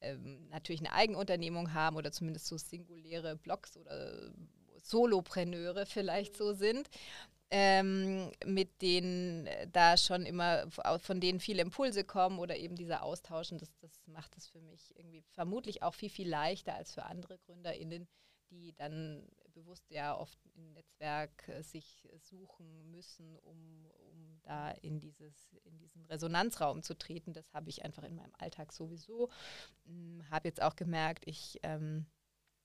ähm, 0.00 0.48
natürlich 0.48 0.80
eine 0.80 0.92
Eigenunternehmung 0.92 1.74
haben 1.74 1.96
oder 1.96 2.12
zumindest 2.12 2.46
so 2.46 2.56
singuläre 2.56 3.36
Blogs 3.36 3.76
oder 3.76 4.32
Solopreneure 4.80 5.86
vielleicht 5.86 6.36
so 6.36 6.52
sind 6.52 6.88
ähm, 7.50 8.30
mit 8.44 8.82
denen 8.82 9.46
äh, 9.46 9.66
da 9.68 9.96
schon 9.96 10.26
immer, 10.26 10.66
von 11.00 11.20
denen 11.20 11.40
viele 11.40 11.62
Impulse 11.62 12.04
kommen 12.04 12.38
oder 12.38 12.56
eben 12.56 12.76
dieser 12.76 13.02
Austausch. 13.02 13.52
Und 13.52 13.62
das, 13.62 13.70
das 13.80 14.06
macht 14.06 14.36
es 14.36 14.46
für 14.46 14.60
mich 14.60 14.94
irgendwie 14.96 15.22
vermutlich 15.32 15.82
auch 15.82 15.94
viel, 15.94 16.10
viel 16.10 16.28
leichter 16.28 16.74
als 16.74 16.92
für 16.92 17.04
andere 17.04 17.38
GründerInnen, 17.38 18.06
die 18.50 18.74
dann 18.74 19.26
bewusst 19.52 19.90
ja 19.90 20.16
oft 20.16 20.38
im 20.54 20.72
Netzwerk 20.72 21.48
äh, 21.48 21.62
sich 21.62 22.08
suchen 22.20 22.90
müssen, 22.90 23.36
um, 23.38 23.90
um 24.10 24.40
da 24.42 24.70
in, 24.70 25.00
dieses, 25.00 25.54
in 25.64 25.78
diesen 25.78 26.04
Resonanzraum 26.06 26.82
zu 26.82 26.96
treten. 26.96 27.32
Das 27.32 27.52
habe 27.52 27.70
ich 27.70 27.84
einfach 27.84 28.04
in 28.04 28.16
meinem 28.16 28.34
Alltag 28.38 28.72
sowieso. 28.72 29.30
Hm, 29.84 30.24
habe 30.30 30.48
jetzt 30.48 30.62
auch 30.62 30.76
gemerkt, 30.76 31.24
ich 31.26 31.58
ähm, 31.62 32.06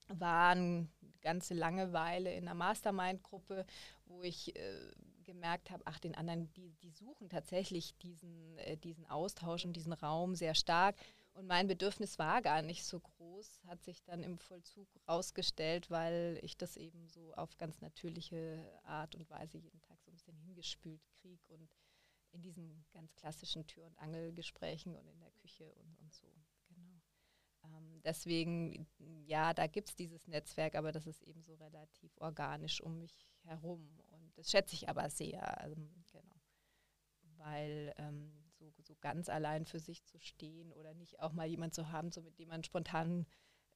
war 0.07 0.51
eine 0.51 0.87
ganze 1.21 1.53
Langeweile 1.53 2.33
in 2.33 2.47
einer 2.47 2.55
Mastermind-Gruppe, 2.55 3.65
wo 4.05 4.21
ich 4.23 4.55
äh, 4.55 4.91
gemerkt 5.23 5.71
habe, 5.71 5.83
ach, 5.85 5.99
den 5.99 6.15
anderen, 6.15 6.51
die, 6.53 6.71
die 6.83 6.91
suchen 6.91 7.29
tatsächlich 7.29 7.97
diesen, 7.97 8.57
äh, 8.57 8.77
diesen 8.77 9.05
Austausch 9.09 9.65
und 9.65 9.73
diesen 9.73 9.93
Raum 9.93 10.35
sehr 10.35 10.55
stark. 10.55 10.95
Und 11.33 11.47
mein 11.47 11.67
Bedürfnis 11.67 12.19
war 12.19 12.41
gar 12.41 12.61
nicht 12.61 12.85
so 12.85 12.99
groß, 12.99 13.61
hat 13.65 13.83
sich 13.83 14.03
dann 14.03 14.23
im 14.23 14.37
Vollzug 14.37 14.87
rausgestellt, 15.07 15.89
weil 15.89 16.39
ich 16.43 16.57
das 16.57 16.77
eben 16.77 17.07
so 17.09 17.33
auf 17.33 17.57
ganz 17.57 17.81
natürliche 17.81 18.79
Art 18.83 19.15
und 19.15 19.29
Weise 19.29 19.57
jeden 19.57 19.81
Tag 19.81 19.99
so 20.03 20.11
ein 20.11 20.15
bisschen 20.15 20.37
hingespült 20.37 21.01
kriege 21.21 21.43
und 21.47 21.75
in 22.31 22.41
diesen 22.41 22.85
ganz 22.91 23.15
klassischen 23.15 23.65
Tür- 23.65 23.85
und 23.85 23.97
Angelgesprächen 23.97 24.95
und 24.95 25.07
in 25.07 25.19
der 25.19 25.31
Küche 25.31 25.73
und, 25.73 25.99
und 25.99 26.13
so. 26.13 26.31
Ähm, 27.63 28.01
deswegen, 28.03 28.87
ja, 29.25 29.53
da 29.53 29.67
gibt 29.67 29.89
es 29.89 29.95
dieses 29.95 30.27
Netzwerk, 30.27 30.75
aber 30.75 30.91
das 30.91 31.07
ist 31.07 31.21
eben 31.23 31.43
so 31.43 31.55
relativ 31.55 32.11
organisch 32.17 32.81
um 32.81 32.99
mich 32.99 33.27
herum. 33.43 33.99
Und 34.11 34.37
das 34.37 34.49
schätze 34.49 34.75
ich 34.75 34.89
aber 34.89 35.09
sehr. 35.09 35.59
Also, 35.61 35.75
genau. 36.11 36.35
Weil 37.37 37.93
ähm, 37.97 38.42
so, 38.71 38.81
so 38.83 38.95
ganz 39.01 39.29
allein 39.29 39.65
für 39.65 39.79
sich 39.79 40.03
zu 40.05 40.19
stehen 40.19 40.71
oder 40.73 40.93
nicht 40.93 41.19
auch 41.21 41.33
mal 41.33 41.47
jemand 41.47 41.73
zu 41.73 41.91
haben, 41.91 42.11
so 42.11 42.21
mit 42.21 42.39
dem 42.39 42.49
man 42.49 42.63
spontan 42.63 43.25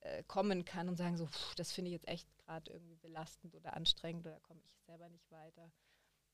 äh, 0.02 0.24
kommen 0.24 0.66
kann 0.66 0.90
und 0.90 0.98
sagen, 0.98 1.18
so, 1.18 1.28
pff, 1.28 1.56
das 1.56 1.72
finde 1.72 1.90
ich 1.90 1.94
jetzt 1.94 2.08
echt 2.08 2.28
gerade 2.40 2.72
irgendwie 2.72 2.96
belastend 2.98 3.56
oder 3.56 3.76
anstrengend 3.76 4.26
oder 4.28 4.40
komme 4.42 4.62
ich 4.64 4.76
selber 4.86 5.10
nicht 5.10 5.30
weiter. 5.32 5.72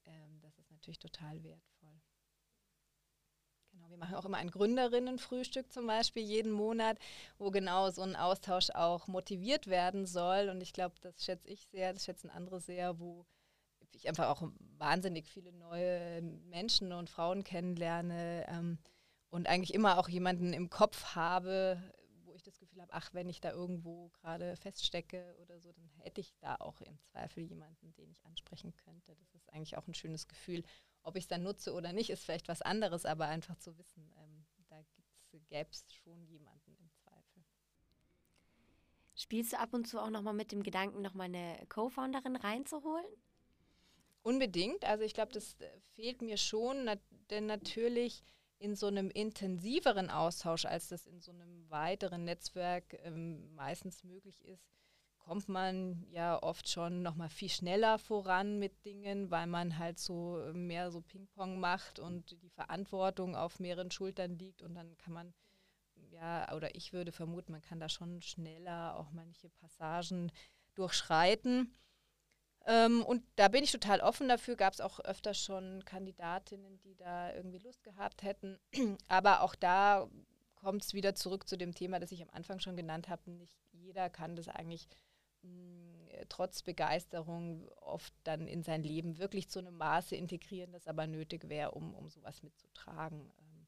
ähm, 0.06 0.40
das 0.42 0.58
ist 0.60 0.72
natürlich 0.72 1.00
total 1.00 1.44
wertvoll. 1.44 2.02
Genau, 3.72 3.90
wir 3.90 3.98
machen 3.98 4.16
auch 4.16 4.26
immer 4.26 4.38
ein 4.38 4.52
Gründerinnenfrühstück 4.52 5.72
zum 5.72 5.88
Beispiel 5.88 6.24
jeden 6.24 6.52
Monat, 6.52 6.98
wo 7.40 7.50
genau 7.52 7.90
so 7.90 8.02
ein 8.04 8.16
Austausch 8.16 8.70
auch 8.72 9.08
motiviert 9.08 9.68
werden 9.68 10.06
soll. 10.06 10.50
Und 10.50 10.62
ich 10.62 10.74
glaube, 10.74 10.96
das 11.02 11.24
schätze 11.24 11.50
ich 11.50 11.68
sehr, 11.68 11.94
das 11.94 12.06
schätzen 12.06 12.30
andere 12.30 12.60
sehr, 12.62 13.00
wo 13.00 13.26
ich 13.96 14.08
einfach 14.08 14.30
auch 14.30 14.44
wahnsinnig 14.78 15.28
viele 15.28 15.52
neue 15.52 16.22
Menschen 16.22 16.92
und 16.94 17.10
Frauen 17.10 17.44
kennenlerne 17.44 18.46
ähm, 18.50 18.78
und 19.30 19.48
eigentlich 19.48 19.74
immer 19.74 19.98
auch 19.98 20.10
jemanden 20.10 20.54
im 20.54 20.70
Kopf 20.70 21.16
habe, 21.16 21.82
wo 22.24 22.34
ich 22.34 22.44
das 22.44 22.60
Gefühl 22.60 22.82
habe, 22.82 22.94
ach, 22.94 23.14
wenn 23.14 23.30
ich 23.30 23.42
da 23.42 23.52
irgendwo 23.52 24.10
gerade 24.10 24.56
feststecke 24.58 25.36
oder 25.42 25.60
so, 25.60 25.72
dann 25.72 25.90
hätte 26.00 26.22
ich 26.22 26.34
da 26.40 26.56
auch 26.56 26.82
im 26.82 27.00
Zweifel 27.12 27.44
jemanden, 27.44 27.94
den 27.96 28.12
ich 28.12 28.26
ansprechen 28.26 28.76
könnte. 28.76 29.16
Das 29.16 29.34
ist 29.36 29.52
eigentlich 29.54 29.78
auch 29.78 29.88
ein 29.88 29.94
schönes 29.94 30.28
Gefühl. 30.28 30.64
Ob 31.04 31.16
ich 31.16 31.26
es 31.26 31.28
dann 31.28 31.44
nutze 31.44 31.74
oder 31.74 31.94
nicht, 31.94 32.10
ist 32.10 32.24
vielleicht 32.24 32.48
was 32.48 32.62
anderes, 32.62 33.06
aber 33.06 33.28
einfach 33.28 33.58
zu 33.58 33.78
wissen, 33.78 34.12
ähm, 34.18 34.46
da 34.70 34.78
gäbe 35.50 35.70
es 35.72 35.86
schon 35.94 36.26
jemanden 36.26 36.76
im 36.80 36.92
Zweifel. 36.92 37.44
Spielst 39.16 39.54
du 39.54 39.60
ab 39.60 39.74
und 39.74 39.88
zu 39.88 40.00
auch 40.00 40.10
nochmal 40.10 40.34
mit 40.34 40.52
dem 40.52 40.64
Gedanken, 40.64 41.02
nochmal 41.02 41.26
eine 41.26 41.66
Co-Founderin 41.70 42.36
reinzuholen? 42.36 43.06
Unbedingt. 44.24 44.86
Also 44.86 45.04
ich 45.04 45.14
glaube, 45.14 45.34
das 45.34 45.60
äh, 45.60 45.70
fehlt 45.94 46.22
mir 46.22 46.38
schon, 46.38 46.90
denn 47.30 47.46
natürlich 47.46 48.24
in 48.58 48.76
so 48.76 48.88
einem 48.88 49.10
intensiveren 49.10 50.10
Austausch, 50.10 50.66
als 50.66 50.88
das 50.88 51.06
in 51.06 51.20
so 51.20 51.32
einem 51.32 51.70
weiteren 51.70 52.24
Netzwerk 52.24 52.98
ähm, 53.04 53.54
meistens 53.54 54.04
möglich 54.06 54.44
ist, 54.46 54.66
kommt 55.20 55.50
man 55.50 56.06
ja 56.10 56.42
oft 56.42 56.70
schon 56.70 57.02
noch 57.02 57.16
mal 57.16 57.30
viel 57.30 57.50
schneller 57.50 58.00
voran 58.00 58.60
mit 58.60 58.86
Dingen, 58.86 59.32
weil 59.32 59.48
man 59.48 59.78
halt 59.78 60.00
so 60.00 60.40
äh, 60.40 60.54
mehr 60.54 60.92
so 60.92 61.02
Ping-Pong 61.02 61.60
macht 61.60 62.00
und 62.00 62.42
die 62.42 62.50
Verantwortung 62.50 63.36
auf 63.36 63.60
mehreren 63.60 63.92
Schultern 63.92 64.38
liegt 64.38 64.62
und 64.62 64.76
dann 64.76 64.98
kann 64.98 65.14
man 65.14 65.34
ja 66.12 66.54
oder 66.56 66.76
ich 66.76 66.94
würde 66.94 67.12
vermuten, 67.12 67.52
man 67.52 67.62
kann 67.62 67.80
da 67.80 67.90
schon 67.90 68.22
schneller 68.22 68.98
auch 68.98 69.12
manche 69.12 69.50
Passagen 69.50 70.32
durchschreiten. 70.76 71.74
Ähm, 72.66 73.04
und 73.04 73.24
da 73.36 73.48
bin 73.50 73.64
ich 73.64 73.72
total 73.72 74.00
offen 74.00 74.28
dafür. 74.30 74.56
Gab 74.56 74.74
es 74.74 74.82
auch 74.82 75.00
öfter 75.02 75.34
schon 75.34 75.84
Kandidatinnen, 75.86 76.80
die 76.80 76.96
da 76.96 77.34
irgendwie 77.34 77.60
Lust 77.60 77.84
gehabt 77.84 78.24
hätten. 78.24 78.58
Aber 79.08 79.42
auch 79.42 79.56
da 79.56 80.08
kommt 80.56 80.84
es 80.84 80.94
wieder 80.94 81.14
zurück 81.16 81.48
zu 81.48 81.58
dem 81.58 81.76
Thema, 81.76 82.00
das 82.00 82.12
ich 82.12 82.22
am 82.22 82.30
Anfang 82.32 82.60
schon 82.60 82.78
genannt 82.78 83.10
habe. 83.10 83.30
Nicht 83.32 83.58
jeder 83.72 84.10
kann 84.10 84.36
das 84.36 84.48
eigentlich 84.48 84.88
mh, 85.42 86.26
trotz 86.30 86.62
Begeisterung 86.62 87.68
oft 87.82 88.14
dann 88.24 88.48
in 88.48 88.64
sein 88.64 88.84
Leben 88.84 89.18
wirklich 89.18 89.50
zu 89.50 89.60
einem 89.60 89.76
Maße 89.78 90.16
integrieren, 90.16 90.72
das 90.72 90.88
aber 90.88 91.06
nötig 91.08 91.50
wäre, 91.50 91.72
um, 91.72 91.94
um 91.94 92.10
sowas 92.10 92.44
mitzutragen. 92.44 93.32
Ähm, 93.40 93.68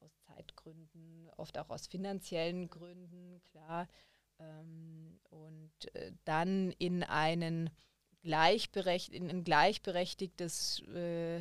aus 0.00 0.16
Zeitgründen, 0.20 1.28
oft 1.36 1.58
auch 1.58 1.70
aus 1.70 1.86
finanziellen 1.88 2.70
Gründen, 2.70 3.42
klar. 3.42 3.88
Ähm, 4.38 5.18
und 5.30 5.94
äh, 5.94 6.12
dann 6.24 6.70
in 6.72 7.02
einen 7.02 7.70
gleichberecht, 8.22 9.12
in 9.12 9.30
ein 9.30 9.44
gleichberechtigtes 9.44 10.80
äh, 10.88 11.40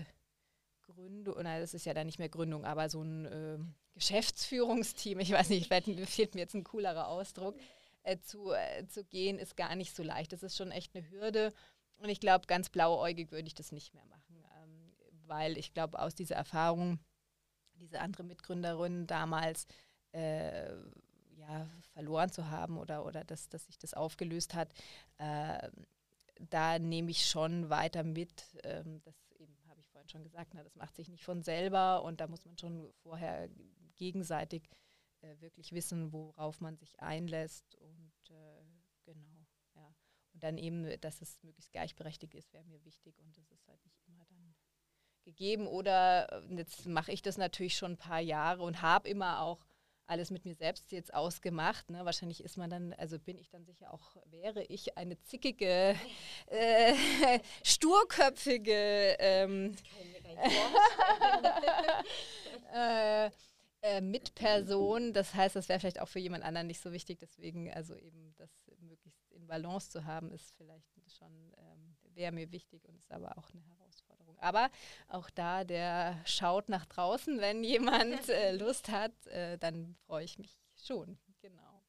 Gründung, 0.81 1.35
nein, 1.43 1.61
das 1.61 1.73
ist 1.73 1.85
ja 1.85 1.93
dann 1.93 2.07
nicht 2.07 2.19
mehr 2.19 2.29
Gründung, 2.29 2.65
aber 2.65 2.89
so 2.89 3.01
ein 3.01 3.25
äh, 3.25 3.57
Geschäftsführungsteam, 3.95 5.19
ich 5.19 5.31
weiß 5.31 5.49
nicht, 5.49 5.67
fehlt 5.67 6.35
mir 6.35 6.41
jetzt 6.41 6.53
ein 6.53 6.63
coolerer 6.63 7.07
Ausdruck, 7.07 7.55
äh, 8.03 8.19
zu, 8.19 8.51
äh, 8.51 8.87
zu 8.87 9.03
gehen, 9.03 9.37
ist 9.37 9.57
gar 9.57 9.75
nicht 9.75 9.95
so 9.95 10.03
leicht. 10.03 10.31
Das 10.31 10.43
ist 10.43 10.55
schon 10.55 10.71
echt 10.71 10.95
eine 10.95 11.09
Hürde. 11.09 11.53
Und 11.97 12.09
ich 12.09 12.19
glaube, 12.19 12.47
ganz 12.47 12.69
blauäugig 12.69 13.31
würde 13.31 13.47
ich 13.47 13.55
das 13.55 13.71
nicht 13.71 13.93
mehr 13.93 14.05
machen, 14.05 14.45
ähm, 14.61 14.93
weil 15.25 15.57
ich 15.57 15.73
glaube, 15.73 15.99
aus 15.99 16.15
dieser 16.15 16.35
Erfahrung, 16.35 16.99
diese 17.73 17.99
andere 17.99 18.23
Mitgründerin 18.23 19.07
damals, 19.07 19.67
äh, 20.13 20.73
ja, 21.37 21.67
verloren 21.93 22.31
zu 22.31 22.49
haben 22.49 22.77
oder, 22.77 23.05
oder 23.05 23.23
dass, 23.23 23.49
dass 23.49 23.65
sich 23.65 23.77
das 23.77 23.93
aufgelöst 23.93 24.53
hat, 24.53 24.69
äh, 25.17 25.69
da 26.39 26.79
nehme 26.79 27.11
ich 27.11 27.25
schon 27.25 27.69
weiter 27.69 28.03
mit. 28.03 28.43
Ähm, 28.63 29.01
das 29.03 29.15
habe 29.67 29.79
ich 29.79 29.87
vorhin 29.89 30.09
schon 30.09 30.23
gesagt, 30.23 30.53
na, 30.53 30.63
das 30.63 30.75
macht 30.75 30.95
sich 30.95 31.09
nicht 31.09 31.23
von 31.23 31.41
selber 31.41 32.03
und 32.03 32.19
da 32.19 32.27
muss 32.27 32.45
man 32.45 32.57
schon 32.57 32.91
vorher 33.03 33.49
gegenseitig 33.95 34.69
äh, 35.21 35.39
wirklich 35.39 35.71
wissen, 35.73 36.11
worauf 36.11 36.61
man 36.61 36.77
sich 36.77 36.99
einlässt 36.99 37.75
und 37.75 38.13
äh, 38.29 38.63
genau, 39.03 39.45
ja. 39.75 39.95
Und 40.33 40.43
dann 40.43 40.57
eben, 40.57 40.99
dass 41.01 41.21
es 41.21 41.41
möglichst 41.43 41.71
gleichberechtigt 41.71 42.35
ist, 42.35 42.53
wäre 42.53 42.65
mir 42.65 42.83
wichtig 42.83 43.17
und 43.19 43.35
das 43.37 43.49
ist 43.51 43.67
halt 43.67 43.83
nicht 43.83 43.99
immer 44.07 44.23
dann 44.25 44.55
gegeben. 45.23 45.67
Oder 45.67 46.31
äh, 46.31 46.55
jetzt 46.55 46.85
mache 46.85 47.11
ich 47.11 47.21
das 47.21 47.37
natürlich 47.37 47.75
schon 47.75 47.93
ein 47.93 47.97
paar 47.97 48.19
Jahre 48.19 48.63
und 48.63 48.81
habe 48.81 49.09
immer 49.09 49.41
auch 49.41 49.65
alles 50.07 50.31
mit 50.31 50.45
mir 50.45 50.55
selbst 50.55 50.91
jetzt 50.91 51.13
ausgemacht. 51.13 51.89
Ne? 51.89 52.03
Wahrscheinlich 52.05 52.43
ist 52.43 52.57
man 52.57 52.69
dann, 52.69 52.93
also 52.93 53.19
bin 53.19 53.37
ich 53.37 53.49
dann 53.49 53.65
sicher 53.65 53.93
auch, 53.93 54.15
wäre 54.25 54.63
ich 54.63 54.97
eine 54.97 55.19
zickige, 55.21 55.95
äh, 56.47 56.93
sturköpfige 57.63 59.17
ähm, 59.19 59.75
äh, 62.73 63.29
äh, 63.81 64.01
Mitperson. 64.01 65.13
Das 65.13 65.33
heißt, 65.33 65.55
das 65.55 65.69
wäre 65.69 65.79
vielleicht 65.79 66.01
auch 66.01 66.07
für 66.07 66.19
jemand 66.19 66.43
anderen 66.43 66.67
nicht 66.67 66.81
so 66.81 66.91
wichtig. 66.91 67.19
Deswegen, 67.19 67.71
also 67.71 67.95
eben 67.95 68.33
das 68.37 68.49
möglichst 68.79 69.31
in 69.31 69.47
Balance 69.47 69.89
zu 69.89 70.05
haben, 70.05 70.31
ist 70.31 70.53
vielleicht 70.57 70.87
schon, 71.17 71.53
ähm, 71.57 71.95
wäre 72.13 72.31
mir 72.31 72.51
wichtig 72.51 72.87
und 72.87 72.97
ist 72.97 73.11
aber 73.11 73.37
auch 73.37 73.49
eine 73.51 73.61
Herausforderung. 73.61 74.06
Aber 74.39 74.69
auch 75.07 75.29
da, 75.29 75.63
der 75.63 76.21
schaut 76.25 76.69
nach 76.69 76.85
draußen, 76.85 77.39
wenn 77.39 77.63
jemand 77.63 78.29
äh, 78.29 78.51
Lust 78.57 78.89
hat, 78.89 79.27
äh, 79.27 79.57
dann 79.57 79.95
freue 80.05 80.25
ich 80.25 80.37
mich 80.37 80.57
schon. 80.75 81.17
Genau. 81.41 81.81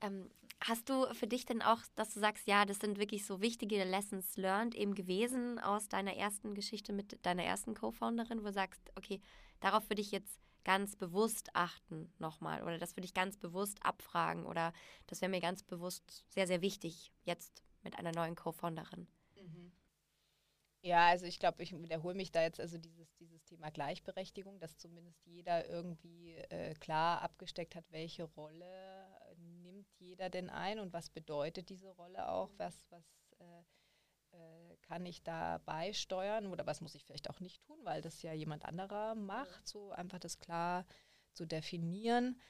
Ähm, 0.00 0.30
Hast 0.60 0.88
du 0.88 1.06
für 1.14 1.26
dich 1.26 1.44
denn 1.44 1.60
auch, 1.60 1.80
dass 1.96 2.14
du 2.14 2.20
sagst, 2.20 2.46
ja, 2.46 2.64
das 2.64 2.78
sind 2.78 2.98
wirklich 2.98 3.26
so 3.26 3.40
wichtige 3.40 3.84
Lessons 3.84 4.36
learned 4.36 4.74
eben 4.74 4.94
gewesen 4.94 5.58
aus 5.58 5.88
deiner 5.88 6.16
ersten 6.16 6.54
Geschichte 6.54 6.92
mit 6.92 7.24
deiner 7.26 7.44
ersten 7.44 7.74
Co-Founderin, 7.74 8.40
wo 8.40 8.46
du 8.46 8.52
sagst, 8.52 8.80
okay, 8.96 9.20
darauf 9.60 9.88
würde 9.90 10.00
ich 10.00 10.12
jetzt 10.12 10.40
ganz 10.64 10.96
bewusst 10.96 11.54
achten 11.54 12.10
nochmal 12.18 12.62
oder 12.62 12.78
das 12.78 12.96
würde 12.96 13.04
ich 13.04 13.14
ganz 13.14 13.36
bewusst 13.36 13.78
abfragen 13.82 14.46
oder 14.46 14.72
das 15.06 15.20
wäre 15.20 15.30
mir 15.30 15.40
ganz 15.40 15.62
bewusst 15.62 16.24
sehr, 16.28 16.48
sehr 16.48 16.62
wichtig 16.62 17.12
jetzt 17.22 17.62
mit 17.86 17.96
einer 17.98 18.10
neuen 18.10 18.34
Co-Founderin? 18.34 19.06
Mhm. 19.36 19.72
Ja, 20.82 21.06
also 21.06 21.24
ich 21.24 21.38
glaube, 21.38 21.62
ich 21.62 21.72
wiederhole 21.72 22.16
mich 22.16 22.32
da 22.32 22.42
jetzt, 22.42 22.60
also 22.60 22.78
dieses, 22.78 23.14
dieses 23.16 23.44
Thema 23.44 23.70
Gleichberechtigung, 23.70 24.58
dass 24.58 24.76
zumindest 24.76 25.24
jeder 25.24 25.68
irgendwie 25.68 26.34
äh, 26.34 26.74
klar 26.74 27.22
abgesteckt 27.22 27.76
hat, 27.76 27.84
welche 27.90 28.24
Rolle 28.24 29.06
nimmt 29.36 29.88
jeder 29.98 30.30
denn 30.30 30.50
ein 30.50 30.80
und 30.80 30.92
was 30.92 31.10
bedeutet 31.10 31.68
diese 31.68 31.90
Rolle 31.90 32.28
auch, 32.28 32.50
was, 32.56 32.90
was 32.90 33.04
äh, 33.38 33.62
äh, 34.36 34.76
kann 34.82 35.06
ich 35.06 35.22
da 35.22 35.58
beisteuern 35.58 36.46
oder 36.48 36.66
was 36.66 36.80
muss 36.80 36.94
ich 36.96 37.04
vielleicht 37.04 37.30
auch 37.30 37.40
nicht 37.40 37.62
tun, 37.62 37.78
weil 37.84 38.02
das 38.02 38.22
ja 38.22 38.32
jemand 38.32 38.64
anderer 38.64 39.14
macht, 39.14 39.66
so 39.68 39.92
einfach 39.92 40.18
das 40.18 40.38
klar 40.38 40.84
zu 41.32 41.46
definieren. 41.46 42.40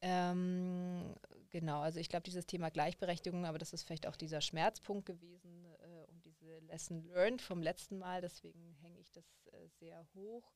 Ähm, 0.00 1.14
genau, 1.54 1.82
also 1.82 2.00
ich 2.00 2.08
glaube, 2.08 2.24
dieses 2.24 2.46
Thema 2.46 2.68
Gleichberechtigung, 2.68 3.46
aber 3.46 3.58
das 3.58 3.72
ist 3.72 3.84
vielleicht 3.84 4.08
auch 4.08 4.16
dieser 4.16 4.40
Schmerzpunkt 4.40 5.06
gewesen 5.06 5.64
äh, 5.64 6.04
und 6.08 6.26
diese 6.26 6.58
Lesson 6.58 7.04
learned 7.04 7.40
vom 7.40 7.62
letzten 7.62 7.96
Mal, 7.96 8.20
deswegen 8.20 8.74
hänge 8.80 8.98
ich 8.98 9.12
das 9.12 9.24
äh, 9.52 9.68
sehr 9.78 10.04
hoch. 10.14 10.52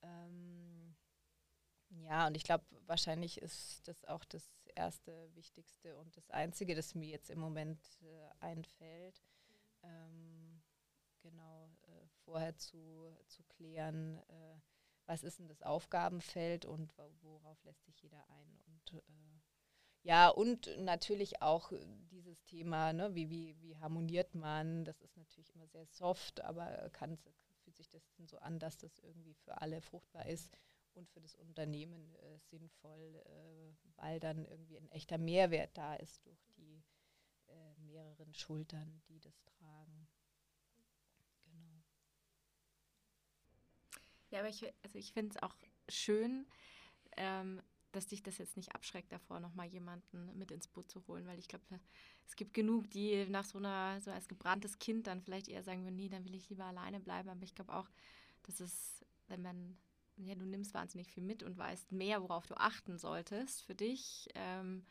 Ähm, 0.00 0.96
ja, 1.90 2.26
und 2.26 2.38
ich 2.38 2.44
glaube, 2.44 2.64
wahrscheinlich 2.86 3.36
ist 3.42 3.86
das 3.86 4.06
auch 4.06 4.24
das 4.24 4.50
erste, 4.74 5.28
wichtigste 5.34 5.98
und 5.98 6.16
das 6.16 6.30
einzige, 6.30 6.74
das 6.74 6.94
mir 6.94 7.08
jetzt 7.08 7.28
im 7.28 7.38
Moment 7.38 7.84
äh, 8.00 8.28
einfällt. 8.42 9.22
Ähm, 9.82 10.62
genau, 11.20 11.70
äh, 11.82 12.06
vorher 12.24 12.56
zu, 12.56 13.14
zu 13.26 13.42
klären, 13.44 14.16
äh, 14.16 14.56
was 15.04 15.22
ist 15.22 15.38
denn 15.38 15.48
das 15.48 15.60
Aufgabenfeld 15.60 16.64
und 16.64 16.94
worauf 17.20 17.62
lässt 17.64 17.84
sich 17.84 18.00
jeder 18.00 18.26
ein. 18.30 18.58
Und 18.66 18.94
äh, 18.94 19.39
ja, 20.02 20.28
und 20.28 20.70
natürlich 20.78 21.42
auch 21.42 21.72
dieses 22.10 22.42
Thema, 22.44 22.92
ne, 22.92 23.14
wie, 23.14 23.28
wie, 23.30 23.56
wie 23.60 23.76
harmoniert 23.78 24.34
man, 24.34 24.84
das 24.84 25.00
ist 25.02 25.16
natürlich 25.16 25.54
immer 25.54 25.66
sehr 25.68 25.86
soft, 25.86 26.40
aber 26.42 26.88
kann, 26.90 27.18
fühlt 27.62 27.76
sich 27.76 27.88
das 27.88 28.02
denn 28.18 28.26
so 28.26 28.38
an, 28.38 28.58
dass 28.58 28.78
das 28.78 28.98
irgendwie 29.00 29.34
für 29.34 29.60
alle 29.60 29.80
fruchtbar 29.80 30.26
ist 30.26 30.50
und 30.94 31.08
für 31.10 31.20
das 31.20 31.34
Unternehmen 31.34 32.14
äh, 32.16 32.38
sinnvoll, 32.50 33.22
äh, 33.26 33.72
weil 33.96 34.20
dann 34.20 34.44
irgendwie 34.46 34.78
ein 34.78 34.88
echter 34.88 35.18
Mehrwert 35.18 35.76
da 35.76 35.94
ist 35.94 36.24
durch 36.26 36.42
die 36.56 36.82
äh, 37.48 37.74
mehreren 37.80 38.34
Schultern, 38.34 39.02
die 39.08 39.20
das 39.20 39.42
tragen. 39.44 40.08
Genau. 41.44 41.82
Ja, 44.30 44.40
aber 44.40 44.48
ich, 44.48 44.64
also 44.82 44.98
ich 44.98 45.12
finde 45.12 45.36
es 45.36 45.42
auch 45.42 45.54
schön, 45.88 46.46
ähm, 47.16 47.62
dass 47.92 48.06
dich 48.06 48.22
das 48.22 48.38
jetzt 48.38 48.56
nicht 48.56 48.74
abschreckt 48.74 49.12
davor, 49.12 49.40
nochmal 49.40 49.66
jemanden 49.66 50.36
mit 50.38 50.50
ins 50.50 50.68
Boot 50.68 50.90
zu 50.90 51.06
holen, 51.08 51.26
weil 51.26 51.38
ich 51.38 51.48
glaube, 51.48 51.64
es 52.26 52.36
gibt 52.36 52.54
genug, 52.54 52.90
die 52.90 53.26
nach 53.26 53.44
so 53.44 53.58
einer, 53.58 54.00
so 54.00 54.10
als 54.10 54.28
gebranntes 54.28 54.78
Kind 54.78 55.06
dann 55.06 55.20
vielleicht 55.20 55.48
eher 55.48 55.62
sagen 55.62 55.84
würden, 55.84 55.96
nee, 55.96 56.08
dann 56.08 56.24
will 56.24 56.34
ich 56.34 56.48
lieber 56.48 56.64
alleine 56.64 57.00
bleiben. 57.00 57.28
Aber 57.28 57.42
ich 57.42 57.54
glaube 57.54 57.74
auch, 57.74 57.88
dass 58.44 58.60
es, 58.60 59.04
wenn 59.28 59.42
man, 59.42 59.76
ja, 60.16 60.34
du 60.34 60.46
nimmst 60.46 60.74
wahnsinnig 60.74 61.08
viel 61.08 61.22
mit 61.22 61.42
und 61.42 61.58
weißt 61.58 61.92
mehr, 61.92 62.22
worauf 62.22 62.46
du 62.46 62.54
achten 62.54 62.98
solltest 62.98 63.62
für 63.62 63.74
dich. 63.74 64.28
Ähm, 64.34 64.84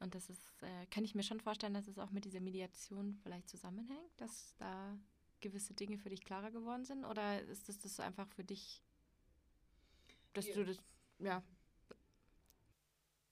und 0.00 0.14
das 0.14 0.30
ist, 0.30 0.62
äh, 0.62 0.86
kann 0.86 1.04
ich 1.04 1.14
mir 1.14 1.22
schon 1.22 1.40
vorstellen, 1.40 1.74
dass 1.74 1.88
es 1.88 1.98
auch 1.98 2.10
mit 2.10 2.24
dieser 2.24 2.40
Mediation 2.40 3.14
vielleicht 3.22 3.48
zusammenhängt, 3.48 4.10
dass 4.16 4.54
da 4.56 4.98
gewisse 5.40 5.74
Dinge 5.74 5.98
für 5.98 6.08
dich 6.08 6.24
klarer 6.24 6.50
geworden 6.50 6.84
sind? 6.84 7.04
Oder 7.04 7.42
ist 7.42 7.68
das, 7.68 7.78
das 7.78 8.00
einfach 8.00 8.28
für 8.28 8.44
dich, 8.44 8.82
dass 10.32 10.46
ja. 10.48 10.54
du 10.54 10.64
das, 10.64 10.78
ja. 11.18 11.42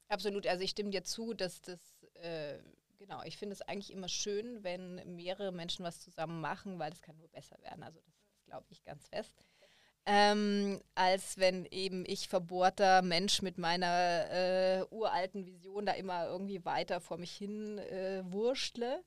Absolut, 0.09 0.46
also 0.46 0.62
ich 0.62 0.70
stimme 0.70 0.90
dir 0.90 1.02
zu, 1.04 1.34
dass 1.34 1.61
das, 1.62 1.80
äh, 2.14 2.59
genau, 2.98 3.22
ich 3.24 3.36
finde 3.36 3.54
es 3.54 3.62
eigentlich 3.62 3.92
immer 3.92 4.09
schön, 4.09 4.62
wenn 4.62 5.16
mehrere 5.16 5.50
Menschen 5.52 5.84
was 5.84 6.00
zusammen 6.00 6.40
machen, 6.40 6.78
weil 6.78 6.92
es 6.92 7.02
kann 7.02 7.16
nur 7.16 7.28
besser 7.28 7.57
werden. 7.62 7.82
Also 7.82 7.98
das, 8.00 8.14
das 8.28 8.44
glaube 8.44 8.66
ich 8.70 8.84
ganz 8.84 9.09
fest. 9.09 9.34
Ähm, 10.07 10.80
als 10.94 11.38
wenn 11.38 11.66
eben 11.66 12.04
ich 12.07 12.28
verbohrter 12.28 13.02
Mensch 13.02 13.42
mit 13.42 13.59
meiner 13.59 14.30
äh, 14.30 14.84
uralten 14.90 15.46
Vision 15.46 15.86
da 15.86 15.92
immer 15.94 16.26
irgendwie 16.26 16.64
weiter 16.64 17.00
vor 17.00 17.18
mich 17.18 17.32
hin 17.32 17.78
äh, 17.78 18.22
wurschtle. 18.32 19.02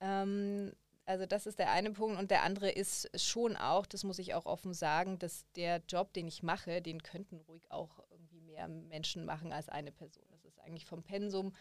Ähm, 0.00 0.72
also 1.06 1.26
das 1.26 1.46
ist 1.46 1.58
der 1.58 1.70
eine 1.72 1.92
Punkt. 1.92 2.18
Und 2.18 2.30
der 2.30 2.42
andere 2.42 2.70
ist 2.70 3.10
schon 3.20 3.56
auch, 3.56 3.86
das 3.86 4.04
muss 4.04 4.18
ich 4.18 4.34
auch 4.34 4.46
offen 4.46 4.74
sagen, 4.74 5.18
dass 5.18 5.44
der 5.56 5.82
Job, 5.88 6.12
den 6.14 6.28
ich 6.28 6.42
mache, 6.42 6.82
den 6.82 7.02
könnten 7.02 7.40
ruhig 7.40 7.70
auch 7.70 8.00
irgendwie 8.10 8.40
mehr 8.40 8.68
Menschen 8.68 9.24
machen 9.24 9.52
als 9.52 9.68
eine 9.68 9.92
Person. 9.92 10.24
Das 10.30 10.39
eigentlich 10.62 10.86
vom 10.86 11.02
Pensum 11.02 11.52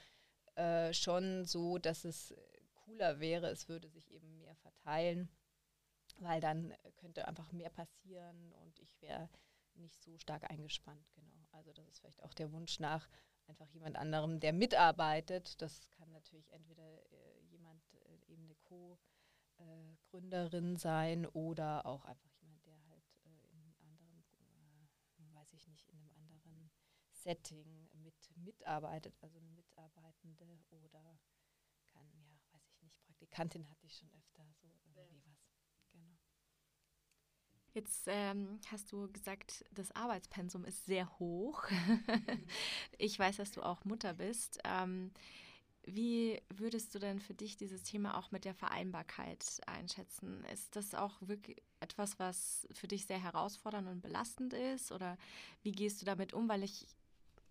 äh, 0.55 0.93
schon 0.93 1.45
so, 1.45 1.77
dass 1.77 2.05
es 2.05 2.33
cooler 2.75 3.19
wäre, 3.19 3.49
es 3.49 3.67
würde 3.69 3.89
sich 3.89 4.11
eben 4.11 4.37
mehr 4.39 4.55
verteilen, 4.55 5.29
weil 6.19 6.41
dann 6.41 6.73
könnte 6.97 7.27
einfach 7.27 7.51
mehr 7.51 7.69
passieren 7.69 8.51
und 8.53 8.79
ich 8.79 9.01
wäre 9.01 9.29
nicht 9.75 10.01
so 10.03 10.17
stark 10.17 10.49
eingespannt. 10.49 11.09
Genau. 11.13 11.47
Also 11.51 11.71
das 11.73 11.87
ist 11.87 11.99
vielleicht 11.99 12.23
auch 12.23 12.33
der 12.33 12.51
Wunsch 12.51 12.79
nach 12.79 13.07
einfach 13.47 13.69
jemand 13.69 13.95
anderem, 13.95 14.39
der 14.39 14.53
mitarbeitet. 14.53 15.61
Das 15.61 15.89
kann 15.91 16.11
natürlich 16.11 16.51
entweder 16.51 16.83
äh, 17.11 17.41
jemand, 17.49 17.81
äh, 17.93 18.31
eben 18.31 18.43
eine 18.45 18.55
Co- 18.55 18.99
äh, 19.57 20.75
sein 20.77 21.25
oder 21.27 21.85
auch 21.85 22.05
einfach 22.05 22.31
jemand, 22.41 22.65
der 22.65 22.75
halt 22.87 23.03
äh, 23.25 23.29
in 23.51 23.59
einem 23.61 23.75
anderen, 23.79 24.23
äh, 24.31 25.35
weiß 25.35 25.53
ich 25.53 25.67
nicht, 25.67 25.87
in 25.89 25.97
einem 25.99 26.11
anderen 26.11 26.71
Setting 27.11 27.89
mit 28.35 28.45
mitarbeitet, 28.45 29.15
also 29.21 29.37
eine 29.37 29.49
Mitarbeitende 29.49 30.59
oder 30.71 31.19
kann, 31.93 32.07
ja, 32.13 32.39
weiß 32.51 32.61
ich 32.69 32.81
nicht, 32.81 32.99
Praktikantin 33.05 33.69
hatte 33.69 33.85
ich 33.85 33.95
schon 33.95 34.11
öfter, 34.11 34.45
so 34.59 34.67
irgendwie 34.67 34.95
ja. 34.95 35.23
was. 35.25 35.37
Genau. 35.91 36.17
Jetzt 37.73 38.03
ähm, 38.07 38.59
hast 38.71 38.91
du 38.91 39.11
gesagt, 39.11 39.63
das 39.71 39.91
Arbeitspensum 39.91 40.65
ist 40.65 40.85
sehr 40.85 41.19
hoch. 41.19 41.63
ich 42.97 43.17
weiß, 43.17 43.37
dass 43.37 43.51
du 43.51 43.61
auch 43.61 43.85
Mutter 43.85 44.13
bist. 44.13 44.59
Ähm, 44.63 45.11
wie 45.83 46.41
würdest 46.49 46.93
du 46.93 46.99
denn 46.99 47.19
für 47.19 47.33
dich 47.33 47.57
dieses 47.57 47.83
Thema 47.83 48.17
auch 48.17 48.31
mit 48.31 48.45
der 48.45 48.53
Vereinbarkeit 48.53 49.61
einschätzen? 49.65 50.43
Ist 50.53 50.75
das 50.75 50.93
auch 50.93 51.17
wirklich 51.21 51.63
etwas, 51.79 52.19
was 52.19 52.67
für 52.71 52.87
dich 52.87 53.05
sehr 53.05 53.21
herausfordernd 53.21 53.87
und 53.87 54.01
belastend 54.01 54.53
ist? 54.53 54.91
Oder 54.91 55.17
wie 55.63 55.71
gehst 55.71 56.01
du 56.01 56.05
damit 56.05 56.33
um? 56.33 56.47
Weil 56.49 56.63
ich, 56.63 56.85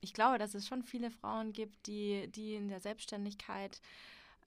ich 0.00 0.12
glaube, 0.12 0.38
dass 0.38 0.54
es 0.54 0.66
schon 0.66 0.82
viele 0.82 1.10
Frauen 1.10 1.52
gibt, 1.52 1.86
die, 1.86 2.28
die 2.28 2.54
in 2.54 2.68
der 2.68 2.80
Selbstständigkeit 2.80 3.80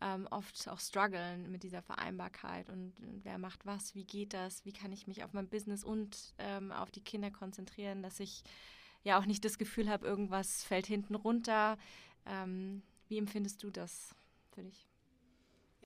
ähm, 0.02 0.28
oft 0.32 0.68
auch 0.68 0.80
strugglen 0.80 1.52
mit 1.52 1.64
dieser 1.64 1.82
Vereinbarkeit 1.82 2.70
und, 2.70 2.93
wer 3.24 3.38
macht 3.38 3.66
was, 3.66 3.93
wie 3.93 4.04
geht 4.04 4.34
das, 4.34 4.66
wie 4.66 4.74
kann 4.74 4.91
ich 4.91 5.08
mich 5.08 5.24
auf 5.24 5.34
mein 5.34 5.47
Business 5.47 5.84
und 5.84 6.34
ähm, 6.39 6.72
auf 6.72 6.91
die 6.91 7.04
Kinder 7.04 7.30
konzentrieren, 7.32 8.02
dass 8.02 8.20
ich 8.20 8.43
ja 9.04 9.20
auch 9.20 9.26
nicht 9.26 9.45
das 9.45 9.58
Gefühl 9.58 9.89
habe, 9.89 10.06
irgendwas 10.06 10.64
fällt 10.64 10.88
hinten 10.88 11.16
runter. 11.16 11.78
Ähm, 12.26 12.82
wie 13.08 13.18
empfindest 13.18 13.62
du 13.64 13.70
das 13.70 14.16
für 14.52 14.64
dich? 14.64 14.88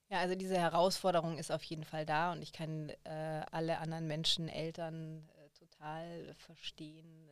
Ja, 0.08 0.20
also 0.20 0.34
diese 0.34 0.56
Herausforderung 0.56 1.36
ist 1.36 1.50
auf 1.50 1.64
jeden 1.64 1.84
Fall 1.84 2.06
da 2.06 2.32
und 2.32 2.42
ich 2.42 2.52
kann 2.52 2.90
äh, 3.04 3.42
alle 3.50 3.78
anderen 3.78 4.06
Menschen, 4.06 4.48
Eltern 4.48 5.28
äh, 5.36 5.48
total 5.58 6.32
verstehen, 6.34 7.28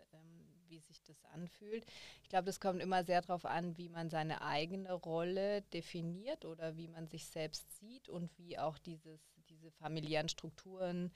wie 0.74 0.80
sich 0.80 1.02
das 1.02 1.24
anfühlt. 1.26 1.86
Ich 2.22 2.28
glaube, 2.28 2.46
das 2.46 2.60
kommt 2.60 2.82
immer 2.82 3.04
sehr 3.04 3.22
darauf 3.22 3.44
an, 3.44 3.76
wie 3.78 3.88
man 3.88 4.10
seine 4.10 4.42
eigene 4.42 4.92
Rolle 4.92 5.62
definiert 5.62 6.44
oder 6.44 6.76
wie 6.76 6.88
man 6.88 7.06
sich 7.06 7.26
selbst 7.26 7.78
sieht 7.78 8.08
und 8.08 8.36
wie 8.38 8.58
auch 8.58 8.78
dieses, 8.78 9.20
diese 9.48 9.70
familiären 9.70 10.28
Strukturen 10.28 11.12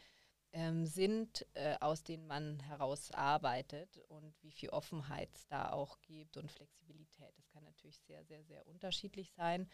ähm, 0.52 0.86
sind, 0.86 1.44
äh, 1.54 1.76
aus 1.80 2.04
denen 2.04 2.26
man 2.26 2.60
herausarbeitet 2.60 3.98
und 4.08 4.34
wie 4.42 4.52
viel 4.52 4.70
Offenheit 4.70 5.28
es 5.34 5.46
da 5.48 5.72
auch 5.72 6.00
gibt 6.02 6.36
und 6.36 6.50
Flexibilität. 6.50 7.36
Das 7.36 7.48
kann 7.50 7.64
natürlich 7.64 8.00
sehr, 8.02 8.24
sehr, 8.24 8.44
sehr 8.44 8.66
unterschiedlich 8.66 9.32
sein. 9.32 9.68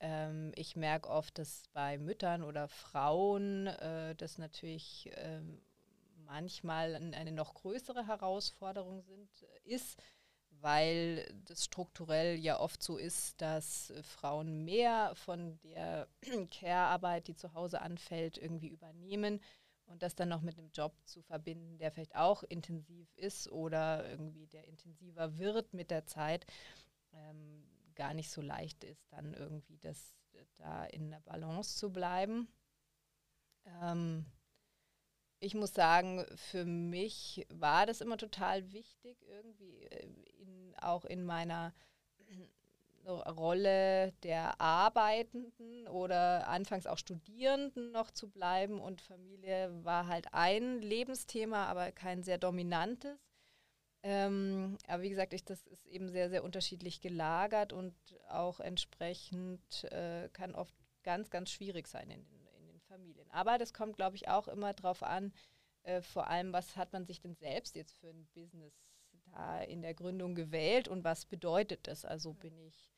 Ähm, 0.00 0.52
ich 0.56 0.74
merke 0.74 1.08
oft, 1.08 1.38
dass 1.38 1.68
bei 1.72 1.98
Müttern 1.98 2.42
oder 2.42 2.66
Frauen 2.66 3.66
äh, 3.66 4.16
das 4.16 4.38
natürlich 4.38 5.10
äh, 5.12 5.42
manchmal 6.24 6.94
eine 6.94 7.32
noch 7.32 7.54
größere 7.54 8.06
Herausforderung 8.06 9.02
sind, 9.02 9.30
ist, 9.64 10.00
weil 10.60 11.26
das 11.44 11.64
strukturell 11.64 12.38
ja 12.38 12.60
oft 12.60 12.82
so 12.82 12.96
ist, 12.96 13.40
dass 13.40 13.92
Frauen 14.02 14.64
mehr 14.64 15.14
von 15.14 15.58
der 15.60 16.08
Care-Arbeit, 16.50 17.28
die 17.28 17.36
zu 17.36 17.54
Hause 17.54 17.80
anfällt, 17.80 18.38
irgendwie 18.38 18.68
übernehmen 18.68 19.40
und 19.86 20.02
das 20.02 20.14
dann 20.14 20.28
noch 20.28 20.42
mit 20.42 20.58
einem 20.58 20.70
Job 20.72 20.94
zu 21.04 21.22
verbinden, 21.22 21.78
der 21.78 21.90
vielleicht 21.90 22.16
auch 22.16 22.42
intensiv 22.44 23.12
ist 23.16 23.50
oder 23.50 24.08
irgendwie 24.08 24.46
der 24.46 24.66
intensiver 24.68 25.38
wird 25.38 25.74
mit 25.74 25.90
der 25.90 26.06
Zeit, 26.06 26.46
ähm, 27.12 27.64
gar 27.94 28.14
nicht 28.14 28.30
so 28.30 28.40
leicht 28.40 28.84
ist, 28.84 29.12
dann 29.12 29.34
irgendwie 29.34 29.78
das 29.78 30.14
da 30.56 30.84
in 30.84 31.10
der 31.10 31.20
Balance 31.20 31.76
zu 31.76 31.92
bleiben. 31.92 32.48
Ähm, 33.82 34.24
ich 35.42 35.54
muss 35.54 35.74
sagen, 35.74 36.24
für 36.36 36.64
mich 36.64 37.44
war 37.52 37.84
das 37.84 38.00
immer 38.00 38.16
total 38.16 38.72
wichtig, 38.72 39.18
irgendwie 39.26 39.82
äh, 39.82 40.06
in, 40.38 40.74
auch 40.80 41.04
in 41.04 41.24
meiner 41.24 41.74
Rolle 43.06 44.12
der 44.22 44.60
Arbeitenden 44.60 45.88
oder 45.88 46.46
anfangs 46.46 46.86
auch 46.86 46.98
Studierenden 46.98 47.90
noch 47.90 48.12
zu 48.12 48.30
bleiben. 48.30 48.80
Und 48.80 49.00
Familie 49.00 49.72
war 49.84 50.06
halt 50.06 50.28
ein 50.32 50.80
Lebensthema, 50.80 51.66
aber 51.66 51.90
kein 51.90 52.22
sehr 52.22 52.38
dominantes. 52.38 53.18
Ähm, 54.04 54.78
aber 54.86 55.02
wie 55.02 55.10
gesagt, 55.10 55.32
ich, 55.32 55.44
das 55.44 55.66
ist 55.66 55.86
eben 55.86 56.08
sehr, 56.08 56.30
sehr 56.30 56.44
unterschiedlich 56.44 57.00
gelagert 57.00 57.72
und 57.72 57.94
auch 58.28 58.60
entsprechend 58.60 59.84
äh, 59.90 60.28
kann 60.32 60.54
oft 60.54 60.74
ganz, 61.02 61.30
ganz 61.30 61.50
schwierig 61.50 61.88
sein 61.88 62.10
in 62.10 62.24
den 62.24 62.41
Familien. 63.02 63.30
Aber 63.30 63.58
das 63.58 63.72
kommt, 63.72 63.96
glaube 63.96 64.16
ich, 64.16 64.28
auch 64.28 64.48
immer 64.48 64.72
darauf 64.72 65.02
an, 65.02 65.32
äh, 65.82 66.00
vor 66.00 66.28
allem, 66.28 66.52
was 66.52 66.76
hat 66.76 66.92
man 66.92 67.04
sich 67.04 67.20
denn 67.20 67.34
selbst 67.34 67.74
jetzt 67.76 67.92
für 67.98 68.08
ein 68.08 68.26
Business 68.34 68.74
da 69.32 69.60
in 69.62 69.82
der 69.82 69.94
Gründung 69.94 70.34
gewählt 70.34 70.88
und 70.88 71.04
was 71.04 71.26
bedeutet 71.26 71.86
das? 71.86 72.04
Also 72.04 72.34
bin 72.34 72.58
ich 72.58 72.92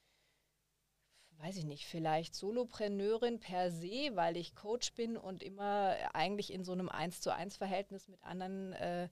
weiß 1.38 1.56
ich 1.56 1.64
nicht, 1.64 1.86
vielleicht 1.86 2.34
Solopreneurin 2.36 3.40
per 3.40 3.70
se, 3.72 4.10
weil 4.14 4.36
ich 4.36 4.54
Coach 4.54 4.94
bin 4.94 5.16
und 5.16 5.42
immer 5.42 5.96
eigentlich 6.14 6.52
in 6.52 6.62
so 6.62 6.72
einem 6.72 6.88
Eins 6.88 7.20
zu 7.20 7.34
eins 7.34 7.56
Verhältnis 7.56 8.06
mit 8.08 8.22
anderen 8.22 8.72
äh, 8.74 9.08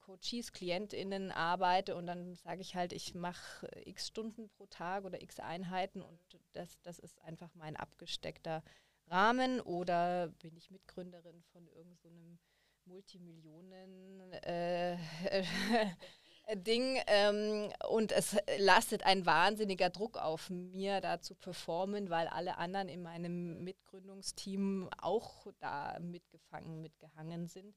Coaches, 0.00 0.52
KlientInnen 0.52 1.30
arbeite 1.30 1.94
und 1.94 2.06
dann 2.06 2.34
sage 2.34 2.60
ich 2.62 2.74
halt, 2.74 2.92
ich 2.92 3.14
mache 3.14 3.68
x 3.84 4.08
Stunden 4.08 4.48
pro 4.48 4.66
Tag 4.66 5.04
oder 5.04 5.22
x 5.22 5.40
Einheiten 5.40 6.02
und 6.02 6.18
das, 6.52 6.80
das 6.82 6.98
ist 6.98 7.20
einfach 7.22 7.54
mein 7.54 7.76
abgesteckter 7.76 8.62
Rahmen 9.08 9.60
oder 9.60 10.28
bin 10.40 10.56
ich 10.56 10.70
Mitgründerin 10.70 11.42
von 11.52 11.66
irgendeinem 11.68 12.38
so 12.38 12.90
Multimillionen 12.90 14.32
äh, 14.42 14.96
Ding 16.54 17.00
ähm, 17.06 17.72
und 17.88 18.12
es 18.12 18.36
lastet 18.58 19.04
ein 19.04 19.24
wahnsinniger 19.24 19.88
Druck 19.88 20.18
auf 20.18 20.50
mir, 20.50 21.00
da 21.00 21.20
zu 21.20 21.34
performen, 21.34 22.10
weil 22.10 22.28
alle 22.28 22.58
anderen 22.58 22.88
in 22.88 23.02
meinem 23.02 23.64
Mitgründungsteam 23.64 24.90
auch 24.98 25.46
da 25.60 25.98
mitgefangen, 26.00 26.82
mitgehangen 26.82 27.48
sind. 27.48 27.74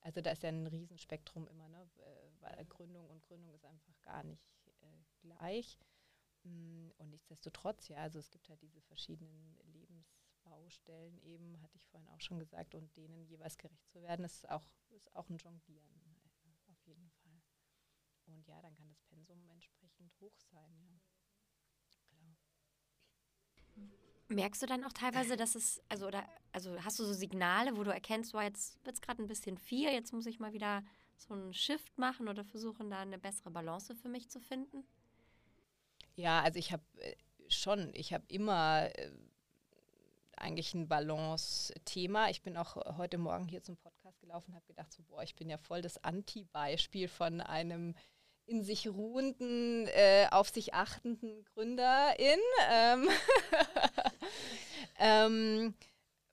Also 0.00 0.20
da 0.20 0.32
ist 0.32 0.42
ja 0.42 0.50
ein 0.50 0.66
Riesenspektrum 0.66 1.48
immer, 1.48 1.68
ne? 1.68 1.88
weil 2.40 2.64
Gründung 2.66 3.08
und 3.08 3.22
Gründung 3.24 3.54
ist 3.54 3.64
einfach 3.64 4.00
gar 4.02 4.24
nicht 4.24 4.44
äh, 4.82 5.04
gleich. 5.20 5.78
Mm, 6.42 6.90
und 6.98 7.10
nichtsdestotrotz, 7.10 7.88
ja, 7.88 7.98
also 7.98 8.18
es 8.18 8.30
gibt 8.30 8.48
halt 8.48 8.60
diese 8.62 8.80
verschiedenen 8.82 9.56
Lebensbaustellen 10.42 11.18
eben, 11.22 11.60
hatte 11.62 11.76
ich 11.76 11.86
vorhin 11.86 12.08
auch 12.08 12.20
schon 12.20 12.38
gesagt, 12.38 12.74
und 12.74 12.94
denen 12.96 13.24
jeweils 13.26 13.56
gerecht 13.58 13.88
zu 13.88 14.02
werden, 14.02 14.24
ist 14.24 14.48
auch, 14.48 14.64
ist 14.90 15.14
auch 15.14 15.28
ein 15.28 15.36
Jonglieren, 15.36 16.00
äh, 16.04 16.70
auf 16.70 16.86
jeden 16.86 17.10
Fall. 17.10 17.42
und 18.26 18.46
ja, 18.46 18.60
dann 18.62 18.74
kann 18.74 18.88
das 18.88 19.02
Pensum 19.02 19.48
entsprechend 19.50 20.12
hoch 20.20 20.38
sein, 20.38 20.76
ja. 20.80 21.00
Klar. 21.90 22.36
Merkst 24.28 24.62
du 24.62 24.66
dann 24.66 24.84
auch 24.84 24.92
teilweise, 24.92 25.36
dass 25.36 25.54
es, 25.54 25.82
also 25.88 26.06
oder 26.06 26.26
also 26.52 26.82
hast 26.82 26.98
du 26.98 27.04
so 27.04 27.12
Signale, 27.12 27.76
wo 27.76 27.84
du 27.84 27.92
erkennst, 27.92 28.34
oh, 28.34 28.40
jetzt 28.40 28.84
wird 28.84 28.96
es 28.96 29.02
gerade 29.02 29.22
ein 29.22 29.28
bisschen 29.28 29.58
viel, 29.58 29.90
jetzt 29.90 30.12
muss 30.12 30.26
ich 30.26 30.38
mal 30.38 30.52
wieder 30.52 30.84
so 31.16 31.34
einen 31.34 31.52
Shift 31.52 31.98
machen 31.98 32.28
oder 32.28 32.44
versuchen, 32.44 32.90
da 32.90 33.00
eine 33.00 33.18
bessere 33.18 33.50
Balance 33.50 33.94
für 33.94 34.08
mich 34.08 34.30
zu 34.30 34.40
finden? 34.40 34.84
Ja, 36.14 36.42
also 36.42 36.58
ich 36.58 36.72
habe 36.72 36.84
äh, 36.96 37.16
schon, 37.48 37.90
ich 37.94 38.12
habe 38.12 38.24
immer 38.28 38.90
äh, 38.98 39.10
eigentlich 40.42 40.74
ein 40.74 40.88
Balance-Thema. 40.88 42.30
Ich 42.30 42.42
bin 42.42 42.56
auch 42.56 42.76
heute 42.96 43.18
Morgen 43.18 43.46
hier 43.48 43.62
zum 43.62 43.76
Podcast 43.76 44.20
gelaufen 44.20 44.50
und 44.50 44.56
habe 44.56 44.66
gedacht, 44.66 44.92
so, 44.92 45.02
boah, 45.04 45.22
ich 45.22 45.34
bin 45.34 45.48
ja 45.48 45.56
voll 45.56 45.82
das 45.82 46.02
Anti-Beispiel 46.02 47.08
von 47.08 47.40
einem 47.40 47.94
in 48.44 48.62
sich 48.62 48.88
ruhenden, 48.88 49.86
äh, 49.88 50.26
auf 50.30 50.48
sich 50.48 50.74
achtenden 50.74 51.44
Gründerin. 51.44 52.40
Ähm, 52.70 53.08
ähm, 54.98 55.74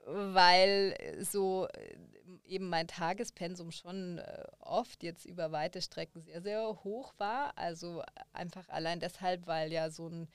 weil 0.05 0.95
so 1.21 1.67
äh, 1.67 1.97
eben 2.45 2.69
mein 2.69 2.87
Tagespensum 2.87 3.71
schon 3.71 4.17
äh, 4.17 4.43
oft 4.59 5.03
jetzt 5.03 5.25
über 5.25 5.51
weite 5.51 5.81
Strecken 5.81 6.21
sehr, 6.21 6.41
sehr 6.41 6.83
hoch 6.83 7.13
war. 7.17 7.57
Also 7.57 8.03
einfach 8.33 8.67
allein 8.69 8.99
deshalb, 8.99 9.45
weil 9.45 9.71
ja 9.71 9.91
so 9.91 10.07
ein 10.07 10.27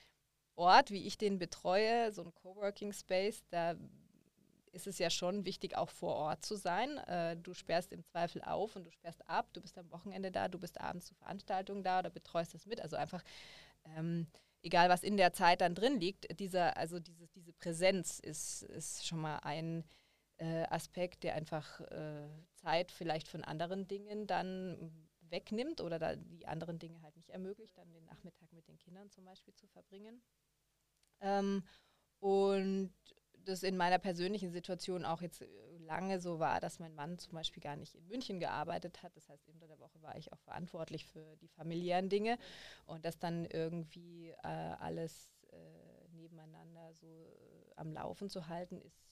Ort, 0.55 0.91
wie 0.91 1.05
ich 1.05 1.17
den 1.17 1.39
betreue, 1.39 2.11
so 2.11 2.23
ein 2.23 2.33
Coworking 2.33 2.93
Space, 2.93 3.43
da 3.49 3.75
ist 4.75 4.87
es 4.87 4.99
ja 4.99 5.09
schon 5.09 5.45
wichtig, 5.45 5.77
auch 5.77 5.89
vor 5.89 6.15
Ort 6.15 6.45
zu 6.45 6.55
sein. 6.55 6.97
Äh, 6.97 7.37
du 7.37 7.53
sperrst 7.53 7.93
im 7.93 8.03
Zweifel 8.03 8.43
auf 8.43 8.75
und 8.75 8.83
du 8.83 8.91
sperrst 8.91 9.27
ab. 9.27 9.47
Du 9.53 9.61
bist 9.61 9.77
am 9.77 9.89
Wochenende 9.91 10.31
da, 10.31 10.49
du 10.49 10.59
bist 10.59 10.79
abends 10.79 11.07
zu 11.07 11.15
Veranstaltungen 11.15 11.81
da 11.81 11.99
oder 11.99 12.09
betreust 12.09 12.53
das 12.53 12.65
mit. 12.65 12.81
Also 12.81 12.97
einfach, 12.97 13.23
ähm, 13.95 14.27
egal 14.61 14.89
was 14.89 15.03
in 15.03 15.17
der 15.17 15.33
Zeit 15.33 15.61
dann 15.61 15.75
drin 15.75 15.99
liegt, 15.99 16.39
dieser, 16.39 16.75
also 16.77 16.99
diese, 16.99 17.27
diese 17.29 17.53
Präsenz 17.53 18.19
ist, 18.19 18.63
ist 18.63 19.07
schon 19.07 19.21
mal 19.21 19.37
ein 19.37 19.85
äh, 20.37 20.63
Aspekt, 20.63 21.23
der 21.23 21.35
einfach 21.35 21.79
äh, 21.79 22.27
Zeit 22.55 22.91
vielleicht 22.91 23.27
von 23.29 23.43
anderen 23.43 23.87
Dingen 23.87 24.27
dann 24.27 24.91
wegnimmt 25.29 25.81
oder 25.81 25.99
da 25.99 26.15
die 26.15 26.47
anderen 26.47 26.79
Dinge 26.79 27.01
halt 27.01 27.15
nicht 27.15 27.29
ermöglicht, 27.29 27.77
dann 27.77 27.91
den 27.93 28.05
Nachmittag 28.05 28.51
mit 28.51 28.67
den 28.67 28.77
Kindern 28.77 29.09
zum 29.09 29.25
Beispiel 29.25 29.53
zu 29.55 29.67
verbringen. 29.67 30.21
Ähm, 31.21 31.63
und 32.19 32.93
das 33.45 33.63
in 33.63 33.77
meiner 33.77 33.99
persönlichen 33.99 34.51
Situation 34.51 35.05
auch 35.05 35.21
jetzt 35.21 35.41
äh, 35.41 35.47
lange 35.79 36.19
so 36.19 36.39
war, 36.39 36.59
dass 36.59 36.79
mein 36.79 36.95
Mann 36.95 37.19
zum 37.19 37.33
Beispiel 37.33 37.61
gar 37.61 37.75
nicht 37.75 37.95
in 37.95 38.07
München 38.07 38.39
gearbeitet 38.39 39.03
hat. 39.03 39.15
Das 39.15 39.29
heißt, 39.29 39.47
unter 39.47 39.67
der 39.67 39.79
Woche 39.79 40.01
war 40.01 40.17
ich 40.17 40.33
auch 40.33 40.39
verantwortlich 40.39 41.05
für 41.05 41.35
die 41.37 41.47
familiären 41.47 42.09
Dinge 42.09 42.37
und 42.85 43.05
das 43.05 43.19
dann 43.19 43.45
irgendwie 43.45 44.29
äh, 44.43 44.47
alles 44.47 45.31
äh, 45.51 46.09
nebeneinander 46.13 46.93
so 46.93 47.07
äh, 47.07 47.73
am 47.75 47.93
Laufen 47.93 48.29
zu 48.29 48.47
halten, 48.47 48.81
ist 48.81 49.05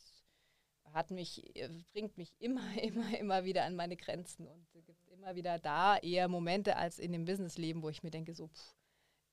hat 0.93 1.11
mich, 1.11 1.55
äh, 1.55 1.69
bringt 1.91 2.17
mich 2.17 2.33
immer, 2.39 2.61
immer, 2.81 3.17
immer 3.17 3.43
wieder 3.43 3.65
an 3.65 3.75
meine 3.75 3.97
Grenzen 3.97 4.47
und 4.47 4.71
gibt 4.85 5.09
immer 5.09 5.35
wieder 5.35 5.59
da 5.59 5.97
eher 5.97 6.27
Momente 6.27 6.75
als 6.75 6.99
in 6.99 7.11
dem 7.11 7.25
Businessleben, 7.25 7.81
wo 7.81 7.89
ich 7.89 8.03
mir 8.03 8.11
denke, 8.11 8.33
so, 8.33 8.47
pff, 8.47 8.75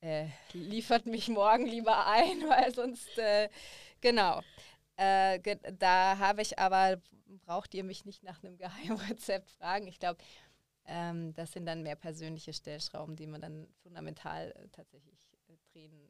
äh, 0.01 0.27
liefert 0.53 1.05
mich 1.05 1.29
morgen 1.29 1.65
lieber 1.65 2.05
ein, 2.07 2.41
weil 2.49 2.73
sonst, 2.73 3.17
äh, 3.17 3.49
genau. 4.01 4.41
Äh, 4.97 5.39
ge 5.39 5.57
da 5.79 6.17
habe 6.17 6.41
ich 6.41 6.59
aber, 6.59 7.01
braucht 7.45 7.73
ihr 7.73 7.83
mich 7.83 8.05
nicht 8.05 8.23
nach 8.23 8.43
einem 8.43 8.57
Geheimrezept 8.57 9.49
fragen. 9.51 9.87
Ich 9.87 9.99
glaube, 9.99 10.21
ähm, 10.85 11.33
das 11.33 11.53
sind 11.53 11.65
dann 11.65 11.83
mehr 11.83 11.95
persönliche 11.95 12.53
Stellschrauben, 12.53 13.15
die 13.15 13.27
man 13.27 13.41
dann 13.41 13.67
fundamental 13.83 14.51
äh, 14.51 14.67
tatsächlich 14.69 15.31
äh, 15.47 15.55
drehen 15.71 16.09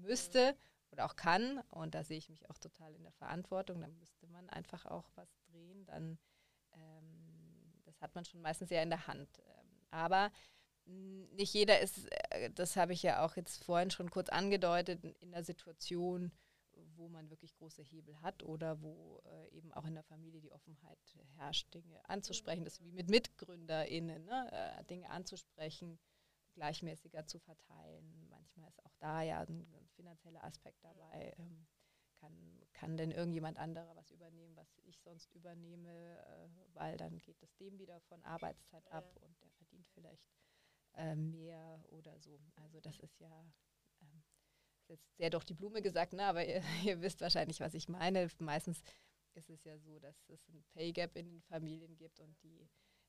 müsste 0.00 0.56
oder 0.90 1.06
auch 1.06 1.16
kann. 1.16 1.60
Und 1.70 1.94
da 1.94 2.02
sehe 2.02 2.18
ich 2.18 2.28
mich 2.28 2.48
auch 2.50 2.58
total 2.58 2.94
in 2.94 3.02
der 3.02 3.12
Verantwortung. 3.12 3.80
Da 3.80 3.88
müsste 3.88 4.26
man 4.26 4.48
einfach 4.50 4.86
auch 4.86 5.08
was 5.14 5.28
drehen. 5.50 5.84
Dann, 5.86 6.18
ähm, 6.72 7.72
das 7.84 8.00
hat 8.00 8.14
man 8.14 8.24
schon 8.24 8.40
meistens 8.40 8.70
ja 8.70 8.82
in 8.82 8.90
der 8.90 9.06
Hand. 9.06 9.28
Ähm, 9.38 9.68
aber 9.90 10.30
nicht 10.88 11.54
jeder 11.54 11.80
ist, 11.80 12.08
äh, 12.30 12.50
das 12.50 12.76
habe 12.76 12.92
ich 12.92 13.02
ja 13.02 13.24
auch 13.24 13.36
jetzt 13.36 13.64
vorhin 13.64 13.90
schon 13.90 14.10
kurz 14.10 14.28
angedeutet, 14.28 15.04
in 15.04 15.30
der 15.30 15.44
Situation, 15.44 16.32
wo 16.96 17.08
man 17.08 17.30
wirklich 17.30 17.54
große 17.54 17.82
Hebel 17.82 18.20
hat 18.22 18.42
oder 18.42 18.80
wo 18.82 19.20
äh, 19.24 19.56
eben 19.56 19.72
auch 19.72 19.84
in 19.84 19.94
der 19.94 20.02
Familie 20.02 20.40
die 20.40 20.52
Offenheit 20.52 20.98
herrscht, 21.36 21.72
Dinge 21.74 22.00
anzusprechen. 22.08 22.64
Das 22.64 22.74
ist 22.74 22.84
wie 22.84 22.92
mit 22.92 23.08
MitgründerInnen, 23.08 24.24
ne? 24.24 24.48
äh, 24.52 24.84
Dinge 24.84 25.10
anzusprechen, 25.10 25.98
gleichmäßiger 26.54 27.26
zu 27.26 27.38
verteilen. 27.38 28.28
Manchmal 28.28 28.68
ist 28.68 28.84
auch 28.84 28.94
da 28.98 29.22
ja 29.22 29.40
ein, 29.40 29.66
ein 29.72 29.88
finanzieller 29.94 30.42
Aspekt 30.44 30.82
dabei. 30.84 31.34
Ähm, 31.38 31.66
kann, 32.18 32.66
kann 32.72 32.96
denn 32.96 33.12
irgendjemand 33.12 33.58
anderer 33.58 33.94
was 33.94 34.10
übernehmen, 34.10 34.56
was 34.56 34.80
ich 34.84 34.98
sonst 35.00 35.32
übernehme, 35.34 35.88
äh, 35.88 36.48
weil 36.74 36.96
dann 36.96 37.18
geht 37.18 37.40
das 37.42 37.54
dem 37.56 37.78
wieder 37.78 38.00
von 38.02 38.22
Arbeitszeit 38.24 38.90
ab 38.90 39.16
und 39.20 39.40
der 39.40 39.50
verdient 39.50 39.86
vielleicht 39.94 40.26
äh, 40.98 41.14
mehr 41.14 41.84
oder 41.90 42.18
so. 42.20 42.38
Also 42.56 42.80
das 42.80 42.98
ist 42.98 43.18
ja 43.20 43.44
ähm, 44.02 44.22
ist 44.78 44.88
jetzt 44.88 45.16
sehr 45.16 45.30
durch 45.30 45.44
die 45.44 45.54
Blume 45.54 45.82
gesagt, 45.82 46.12
ne? 46.12 46.24
aber 46.24 46.44
ihr, 46.46 46.62
ihr, 46.84 47.00
wisst 47.00 47.20
wahrscheinlich, 47.20 47.60
was 47.60 47.74
ich 47.74 47.88
meine. 47.88 48.28
Meistens 48.38 48.82
ist 49.34 49.50
es 49.50 49.64
ja 49.64 49.78
so, 49.78 49.98
dass 49.98 50.28
es 50.28 50.48
ein 50.48 50.64
Pay 50.72 50.92
Gap 50.92 51.16
in 51.16 51.28
den 51.28 51.42
Familien 51.42 51.96
gibt 51.96 52.20
und 52.20 52.36
die, 52.42 52.68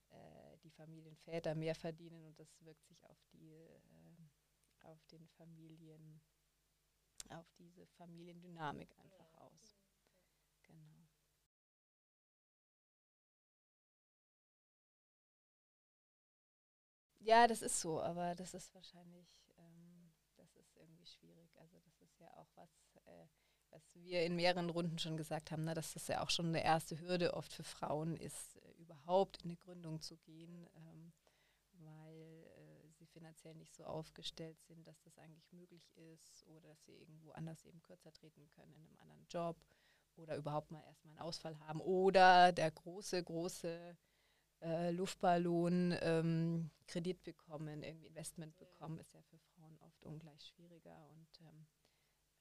äh, 0.09 0.57
die 0.63 0.71
Familienväter 0.71 1.55
mehr 1.55 1.75
verdienen 1.75 2.25
und 2.25 2.39
das 2.39 2.61
wirkt 2.61 2.85
sich 2.85 3.03
auf 3.05 3.17
die 3.33 3.53
äh, 3.53 3.79
auf 4.83 5.05
den 5.07 5.27
Familien, 5.27 6.21
auf 7.29 7.51
diese 7.57 7.85
Familiendynamik 7.87 8.89
einfach 8.97 9.33
aus. 9.35 9.78
Ja, 17.19 17.47
das 17.47 17.61
ist 17.61 17.79
so, 17.79 18.01
aber 18.01 18.35
das 18.35 18.53
ist 18.53 18.73
wahrscheinlich, 18.73 19.27
ähm, 19.57 20.11
das 20.35 20.55
ist 20.55 20.75
irgendwie 20.77 21.05
schwierig. 21.05 21.51
Also 21.59 21.77
das 21.79 22.01
ist 22.01 22.19
ja 22.19 22.27
auch 22.37 22.47
was, 22.55 22.69
äh, 23.05 23.25
was 23.71 23.93
wir 23.95 24.23
in 24.25 24.35
mehreren 24.35 24.69
Runden 24.69 24.97
schon 24.97 25.17
gesagt 25.17 25.51
haben, 25.51 25.63
ne, 25.65 25.73
dass 25.73 25.93
das 25.93 26.07
ja 26.07 26.21
auch 26.23 26.29
schon 26.29 26.47
eine 26.47 26.63
erste 26.63 26.99
Hürde 26.99 27.33
oft 27.33 27.53
für 27.53 27.63
Frauen 27.63 28.15
ist, 28.15 28.55
äh, 28.57 28.71
überhaupt 28.77 29.41
in 29.43 29.49
eine 29.49 29.57
Gründung 29.57 30.01
zu 30.01 30.17
gehen, 30.17 30.67
ähm, 30.77 31.11
weil 31.73 32.47
äh, 32.57 32.89
sie 32.93 33.05
finanziell 33.07 33.55
nicht 33.55 33.75
so 33.75 33.83
aufgestellt 33.85 34.59
sind, 34.61 34.87
dass 34.87 35.01
das 35.01 35.17
eigentlich 35.17 35.51
möglich 35.51 35.89
ist 35.95 36.45
oder 36.47 36.61
dass 36.61 36.83
sie 36.85 36.93
irgendwo 36.93 37.31
anders 37.31 37.63
eben 37.65 37.81
kürzer 37.83 38.13
treten 38.13 38.49
können 38.51 38.73
in 38.73 38.85
einem 38.85 38.97
anderen 38.99 39.27
Job 39.29 39.57
oder 40.15 40.35
überhaupt 40.37 40.71
mal 40.71 40.83
erstmal 40.83 41.13
einen 41.13 41.21
Ausfall 41.27 41.59
haben 41.61 41.81
oder 41.81 42.51
der 42.51 42.71
große, 42.71 43.23
große 43.23 43.97
äh, 44.61 44.91
Luftballon 44.91 45.95
ähm, 46.01 46.69
Kredit 46.87 47.23
bekommen, 47.23 47.83
irgendwie 47.83 48.07
Investment 48.07 48.57
bekommen, 48.57 48.99
ist 48.99 49.13
ja 49.13 49.21
für 49.23 49.37
Frauen 49.37 49.77
oft 49.81 50.03
ungleich 50.05 50.41
schwieriger 50.47 50.97
und 51.09 51.41
ähm, 51.41 51.67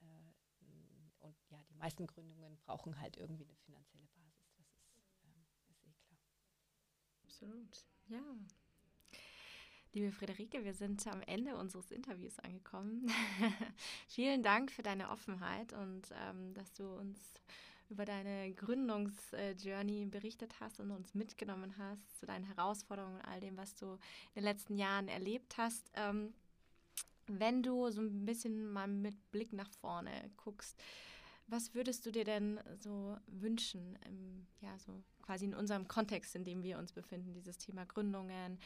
äh, 0.01 0.39
und 1.19 1.35
ja, 1.49 1.61
die 1.69 1.75
meisten 1.75 2.07
Gründungen 2.07 2.57
brauchen 2.57 2.99
halt 2.99 3.17
irgendwie 3.17 3.43
eine 3.43 3.55
finanzielle 3.55 4.07
Basis. 4.07 4.47
Das 4.57 4.67
ist, 4.97 5.19
ähm, 5.23 5.45
ist 5.51 5.69
eh 5.69 5.73
klar. 5.75 5.93
Absolut, 7.23 7.85
ja. 8.07 8.21
Liebe 9.93 10.11
Friederike, 10.11 10.63
wir 10.63 10.75
sind 10.75 11.05
am 11.07 11.21
Ende 11.23 11.57
unseres 11.57 11.91
Interviews 11.91 12.37
angekommen. 12.39 13.11
Vielen 14.07 14.43
Dank 14.43 14.71
für 14.71 14.83
deine 14.83 15.09
Offenheit 15.09 15.73
und 15.73 16.11
ähm, 16.13 16.53
dass 16.53 16.73
du 16.73 16.95
uns 16.95 17.19
über 17.89 18.05
deine 18.05 18.53
Gründungsjourney 18.53 20.05
berichtet 20.05 20.59
hast 20.59 20.79
und 20.79 20.91
uns 20.91 21.13
mitgenommen 21.15 21.75
hast 21.77 22.19
zu 22.19 22.25
deinen 22.25 22.45
Herausforderungen 22.45 23.15
und 23.15 23.25
all 23.25 23.39
dem, 23.39 23.57
was 23.57 23.75
du 23.75 23.93
in 23.93 23.99
den 24.35 24.43
letzten 24.43 24.77
Jahren 24.77 25.07
erlebt 25.07 25.57
hast. 25.57 25.89
Ähm, 25.95 26.33
wenn 27.27 27.61
du 27.63 27.89
so 27.91 28.01
ein 28.01 28.25
bisschen 28.25 28.71
mal 28.71 28.87
mit 28.87 29.31
Blick 29.31 29.53
nach 29.53 29.71
vorne 29.71 30.31
guckst, 30.37 30.79
was 31.47 31.73
würdest 31.73 32.05
du 32.05 32.11
dir 32.11 32.25
denn 32.25 32.59
so 32.77 33.17
wünschen, 33.27 33.97
im, 34.05 34.45
ja, 34.61 34.77
so 34.77 35.03
quasi 35.23 35.45
in 35.45 35.55
unserem 35.55 35.87
Kontext, 35.87 36.35
in 36.35 36.43
dem 36.43 36.63
wir 36.63 36.77
uns 36.77 36.93
befinden, 36.93 37.33
dieses 37.33 37.57
Thema 37.57 37.85
Gründungen? 37.85 38.59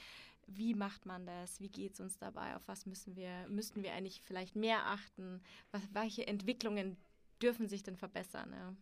Wie 0.47 0.73
macht 0.73 1.05
man 1.05 1.25
das? 1.25 1.61
Wie 1.61 1.69
geht 1.69 1.93
es 1.93 2.01
uns 2.01 2.17
dabei? 2.17 2.55
Auf 2.55 2.67
was 2.67 2.85
müssen 2.85 3.15
wir, 3.15 3.47
müssten 3.47 3.83
wir 3.83 3.93
eigentlich 3.93 4.21
vielleicht 4.21 4.57
mehr 4.57 4.85
achten? 4.87 5.41
Was, 5.71 5.81
welche 5.93 6.27
Entwicklungen 6.27 6.97
dürfen 7.41 7.69
sich 7.69 7.83
denn 7.83 7.95
verbessern? 7.95 8.51
Ja? 8.51 8.75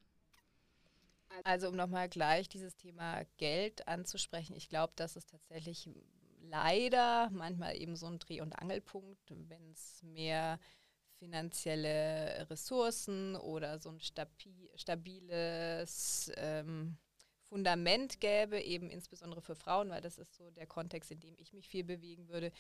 Also 1.44 1.70
um 1.70 1.76
nochmal 1.76 2.10
gleich 2.10 2.50
dieses 2.50 2.76
Thema 2.76 3.24
Geld 3.38 3.88
anzusprechen, 3.88 4.56
ich 4.56 4.70
glaube, 4.70 4.94
das 4.96 5.16
ist 5.16 5.30
tatsächlich 5.30 5.90
leider 6.42 7.30
manchmal 7.32 7.78
eben 7.78 7.96
so 7.96 8.08
ein 8.08 8.20
Dreh- 8.20 8.42
und 8.42 8.54
Angelpunkt, 8.54 9.20
wenn 9.30 9.72
es 9.72 10.02
mehr 10.04 10.60
finanzielle 11.18 12.48
Ressourcen 12.50 13.36
oder 13.36 13.80
so 13.80 13.90
ein 13.90 14.00
stabi 14.00 14.70
stabiles 14.76 16.32
ähm, 16.36 16.98
Fundament 17.44 18.20
gäbe, 18.22 18.60
eben 18.62 18.90
insbesondere 18.90 19.42
für 19.42 19.56
Frauen, 19.56 19.90
weil 19.90 20.02
das 20.02 20.18
ist 20.18 20.34
so 20.34 20.50
der 20.52 20.68
Kontext, 20.68 21.12
in 21.12 21.20
dem 21.20 21.36
ich 21.38 21.54
mich 21.54 21.68
viel 21.68 21.84
bewegen 21.84 22.28
würde, 22.30 22.52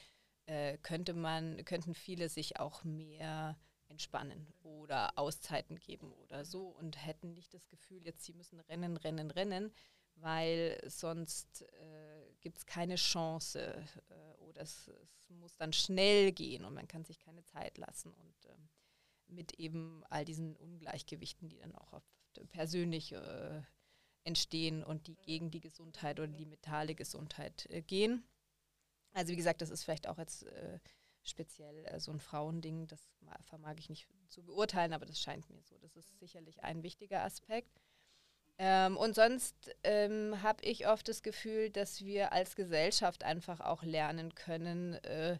äh, 0.46 0.78
könnte 0.80 1.14
man, 1.14 1.64
könnten 1.66 1.94
viele 1.96 2.30
sich 2.30 2.60
auch 2.60 2.84
mehr 2.84 3.58
entspannen 3.92 4.48
oder 4.64 5.18
Auszeiten 5.18 5.78
geben 5.78 6.12
oder 6.14 6.44
so 6.46 6.68
und 6.68 7.06
hätten 7.06 7.34
nicht 7.34 7.54
das 7.54 7.68
Gefühl, 7.68 8.04
jetzt 8.04 8.24
sie 8.24 8.34
müssen 8.34 8.60
rennen, 8.62 8.98
rennen, 8.98 9.30
rennen, 9.30 9.72
weil 10.16 10.82
sonst 10.88 11.62
äh, 11.62 12.34
gibt 12.40 12.58
es 12.58 12.66
keine 12.66 12.96
Chance 12.96 13.86
äh, 14.10 14.14
oder 14.40 14.62
es, 14.62 14.88
es, 14.88 15.30
muss 15.30 15.56
dann 15.56 15.72
schnell 15.72 16.34
gehen 16.34 16.66
und 16.66 16.74
man 16.74 16.90
kann 16.90 17.06
sich 17.06 17.20
keine 17.20 17.44
Zeit 17.46 17.78
lassen 17.78 18.14
und 18.14 18.46
ähm, 18.48 18.70
mit 19.28 19.54
eben 19.54 20.04
all 20.10 20.26
diesen 20.26 20.58
Ungleichgewichten, 20.58 21.48
die 21.48 21.58
dann 21.58 21.74
auch 21.74 22.02
persönlich 22.50 23.14
äh, 23.14 23.62
entstehen 24.24 24.84
und 24.84 25.08
die 25.08 25.16
gegen 25.16 25.52
die 25.52 25.62
Gesundheit 25.62 26.20
oder 26.20 26.28
die 26.28 26.46
mentale 26.46 26.96
Gesundheit 26.96 27.66
äh, 27.70 27.82
gehen. 27.82 28.24
Also 29.14 29.32
wie 29.32 29.38
gesagt, 29.38 29.62
das 29.62 29.70
ist 29.70 29.84
vielleicht 29.84 30.08
auch 30.08 30.18
jetzt 30.18 30.44
äh, 30.44 30.80
speziell 31.24 31.86
äh, 31.86 32.00
so 32.00 32.12
ein 32.12 32.20
Frauending, 32.20 32.88
das 32.88 33.00
vermag 33.44 33.76
ich 33.78 33.90
nicht 33.90 34.08
zu 34.30 34.44
beurteilen, 34.44 34.94
aber 34.94 35.06
das 35.06 35.20
scheint 35.20 35.50
mir 35.50 35.62
so. 35.62 35.78
Das 35.80 35.96
ist 35.96 36.18
sicherlich 36.20 36.64
ein 36.64 36.84
wichtiger 36.84 37.24
Aspekt. 37.24 37.82
Ähm, 38.58 38.98
und 38.98 39.16
sonst 39.16 39.72
ähm, 39.84 40.42
habe 40.44 40.64
ich 40.64 40.88
oft 40.88 41.08
das 41.08 41.24
Gefühl, 41.24 41.70
dass 41.70 42.04
wir 42.04 42.32
als 42.32 42.56
Gesellschaft 42.56 43.24
einfach 43.24 43.60
auch 43.60 43.84
lernen 43.84 44.36
können, 44.36 44.96
äh, 45.04 45.40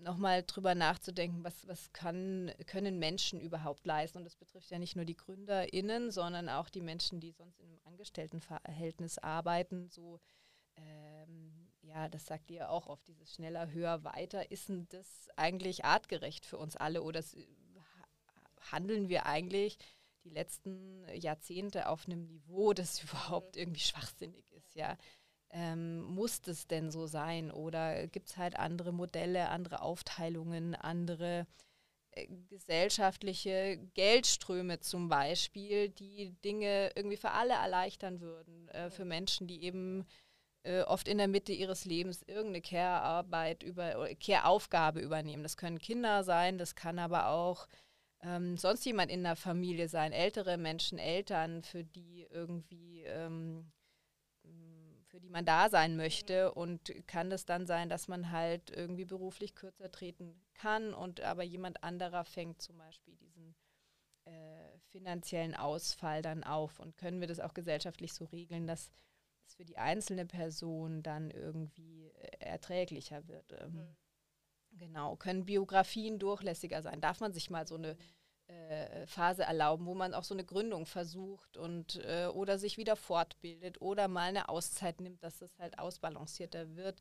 nochmal 0.00 0.42
drüber 0.42 0.74
nachzudenken, 0.74 1.44
was, 1.44 1.66
was 1.66 1.92
kann, 1.92 2.52
können 2.66 2.98
Menschen 2.98 3.40
überhaupt 3.40 3.86
leisten. 3.86 4.18
Und 4.18 4.24
das 4.24 4.36
betrifft 4.36 4.70
ja 4.70 4.78
nicht 4.78 4.96
nur 4.96 5.04
die 5.04 5.16
GründerInnen, 5.16 6.10
sondern 6.10 6.48
auch 6.48 6.68
die 6.68 6.82
Menschen, 6.82 7.20
die 7.20 7.32
sonst 7.32 7.60
in 7.60 7.68
einem 7.68 7.80
Angestelltenverhältnis 7.84 9.18
arbeiten. 9.18 9.88
So, 9.88 10.20
ähm, 10.76 11.55
ja, 11.96 12.10
das 12.10 12.26
sagt 12.26 12.50
ihr 12.50 12.68
auch 12.70 12.88
oft, 12.88 13.08
dieses 13.08 13.34
schneller, 13.34 13.70
höher, 13.70 14.04
weiter. 14.04 14.50
Ist 14.50 14.68
denn 14.68 14.86
das 14.90 15.28
eigentlich 15.36 15.86
artgerecht 15.86 16.44
für 16.44 16.58
uns 16.58 16.76
alle 16.76 17.02
oder 17.02 17.22
handeln 18.70 19.08
wir 19.08 19.24
eigentlich 19.24 19.78
die 20.22 20.30
letzten 20.30 21.06
Jahrzehnte 21.14 21.88
auf 21.88 22.06
einem 22.06 22.26
Niveau, 22.26 22.72
das 22.74 23.02
überhaupt 23.02 23.56
irgendwie 23.56 23.80
schwachsinnig 23.80 24.52
ist, 24.52 24.74
ja? 24.74 24.98
Ähm, 25.50 26.02
muss 26.02 26.42
das 26.42 26.66
denn 26.66 26.90
so 26.90 27.06
sein 27.06 27.50
oder 27.52 28.08
gibt 28.08 28.28
es 28.28 28.36
halt 28.36 28.56
andere 28.56 28.92
Modelle, 28.92 29.48
andere 29.48 29.80
Aufteilungen, 29.80 30.74
andere 30.74 31.46
äh, 32.10 32.26
gesellschaftliche 32.48 33.78
Geldströme 33.94 34.80
zum 34.80 35.08
Beispiel, 35.08 35.88
die 35.88 36.32
Dinge 36.44 36.90
irgendwie 36.96 37.16
für 37.16 37.30
alle 37.30 37.54
erleichtern 37.54 38.20
würden, 38.20 38.68
äh, 38.68 38.90
für 38.90 39.04
Menschen, 39.04 39.46
die 39.46 39.62
eben 39.62 40.04
äh, 40.66 40.82
oft 40.82 41.08
in 41.08 41.18
der 41.18 41.28
Mitte 41.28 41.52
ihres 41.52 41.84
Lebens 41.84 42.22
irgendeine 42.26 42.62
Care-Arbeit 42.62 43.62
über 43.62 44.08
Care-Aufgabe 44.16 45.00
übernehmen. 45.00 45.42
Das 45.42 45.56
können 45.56 45.78
Kinder 45.78 46.24
sein, 46.24 46.58
das 46.58 46.74
kann 46.74 46.98
aber 46.98 47.28
auch 47.28 47.68
ähm, 48.22 48.56
sonst 48.56 48.84
jemand 48.84 49.10
in 49.10 49.22
der 49.22 49.36
Familie 49.36 49.88
sein, 49.88 50.12
ältere 50.12 50.56
Menschen, 50.58 50.98
Eltern, 50.98 51.62
für 51.62 51.84
die 51.84 52.26
irgendwie 52.30 53.02
ähm, 53.04 53.70
für 55.16 55.20
die 55.20 55.30
man 55.30 55.46
da 55.46 55.70
sein 55.70 55.96
möchte 55.96 56.52
und 56.52 56.92
kann 57.06 57.32
es 57.32 57.46
dann 57.46 57.66
sein, 57.66 57.88
dass 57.88 58.06
man 58.06 58.32
halt 58.32 58.70
irgendwie 58.70 59.06
beruflich 59.06 59.54
kürzer 59.54 59.90
treten 59.90 60.38
kann 60.52 60.92
und 60.92 61.22
aber 61.22 61.42
jemand 61.42 61.82
anderer 61.82 62.26
fängt 62.26 62.60
zum 62.60 62.76
Beispiel 62.76 63.16
diesen 63.16 63.54
äh, 64.26 64.78
finanziellen 64.90 65.54
Ausfall 65.54 66.20
dann 66.20 66.44
auf 66.44 66.80
und 66.80 66.98
können 66.98 67.20
wir 67.20 67.28
das 67.28 67.40
auch 67.40 67.54
gesellschaftlich 67.54 68.12
so 68.12 68.26
regeln, 68.26 68.66
dass 68.66 68.92
es 69.48 69.54
für 69.54 69.64
die 69.64 69.78
einzelne 69.78 70.26
Person 70.26 71.02
dann 71.02 71.30
irgendwie 71.30 72.08
äh, 72.08 72.44
erträglicher 72.44 73.26
wird. 73.28 73.52
Ähm, 73.60 73.72
mhm. 73.72 73.96
Genau, 74.78 75.16
können 75.16 75.46
Biografien 75.46 76.18
durchlässiger 76.18 76.82
sein? 76.82 77.00
Darf 77.00 77.20
man 77.20 77.32
sich 77.32 77.48
mal 77.48 77.66
so 77.66 77.76
eine 77.76 77.96
äh, 78.48 79.06
Phase 79.06 79.42
erlauben, 79.42 79.86
wo 79.86 79.94
man 79.94 80.14
auch 80.14 80.24
so 80.24 80.34
eine 80.34 80.44
Gründung 80.44 80.86
versucht 80.86 81.56
und 81.56 81.96
äh, 82.04 82.26
oder 82.26 82.58
sich 82.58 82.76
wieder 82.76 82.94
fortbildet 82.94 83.80
oder 83.80 84.06
mal 84.06 84.28
eine 84.28 84.48
Auszeit 84.48 85.00
nimmt, 85.00 85.22
dass 85.24 85.40
es 85.40 85.58
halt 85.58 85.78
ausbalancierter 85.78 86.76
wird. 86.76 87.00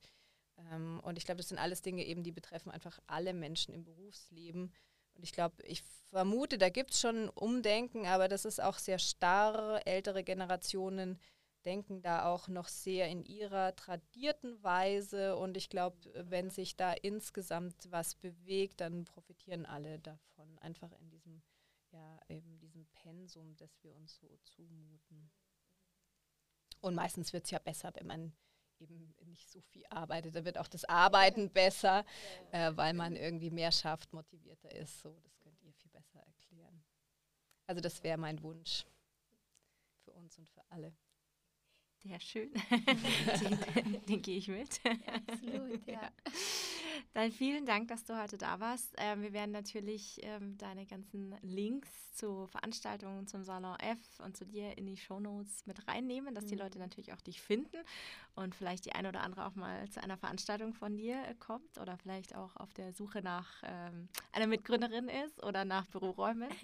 Ähm, 0.71 0.99
und 1.03 1.17
ich 1.17 1.25
glaube, 1.25 1.37
das 1.37 1.49
sind 1.49 1.59
alles 1.59 1.81
Dinge 1.81 2.03
eben, 2.05 2.23
die 2.23 2.31
betreffen 2.31 2.71
einfach 2.71 2.99
alle 3.07 3.33
Menschen 3.33 3.73
im 3.73 3.83
Berufsleben. 3.83 4.73
Und 5.13 5.23
ich 5.23 5.33
glaube, 5.33 5.61
ich 5.63 5.83
vermute, 6.09 6.57
da 6.57 6.69
gibt 6.69 6.91
es 6.91 7.01
schon 7.01 7.29
Umdenken, 7.29 8.05
aber 8.07 8.27
das 8.27 8.45
ist 8.45 8.61
auch 8.61 8.77
sehr 8.77 8.99
starr. 8.99 9.85
Ältere 9.85 10.23
Generationen 10.23 11.19
denken 11.65 12.01
da 12.01 12.31
auch 12.31 12.47
noch 12.47 12.67
sehr 12.67 13.09
in 13.09 13.25
ihrer 13.25 13.75
tradierten 13.75 14.61
Weise. 14.63 15.35
Und 15.35 15.57
ich 15.57 15.69
glaube, 15.69 15.97
wenn 16.13 16.49
sich 16.49 16.75
da 16.75 16.93
insgesamt 16.93 17.91
was 17.91 18.15
bewegt, 18.15 18.81
dann 18.81 19.05
profitieren 19.05 19.65
alle 19.65 19.99
davon. 19.99 20.57
Einfach 20.59 20.91
in 20.93 21.09
diesem, 21.09 21.41
ja, 21.91 22.19
eben 22.29 22.59
diesem 22.59 22.85
Pensum, 22.93 23.55
das 23.57 23.83
wir 23.83 23.95
uns 23.95 24.15
so 24.17 24.37
zumuten. 24.43 25.31
Und 26.81 26.95
meistens 26.95 27.33
wird 27.33 27.45
es 27.45 27.51
ja 27.51 27.59
besser, 27.59 27.91
wenn 27.95 28.07
man 28.07 28.33
eben 28.79 29.15
nicht 29.25 29.49
so 29.49 29.61
viel 29.61 29.85
arbeitet. 29.89 30.35
Da 30.35 30.45
wird 30.45 30.57
auch 30.57 30.67
das 30.67 30.85
Arbeiten 30.85 31.49
besser, 31.49 32.05
äh, 32.51 32.71
weil 32.75 32.93
man 32.93 33.15
irgendwie 33.15 33.49
mehr 33.49 33.71
schafft, 33.71 34.13
motivierter 34.13 34.71
ist. 34.71 35.01
So, 35.01 35.17
das 35.23 35.39
könnt 35.39 35.61
ihr 35.63 35.73
viel 35.73 35.89
besser 35.91 36.19
erklären. 36.19 36.83
Also 37.67 37.81
das 37.81 38.03
wäre 38.03 38.17
mein 38.17 38.41
Wunsch 38.43 38.85
für 40.03 40.13
uns 40.13 40.37
und 40.37 40.49
für 40.49 40.61
alle. 40.69 40.93
Sehr 42.07 42.19
schön. 42.19 42.51
den, 43.41 44.05
den 44.05 44.21
gehe 44.21 44.37
ich 44.37 44.47
mit. 44.47 44.79
Ja, 44.83 44.91
absolut, 45.27 45.87
ja. 45.87 46.11
Dann 47.13 47.31
vielen 47.31 47.65
Dank, 47.65 47.87
dass 47.87 48.03
du 48.03 48.21
heute 48.21 48.37
da 48.37 48.59
warst. 48.59 48.93
Ähm, 48.97 49.23
wir 49.23 49.33
werden 49.33 49.51
natürlich 49.51 50.19
ähm, 50.21 50.55
deine 50.57 50.85
ganzen 50.85 51.35
Links 51.41 52.13
zu 52.13 52.45
Veranstaltungen 52.47 53.25
zum 53.25 53.43
Salon 53.43 53.79
F 53.79 54.19
und 54.19 54.37
zu 54.37 54.45
dir 54.45 54.77
in 54.77 54.85
die 54.85 54.97
Shownotes 54.97 55.65
mit 55.65 55.87
reinnehmen, 55.87 56.35
dass 56.35 56.45
mhm. 56.45 56.49
die 56.49 56.55
Leute 56.55 56.77
natürlich 56.77 57.11
auch 57.13 57.21
dich 57.21 57.41
finden 57.41 57.77
und 58.35 58.53
vielleicht 58.53 58.85
die 58.85 58.93
eine 58.93 59.09
oder 59.09 59.21
andere 59.21 59.47
auch 59.47 59.55
mal 59.55 59.89
zu 59.89 60.03
einer 60.03 60.17
Veranstaltung 60.17 60.73
von 60.73 60.97
dir 60.97 61.15
äh, 61.25 61.33
kommt 61.35 61.79
oder 61.79 61.97
vielleicht 61.97 62.35
auch 62.35 62.55
auf 62.57 62.73
der 62.75 62.93
Suche 62.93 63.21
nach 63.23 63.63
ähm, 63.63 64.09
einer 64.31 64.47
Mitgründerin 64.47 65.07
ist 65.07 65.43
oder 65.43 65.65
nach 65.65 65.87
Büroräumen. 65.87 66.49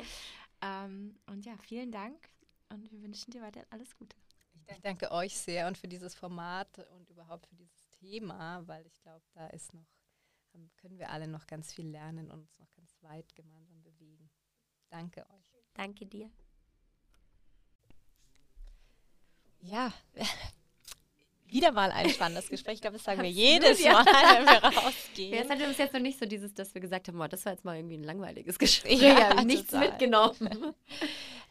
Ähm, 0.64 1.16
und 1.26 1.44
ja, 1.44 1.58
vielen 1.58 1.92
Dank 1.92 2.30
und 2.70 2.92
wir 2.92 3.02
wünschen 3.02 3.32
dir 3.32 3.42
weiterhin 3.42 3.66
alles 3.72 3.98
Gute. 3.98 4.16
Ich 4.68 4.82
danke 4.82 5.12
euch 5.12 5.38
sehr 5.38 5.68
und 5.68 5.78
für 5.78 5.88
dieses 5.88 6.16
Format 6.16 6.80
und 6.96 7.10
überhaupt 7.10 7.48
für 7.48 7.56
dieses 7.56 7.90
Thema, 8.00 8.66
weil 8.68 8.86
ich 8.86 9.00
glaube, 9.02 9.26
da 9.34 9.48
ist 9.48 9.74
noch, 9.74 9.86
können 10.78 10.98
wir 10.98 11.10
alle 11.10 11.28
noch 11.28 11.48
ganz 11.48 11.74
viel 11.74 11.88
lernen 11.88 12.32
und 12.32 12.42
uns 12.42 12.58
noch 12.60 12.72
ganz 12.74 12.96
weit 13.02 13.34
gemeinsam 13.36 13.82
bewegen. 13.84 14.30
Danke 14.90 15.22
euch. 15.30 15.52
Danke 15.74 16.06
dir. 16.06 16.30
Ja, 19.62 19.94
wieder 21.46 21.72
mal 21.72 21.92
ein 21.92 22.10
spannendes 22.10 22.50
Gespräch. 22.50 22.76
Ich 22.76 22.82
glaube, 22.82 22.98
das 22.98 23.04
sagen 23.04 23.22
wir 23.22 23.30
jedes 23.30 23.84
Mal, 23.84 24.06
wenn 24.06 24.46
wir 24.46 24.78
rausgehen. 24.78 25.34
Ja, 25.34 25.42
es 25.42 25.50
hatte 25.50 25.68
uns 25.68 25.78
jetzt 25.78 25.94
noch 25.94 26.02
nicht 26.02 26.18
so 26.18 26.26
dieses, 26.26 26.54
dass 26.54 26.74
wir 26.74 26.82
gesagt 26.82 27.08
haben, 27.08 27.20
oh, 27.22 27.28
das 27.28 27.46
war 27.46 27.54
jetzt 27.54 27.66
mal 27.66 27.76
irgendwie 27.76 27.98
ein 27.98 28.04
langweiliges 28.04 28.58
Gespräch. 28.58 29.02
Ja, 29.02 29.36
ja 29.36 29.44
nichts 29.44 29.72
total. 29.72 29.90
mitgenommen. 29.90 30.76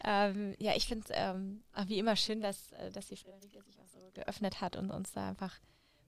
Ähm, 0.05 0.55
ja, 0.59 0.75
ich 0.77 0.87
finde 0.87 1.07
es 1.09 1.15
ähm, 1.15 1.63
wie 1.87 1.99
immer 1.99 2.17
schön, 2.17 2.41
dass, 2.41 2.73
äh, 2.73 2.91
dass 2.91 3.09
die 3.09 3.17
Friederike 3.17 3.63
sich 3.63 3.81
auch 3.81 3.89
so 3.89 4.11
geöffnet 4.15 4.61
hat 4.61 4.77
und 4.77 4.91
uns 4.91 5.13
da 5.13 5.29
einfach 5.29 5.55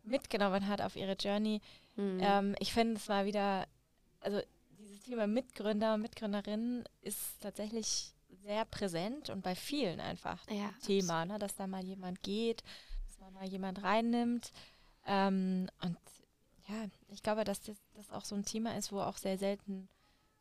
mitgenommen 0.02 0.66
hat 0.66 0.80
auf 0.80 0.96
ihre 0.96 1.14
Journey. 1.14 1.60
Mhm. 1.96 2.20
Ähm, 2.22 2.54
ich 2.58 2.72
finde 2.72 2.96
es 2.96 3.08
mal 3.08 3.26
wieder, 3.26 3.66
also 4.20 4.40
dieses 4.78 5.02
Thema 5.02 5.26
Mitgründer, 5.26 5.96
Mitgründerinnen 5.96 6.84
ist 7.02 7.40
tatsächlich 7.40 8.12
sehr 8.44 8.64
präsent 8.64 9.30
und 9.30 9.42
bei 9.42 9.54
vielen 9.54 10.00
einfach 10.00 10.44
ja, 10.50 10.70
Thema, 10.84 11.24
ne, 11.24 11.38
dass 11.38 11.54
da 11.54 11.66
mal 11.66 11.84
jemand 11.84 12.22
geht 12.22 12.62
man 13.22 13.32
mal 13.32 13.48
jemand 13.48 13.82
reinnimmt. 13.82 14.52
Ähm, 15.06 15.68
und 15.82 15.96
ja, 16.68 16.84
ich 17.08 17.22
glaube, 17.22 17.44
dass 17.44 17.60
das, 17.62 17.76
das, 17.94 18.10
auch 18.10 18.24
so 18.24 18.34
ein 18.34 18.44
Thema 18.44 18.76
ist, 18.76 18.92
wo 18.92 19.00
auch 19.00 19.16
sehr 19.16 19.38
selten 19.38 19.88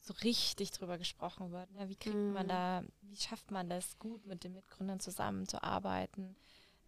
so 0.01 0.13
richtig 0.23 0.71
drüber 0.71 0.97
gesprochen 0.97 1.51
wird. 1.51 1.71
Ne? 1.71 1.87
Wie 1.87 1.95
kriegt 1.95 2.15
mhm. 2.15 2.33
man 2.33 2.47
da, 2.47 2.83
wie 3.01 3.15
schafft 3.15 3.51
man 3.51 3.69
das 3.69 3.97
gut 3.99 4.25
mit 4.25 4.43
den 4.43 4.53
Mitgründern 4.53 4.99
zusammenzuarbeiten? 4.99 6.35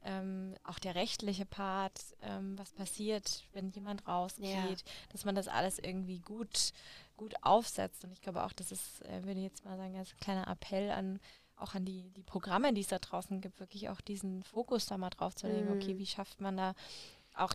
Ähm, 0.06 0.56
auch 0.64 0.80
der 0.80 0.96
rechtliche 0.96 1.46
Part, 1.46 1.98
ähm, 2.22 2.58
was 2.58 2.74
passiert, 2.74 3.46
wenn 3.54 3.70
jemand 3.70 4.06
rausgeht, 4.06 4.46
ja. 4.52 4.76
dass 5.10 5.24
man 5.24 5.36
das 5.36 5.48
alles 5.48 5.80
irgendwie 5.80 6.20
gut, 6.20 6.74
gut 7.16 7.36
aufsetzt. 7.42 8.04
Und 8.04 8.12
ich 8.12 8.22
glaube 8.22 8.44
auch, 8.44 8.52
das 8.52 8.72
ist, 8.72 9.02
äh, 9.06 9.24
würde 9.24 9.40
ich 9.40 9.46
jetzt 9.46 9.64
mal 9.64 9.78
sagen, 9.78 9.96
als 9.96 10.18
kleiner 10.18 10.48
Appell 10.48 10.92
an 10.92 11.20
auch 11.56 11.76
an 11.76 11.86
die, 11.86 12.10
die 12.10 12.24
Programme, 12.24 12.74
die 12.74 12.82
es 12.82 12.88
da 12.88 13.00
draußen 13.00 13.40
gibt, 13.40 13.60
wirklich 13.60 13.90
auch 13.90 14.02
diesen 14.02 14.44
Fokus 14.44 14.88
da 14.88 14.98
mal 14.98 15.12
drauf 15.12 15.36
zu 15.36 15.48
legen, 15.48 15.70
mhm. 15.70 15.78
okay, 15.78 15.98
wie 15.98 16.06
schafft 16.06 16.42
man 16.42 16.58
da 16.58 16.74
auch 17.36 17.54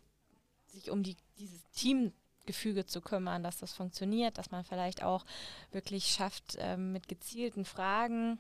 sich 0.67 0.91
um 0.91 1.03
die, 1.03 1.17
dieses 1.39 1.69
Teamgefüge 2.53 2.87
zu 2.87 3.01
kümmern, 3.01 3.43
dass 3.43 3.59
das 3.59 3.73
funktioniert, 3.75 4.39
dass 4.39 4.51
man 4.51 4.65
vielleicht 4.65 5.03
auch 5.03 5.25
wirklich 5.71 6.07
schafft, 6.07 6.57
ähm, 6.59 6.93
mit 6.93 7.09
gezielten 7.09 7.65
Fragen 7.65 8.39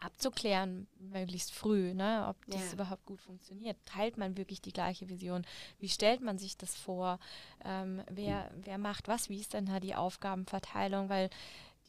abzuklären, 0.00 0.86
möglichst 0.98 1.52
früh, 1.52 1.92
ne, 1.92 2.26
ob 2.28 2.36
Ja. 2.46 2.58
das 2.60 2.72
überhaupt 2.72 3.04
gut 3.04 3.20
funktioniert. 3.20 3.76
Teilt 3.84 4.16
man 4.16 4.36
wirklich 4.36 4.60
die 4.62 4.72
gleiche 4.72 5.08
Vision? 5.08 5.44
Wie 5.80 5.88
stellt 5.88 6.20
man 6.20 6.38
sich 6.38 6.56
das 6.56 6.74
vor? 6.76 7.18
Ähm, 7.64 8.02
wer, 8.08 8.50
wer 8.62 8.78
macht 8.78 9.08
was? 9.08 9.28
Wie 9.28 9.40
ist 9.40 9.54
denn 9.54 9.66
da 9.66 9.80
die 9.80 9.96
Aufgabenverteilung? 9.96 11.08
Weil 11.08 11.30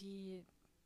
die, 0.02 0.44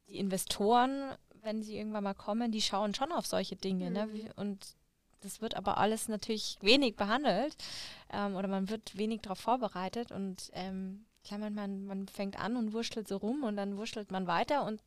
die 0.10 0.18
Investoren, 0.18 1.14
wenn 1.41 1.64
sie 1.64 1.78
irgendwann 1.78 2.04
mal 2.04 2.14
kommen, 2.14 2.51
die 2.51 2.62
schauen 2.62 2.93
schon 2.93 3.12
auf 3.14 3.26
solche 3.26 3.56
Dinge. 3.56 3.89
Ne? 3.89 4.08
Mhm. 4.08 4.14
Wie- 4.14 4.30
Und 4.36 4.76
das 5.24 5.41
wird 5.41 5.55
aber 5.55 5.78
alles 5.78 6.07
natürlich 6.07 6.57
wenig 6.61 6.95
behandelt 6.95 7.55
ähm, 8.11 8.36
oder 8.36 8.47
man 8.47 8.69
wird 8.69 8.97
wenig 8.97 9.21
darauf 9.21 9.39
vorbereitet 9.39 10.11
und 10.11 10.51
ähm, 10.53 11.05
klar, 11.24 11.39
man, 11.39 11.53
man, 11.55 11.86
man 11.86 12.07
fängt 12.07 12.39
an 12.39 12.55
und 12.57 12.74
wurschtelt 12.74 13.07
so 13.07 13.17
rum 13.17 13.43
und 13.43 13.57
dann 13.57 13.78
wurschtelt 13.78 14.11
man 14.11 14.28
weiter 14.28 14.65
und 14.65 14.82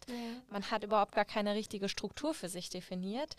man 0.51 0.70
hat 0.70 0.84
überhaupt 0.84 1.14
gar 1.14 1.24
keine 1.24 1.55
richtige 1.55 1.89
Struktur 1.89 2.34
für 2.34 2.49
sich 2.49 2.68
definiert. 2.68 3.34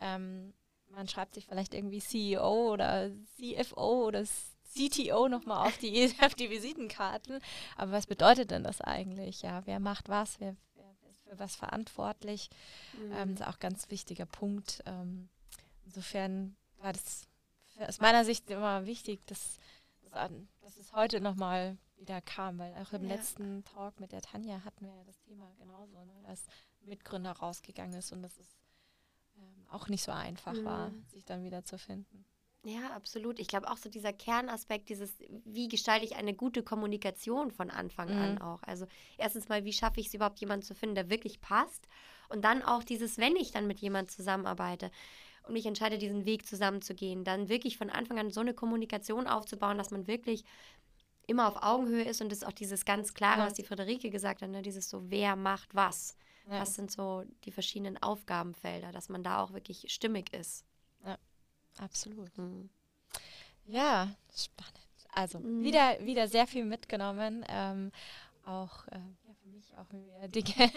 Ähm, 0.00 0.54
man 0.90 1.08
schreibt 1.08 1.34
sich 1.34 1.46
vielleicht 1.46 1.74
irgendwie 1.74 2.00
CEO 2.00 2.72
oder 2.72 3.10
CFO 3.36 4.06
oder 4.06 4.24
CTO 4.76 5.28
nochmal 5.28 5.66
auf 5.66 5.78
die, 5.78 6.12
auf 6.20 6.34
die 6.34 6.50
Visitenkarten. 6.50 7.40
Aber 7.76 7.92
was 7.92 8.06
bedeutet 8.06 8.50
denn 8.50 8.64
das 8.64 8.80
eigentlich? 8.80 9.42
Ja, 9.42 9.62
wer 9.66 9.80
macht 9.80 10.08
was? 10.08 10.40
Wer, 10.40 10.56
wer 10.74 11.10
ist 11.10 11.22
für 11.22 11.38
was 11.38 11.56
verantwortlich? 11.56 12.50
Mhm. 12.94 13.12
Ähm, 13.12 13.34
das 13.34 13.40
ist 13.40 13.46
auch 13.46 13.58
ein 13.58 13.60
ganz 13.60 13.90
wichtiger 13.90 14.26
Punkt. 14.26 14.82
Ähm, 14.86 15.28
insofern 15.86 16.56
war 16.78 16.92
das 16.92 17.26
aus 17.78 18.00
meiner 18.00 18.24
Sicht 18.24 18.50
immer 18.50 18.84
wichtig, 18.86 19.24
dass, 19.26 19.58
dass, 20.02 20.12
an- 20.12 20.48
es 20.62 20.92
heute 20.92 21.20
nochmal 21.20 21.78
wieder 21.96 22.20
kam, 22.20 22.58
weil 22.58 22.74
auch 22.74 22.92
im 22.92 23.04
Ja. 23.04 23.08
letzten 23.14 23.64
Talk 23.64 23.98
mit 24.00 24.12
der 24.12 24.20
Tanja 24.20 24.62
hatten 24.64 24.84
wir 24.86 24.94
ja 24.94 25.04
das 25.04 25.18
Thema 25.22 25.50
genauso, 25.58 26.04
ne, 26.04 26.12
dass 26.26 26.44
Mitgründer 26.82 27.32
rausgegangen 27.32 27.96
ist 27.98 28.12
und 28.12 28.22
dass 28.22 28.36
es 28.38 28.56
ähm, 29.38 29.66
auch 29.70 29.88
nicht 29.88 30.02
so 30.02 30.12
einfach 30.12 30.54
war, 30.64 30.90
Mhm. 30.90 31.04
sich 31.08 31.24
dann 31.24 31.42
wieder 31.44 31.64
zu 31.64 31.78
finden. 31.78 32.24
Ja, 32.64 32.90
absolut. 32.96 33.38
Ich 33.38 33.46
glaube 33.46 33.70
auch 33.70 33.76
so 33.76 33.88
dieser 33.88 34.12
Kernaspekt, 34.12 34.88
dieses, 34.88 35.14
wie 35.44 35.68
gestalte 35.68 36.04
ich 36.04 36.16
eine 36.16 36.34
gute 36.34 36.62
Kommunikation 36.64 37.52
von 37.52 37.70
Anfang 37.70 38.10
an 38.10 38.32
Mhm. 38.34 38.42
auch. 38.42 38.62
Also 38.64 38.86
erstens 39.18 39.48
mal, 39.48 39.64
wie 39.64 39.72
schaffe 39.72 40.00
ich 40.00 40.08
es 40.08 40.14
überhaupt, 40.14 40.40
jemanden 40.40 40.66
zu 40.66 40.74
finden, 40.74 40.96
der 40.96 41.08
wirklich 41.08 41.40
passt. 41.40 41.86
Und 42.28 42.42
dann 42.44 42.62
auch 42.62 42.82
dieses, 42.82 43.18
wenn 43.18 43.36
ich 43.36 43.52
dann 43.52 43.68
mit 43.68 43.78
jemandem 43.80 44.12
zusammenarbeite 44.12 44.90
und 45.46 45.52
mich 45.54 45.66
entscheide, 45.66 45.98
diesen 45.98 46.24
Weg 46.26 46.46
zusammenzugehen, 46.46 47.24
dann 47.24 47.48
wirklich 47.48 47.78
von 47.78 47.88
Anfang 47.90 48.18
an 48.18 48.30
so 48.30 48.40
eine 48.40 48.52
Kommunikation 48.54 49.26
aufzubauen, 49.26 49.78
dass 49.78 49.90
man 49.90 50.06
wirklich 50.06 50.44
immer 51.28 51.48
auf 51.48 51.62
Augenhöhe 51.62 52.04
ist 52.04 52.20
und 52.20 52.30
das 52.30 52.38
ist 52.38 52.44
auch 52.46 52.52
dieses 52.52 52.84
ganz 52.84 53.14
Klare, 53.14 53.40
Ja. 53.40 53.46
was 53.46 53.54
die 53.54 53.64
Friederike 53.64 54.10
gesagt 54.10 54.42
hat, 54.42 54.50
ne? 54.50 54.62
dieses 54.62 54.88
so, 54.90 55.10
wer 55.10 55.34
macht 55.36 55.74
was. 55.74 56.16
Ja. 56.48 56.60
Was 56.60 56.74
sind 56.74 56.92
so 56.92 57.24
die 57.44 57.50
verschiedenen 57.50 58.00
Aufgabenfelder, 58.00 58.92
dass 58.92 59.08
man 59.08 59.24
da 59.24 59.42
auch 59.42 59.52
wirklich 59.52 59.86
stimmig 59.92 60.32
ist. 60.32 60.64
Absolut. 61.78 62.36
Mhm. 62.38 62.70
Ja, 63.66 64.14
spannend. 64.34 64.78
Also 65.12 65.38
Mhm. 65.40 65.62
wieder, 65.62 65.98
wieder 66.00 66.28
sehr 66.28 66.46
viel 66.46 66.64
mitgenommen. 66.64 67.44
Ähm, 67.48 67.90
auch 68.44 68.86
äh, 68.88 68.94
ja, 69.26 69.34
für 69.42 69.48
mich 69.48 69.76
auch 69.76 69.90
wieder 69.92 70.28
Dinge. 70.28 70.72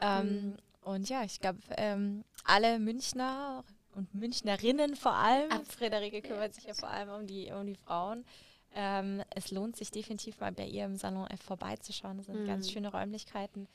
ähm, 0.00 0.26
Mhm. 0.50 0.56
Und 0.82 1.08
ja, 1.08 1.22
ich 1.24 1.40
glaube, 1.40 1.60
ähm, 1.76 2.24
alle 2.44 2.78
Münchner 2.78 3.64
und 4.00 4.14
Münchnerinnen 4.14 4.96
vor 4.96 5.12
allem, 5.14 5.50
Ab- 5.50 5.66
Friederike 5.66 6.22
kümmert 6.22 6.54
sich 6.54 6.64
ja 6.64 6.74
vor 6.74 6.88
allem 6.90 7.08
um 7.10 7.26
die, 7.26 7.50
um 7.52 7.66
die 7.66 7.76
Frauen. 7.76 8.24
Ähm, 8.74 9.22
es 9.34 9.50
lohnt 9.50 9.76
sich 9.76 9.90
definitiv 9.90 10.38
mal 10.40 10.52
bei 10.52 10.66
ihr 10.66 10.84
im 10.84 10.96
Salon 10.96 11.26
F 11.28 11.40
vorbeizuschauen. 11.42 12.16
Das 12.18 12.26
sind 12.26 12.46
ganz 12.46 12.66
Mhm. 12.66 12.70
schöne 12.72 12.92
Räumlichkeiten 12.92 13.66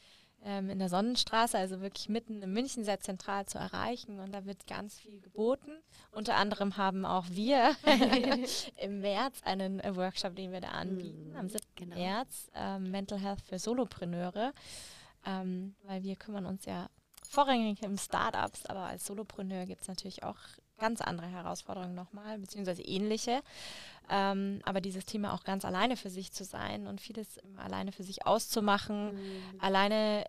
ähm, 0.43 0.69
in 0.69 0.79
der 0.79 0.89
Sonnenstraße, 0.89 1.57
also 1.57 1.81
wirklich 1.81 2.07
mitten 2.07 2.41
in 2.43 2.53
München 2.53 2.83
sehr 2.85 2.99
zentral 2.99 3.45
zu 3.45 3.57
erreichen. 3.57 4.19
Und 4.19 4.31
da 4.31 4.45
wird 4.45 4.67
ganz 4.67 4.97
viel 4.99 5.19
geboten. 5.19 5.71
Unter 6.11 6.35
anderem 6.35 6.77
haben 6.77 7.03
auch 7.05 7.25
wir 7.29 7.75
im 8.77 9.01
März 9.01 9.41
einen 9.43 9.81
Workshop, 9.95 10.35
den 10.35 10.51
wir 10.51 10.61
da 10.61 10.69
anbieten, 10.69 11.31
Mhm, 11.31 11.35
am 11.37 11.49
7. 11.49 11.61
genau. 11.75 11.95
März, 11.95 12.49
ähm, 12.55 12.91
Mental 12.91 13.19
Health 13.19 13.41
für 13.41 13.59
Solopreneure. 13.59 14.53
Ähm, 15.25 15.75
weil 15.83 16.03
wir 16.03 16.15
kümmern 16.15 16.45
uns 16.45 16.65
ja 16.65 16.87
vorrangig 17.31 17.81
um 17.83 17.97
Startups, 17.97 18.65
aber 18.65 18.81
als 18.81 19.05
Solopreneur 19.05 19.65
gibt 19.65 19.81
es 19.81 19.87
natürlich 19.87 20.23
auch 20.23 20.37
ganz 20.77 21.01
andere 21.01 21.27
Herausforderungen 21.27 21.95
nochmal, 21.95 22.37
beziehungsweise 22.37 22.81
ähnliche. 22.81 23.41
Ähm, 24.09 24.61
aber 24.65 24.81
dieses 24.81 25.05
Thema 25.05 25.33
auch 25.33 25.43
ganz 25.43 25.65
alleine 25.65 25.97
für 25.97 26.09
sich 26.09 26.31
zu 26.31 26.43
sein 26.43 26.85
und 26.87 27.01
vieles 27.01 27.37
immer 27.37 27.63
alleine 27.63 27.91
für 27.91 28.03
sich 28.03 28.25
auszumachen, 28.27 29.15
Mhm. 29.15 29.59
alleine 29.61 30.25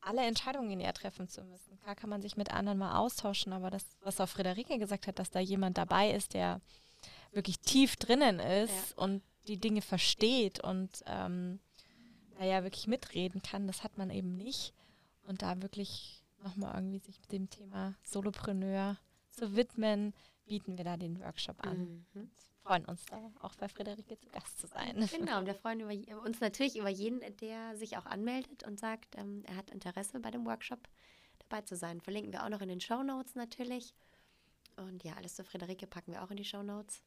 alle 0.00 0.22
Entscheidungen 0.24 0.80
ja 0.80 0.92
treffen 0.92 1.28
zu 1.28 1.42
müssen. 1.42 1.78
Klar 1.80 1.96
kann 1.96 2.08
man 2.08 2.22
sich 2.22 2.36
mit 2.36 2.52
anderen 2.52 2.78
mal 2.78 2.96
austauschen, 2.96 3.52
aber 3.52 3.68
das, 3.70 3.84
was 4.00 4.20
auch 4.20 4.28
Friederike 4.28 4.78
gesagt 4.78 5.06
hat, 5.06 5.18
dass 5.18 5.30
da 5.30 5.40
jemand 5.40 5.76
dabei 5.76 6.12
ist, 6.12 6.34
der 6.34 6.60
wirklich 7.32 7.58
tief 7.58 7.96
drinnen 7.96 8.38
ist 8.38 8.96
und 8.96 9.22
die 9.48 9.58
Dinge 9.58 9.82
versteht 9.82 10.60
und 10.60 11.02
ähm, 11.06 11.58
da 12.38 12.44
ja 12.44 12.62
wirklich 12.62 12.86
mitreden 12.86 13.42
kann, 13.42 13.66
das 13.66 13.82
hat 13.82 13.98
man 13.98 14.10
eben 14.10 14.36
nicht. 14.36 14.72
Und 15.26 15.42
da 15.42 15.60
wirklich 15.60 16.17
nochmal 16.42 16.74
irgendwie 16.74 16.98
sich 16.98 17.20
mit 17.20 17.32
dem 17.32 17.50
Thema 17.50 17.94
Solopreneur 18.04 18.96
zu 19.30 19.56
widmen, 19.56 20.14
bieten 20.46 20.76
wir 20.76 20.84
da 20.84 20.96
den 20.96 21.20
Workshop 21.20 21.64
an. 21.64 22.06
Mhm. 22.14 22.30
Freuen 22.62 22.84
uns 22.84 23.04
da 23.06 23.30
auch 23.40 23.54
bei 23.54 23.68
Friederike 23.68 24.18
zu 24.18 24.28
Gast 24.30 24.58
zu 24.58 24.66
sein. 24.66 25.08
Genau, 25.10 25.38
und 25.38 25.46
wir 25.46 25.54
freuen 25.54 25.80
über, 25.80 26.22
uns 26.22 26.40
natürlich 26.40 26.76
über 26.76 26.88
jeden, 26.88 27.20
der 27.38 27.76
sich 27.76 27.96
auch 27.96 28.06
anmeldet 28.06 28.62
und 28.64 28.78
sagt, 28.78 29.16
ähm, 29.16 29.42
er 29.46 29.56
hat 29.56 29.70
Interesse 29.70 30.20
bei 30.20 30.30
dem 30.30 30.44
Workshop 30.44 30.88
dabei 31.38 31.62
zu 31.62 31.76
sein. 31.76 32.00
Verlinken 32.00 32.32
wir 32.32 32.44
auch 32.44 32.50
noch 32.50 32.60
in 32.60 32.68
den 32.68 32.80
Show 32.80 33.02
Notes 33.02 33.34
natürlich. 33.34 33.94
Und 34.76 35.02
ja, 35.02 35.14
alles 35.14 35.34
zu 35.34 35.44
Friederike 35.44 35.86
packen 35.86 36.12
wir 36.12 36.22
auch 36.22 36.30
in 36.30 36.36
die 36.36 36.44
Show 36.44 36.62
Notes. 36.62 37.02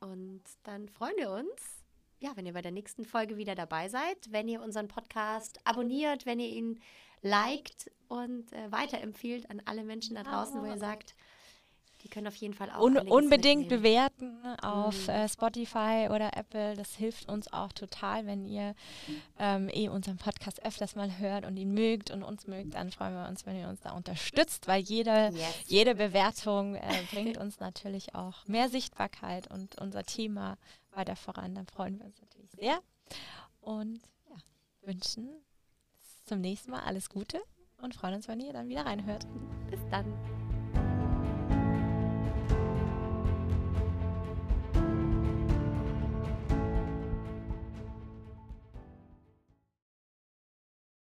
Und 0.00 0.42
dann 0.64 0.88
freuen 0.88 1.16
wir 1.16 1.30
uns, 1.30 1.84
ja, 2.20 2.30
wenn 2.34 2.46
ihr 2.46 2.52
bei 2.52 2.62
der 2.62 2.72
nächsten 2.72 3.04
Folge 3.04 3.36
wieder 3.36 3.54
dabei 3.54 3.88
seid, 3.88 4.16
wenn 4.30 4.48
ihr 4.48 4.62
unseren 4.62 4.88
Podcast 4.88 5.60
abonniert, 5.64 6.26
wenn 6.26 6.40
ihr 6.40 6.48
ihn 6.48 6.80
liked 7.22 7.90
und 8.08 8.52
äh, 8.52 8.70
weiterempfiehlt 8.72 9.50
an 9.50 9.60
alle 9.64 9.84
Menschen 9.84 10.14
da 10.16 10.22
draußen, 10.22 10.60
wo 10.60 10.66
ihr 10.66 10.78
sagt, 10.78 11.14
die 12.04 12.08
können 12.08 12.28
auf 12.28 12.36
jeden 12.36 12.54
Fall 12.54 12.70
auch 12.70 12.80
Un 12.82 12.96
unbedingt 12.96 13.62
mitnehmen. 13.62 13.68
bewerten 13.68 14.38
auf 14.62 15.08
Mhm. 15.08 15.12
äh, 15.14 15.28
Spotify 15.28 16.06
oder 16.10 16.36
Apple. 16.36 16.76
Das 16.76 16.94
hilft 16.94 17.28
uns 17.28 17.52
auch 17.52 17.72
total, 17.72 18.24
wenn 18.24 18.44
ihr 18.44 18.76
ähm, 19.36 19.68
eh 19.72 19.88
unseren 19.88 20.16
Podcast 20.16 20.64
öfters 20.64 20.94
mal 20.94 21.18
hört 21.18 21.44
und 21.44 21.56
ihn 21.56 21.74
mögt 21.74 22.12
und 22.12 22.22
uns 22.22 22.46
mögt. 22.46 22.74
Dann 22.74 22.92
freuen 22.92 23.14
wir 23.14 23.28
uns, 23.28 23.46
wenn 23.46 23.58
ihr 23.58 23.68
uns 23.68 23.80
da 23.80 23.90
unterstützt, 23.96 24.68
weil 24.68 24.80
jede, 24.80 25.30
Yes. 25.32 25.64
jede 25.66 25.96
Bewertung 25.96 26.76
äh, 26.76 26.80
bringt 27.12 27.36
uns 27.36 27.58
natürlich 27.58 28.14
auch 28.14 28.46
mehr 28.46 28.68
Sichtbarkeit 28.68 29.50
und 29.50 29.76
unser 29.80 30.04
Thema 30.04 30.56
weiter 30.98 31.16
voran. 31.16 31.54
Dann 31.54 31.66
freuen 31.66 31.98
wir 31.98 32.06
uns 32.06 32.20
natürlich 32.20 32.50
sehr 32.50 32.82
und 33.60 34.00
ja, 34.28 34.36
wünschen 34.82 35.30
zum 36.26 36.40
nächsten 36.40 36.70
Mal 36.70 36.80
alles 36.80 37.08
Gute 37.08 37.40
und 37.80 37.94
freuen 37.94 38.14
uns, 38.14 38.28
wenn 38.28 38.40
ihr 38.40 38.52
dann 38.52 38.68
wieder 38.68 38.84
reinhört. 38.84 39.26
Bis 39.70 39.80
dann. 39.90 40.37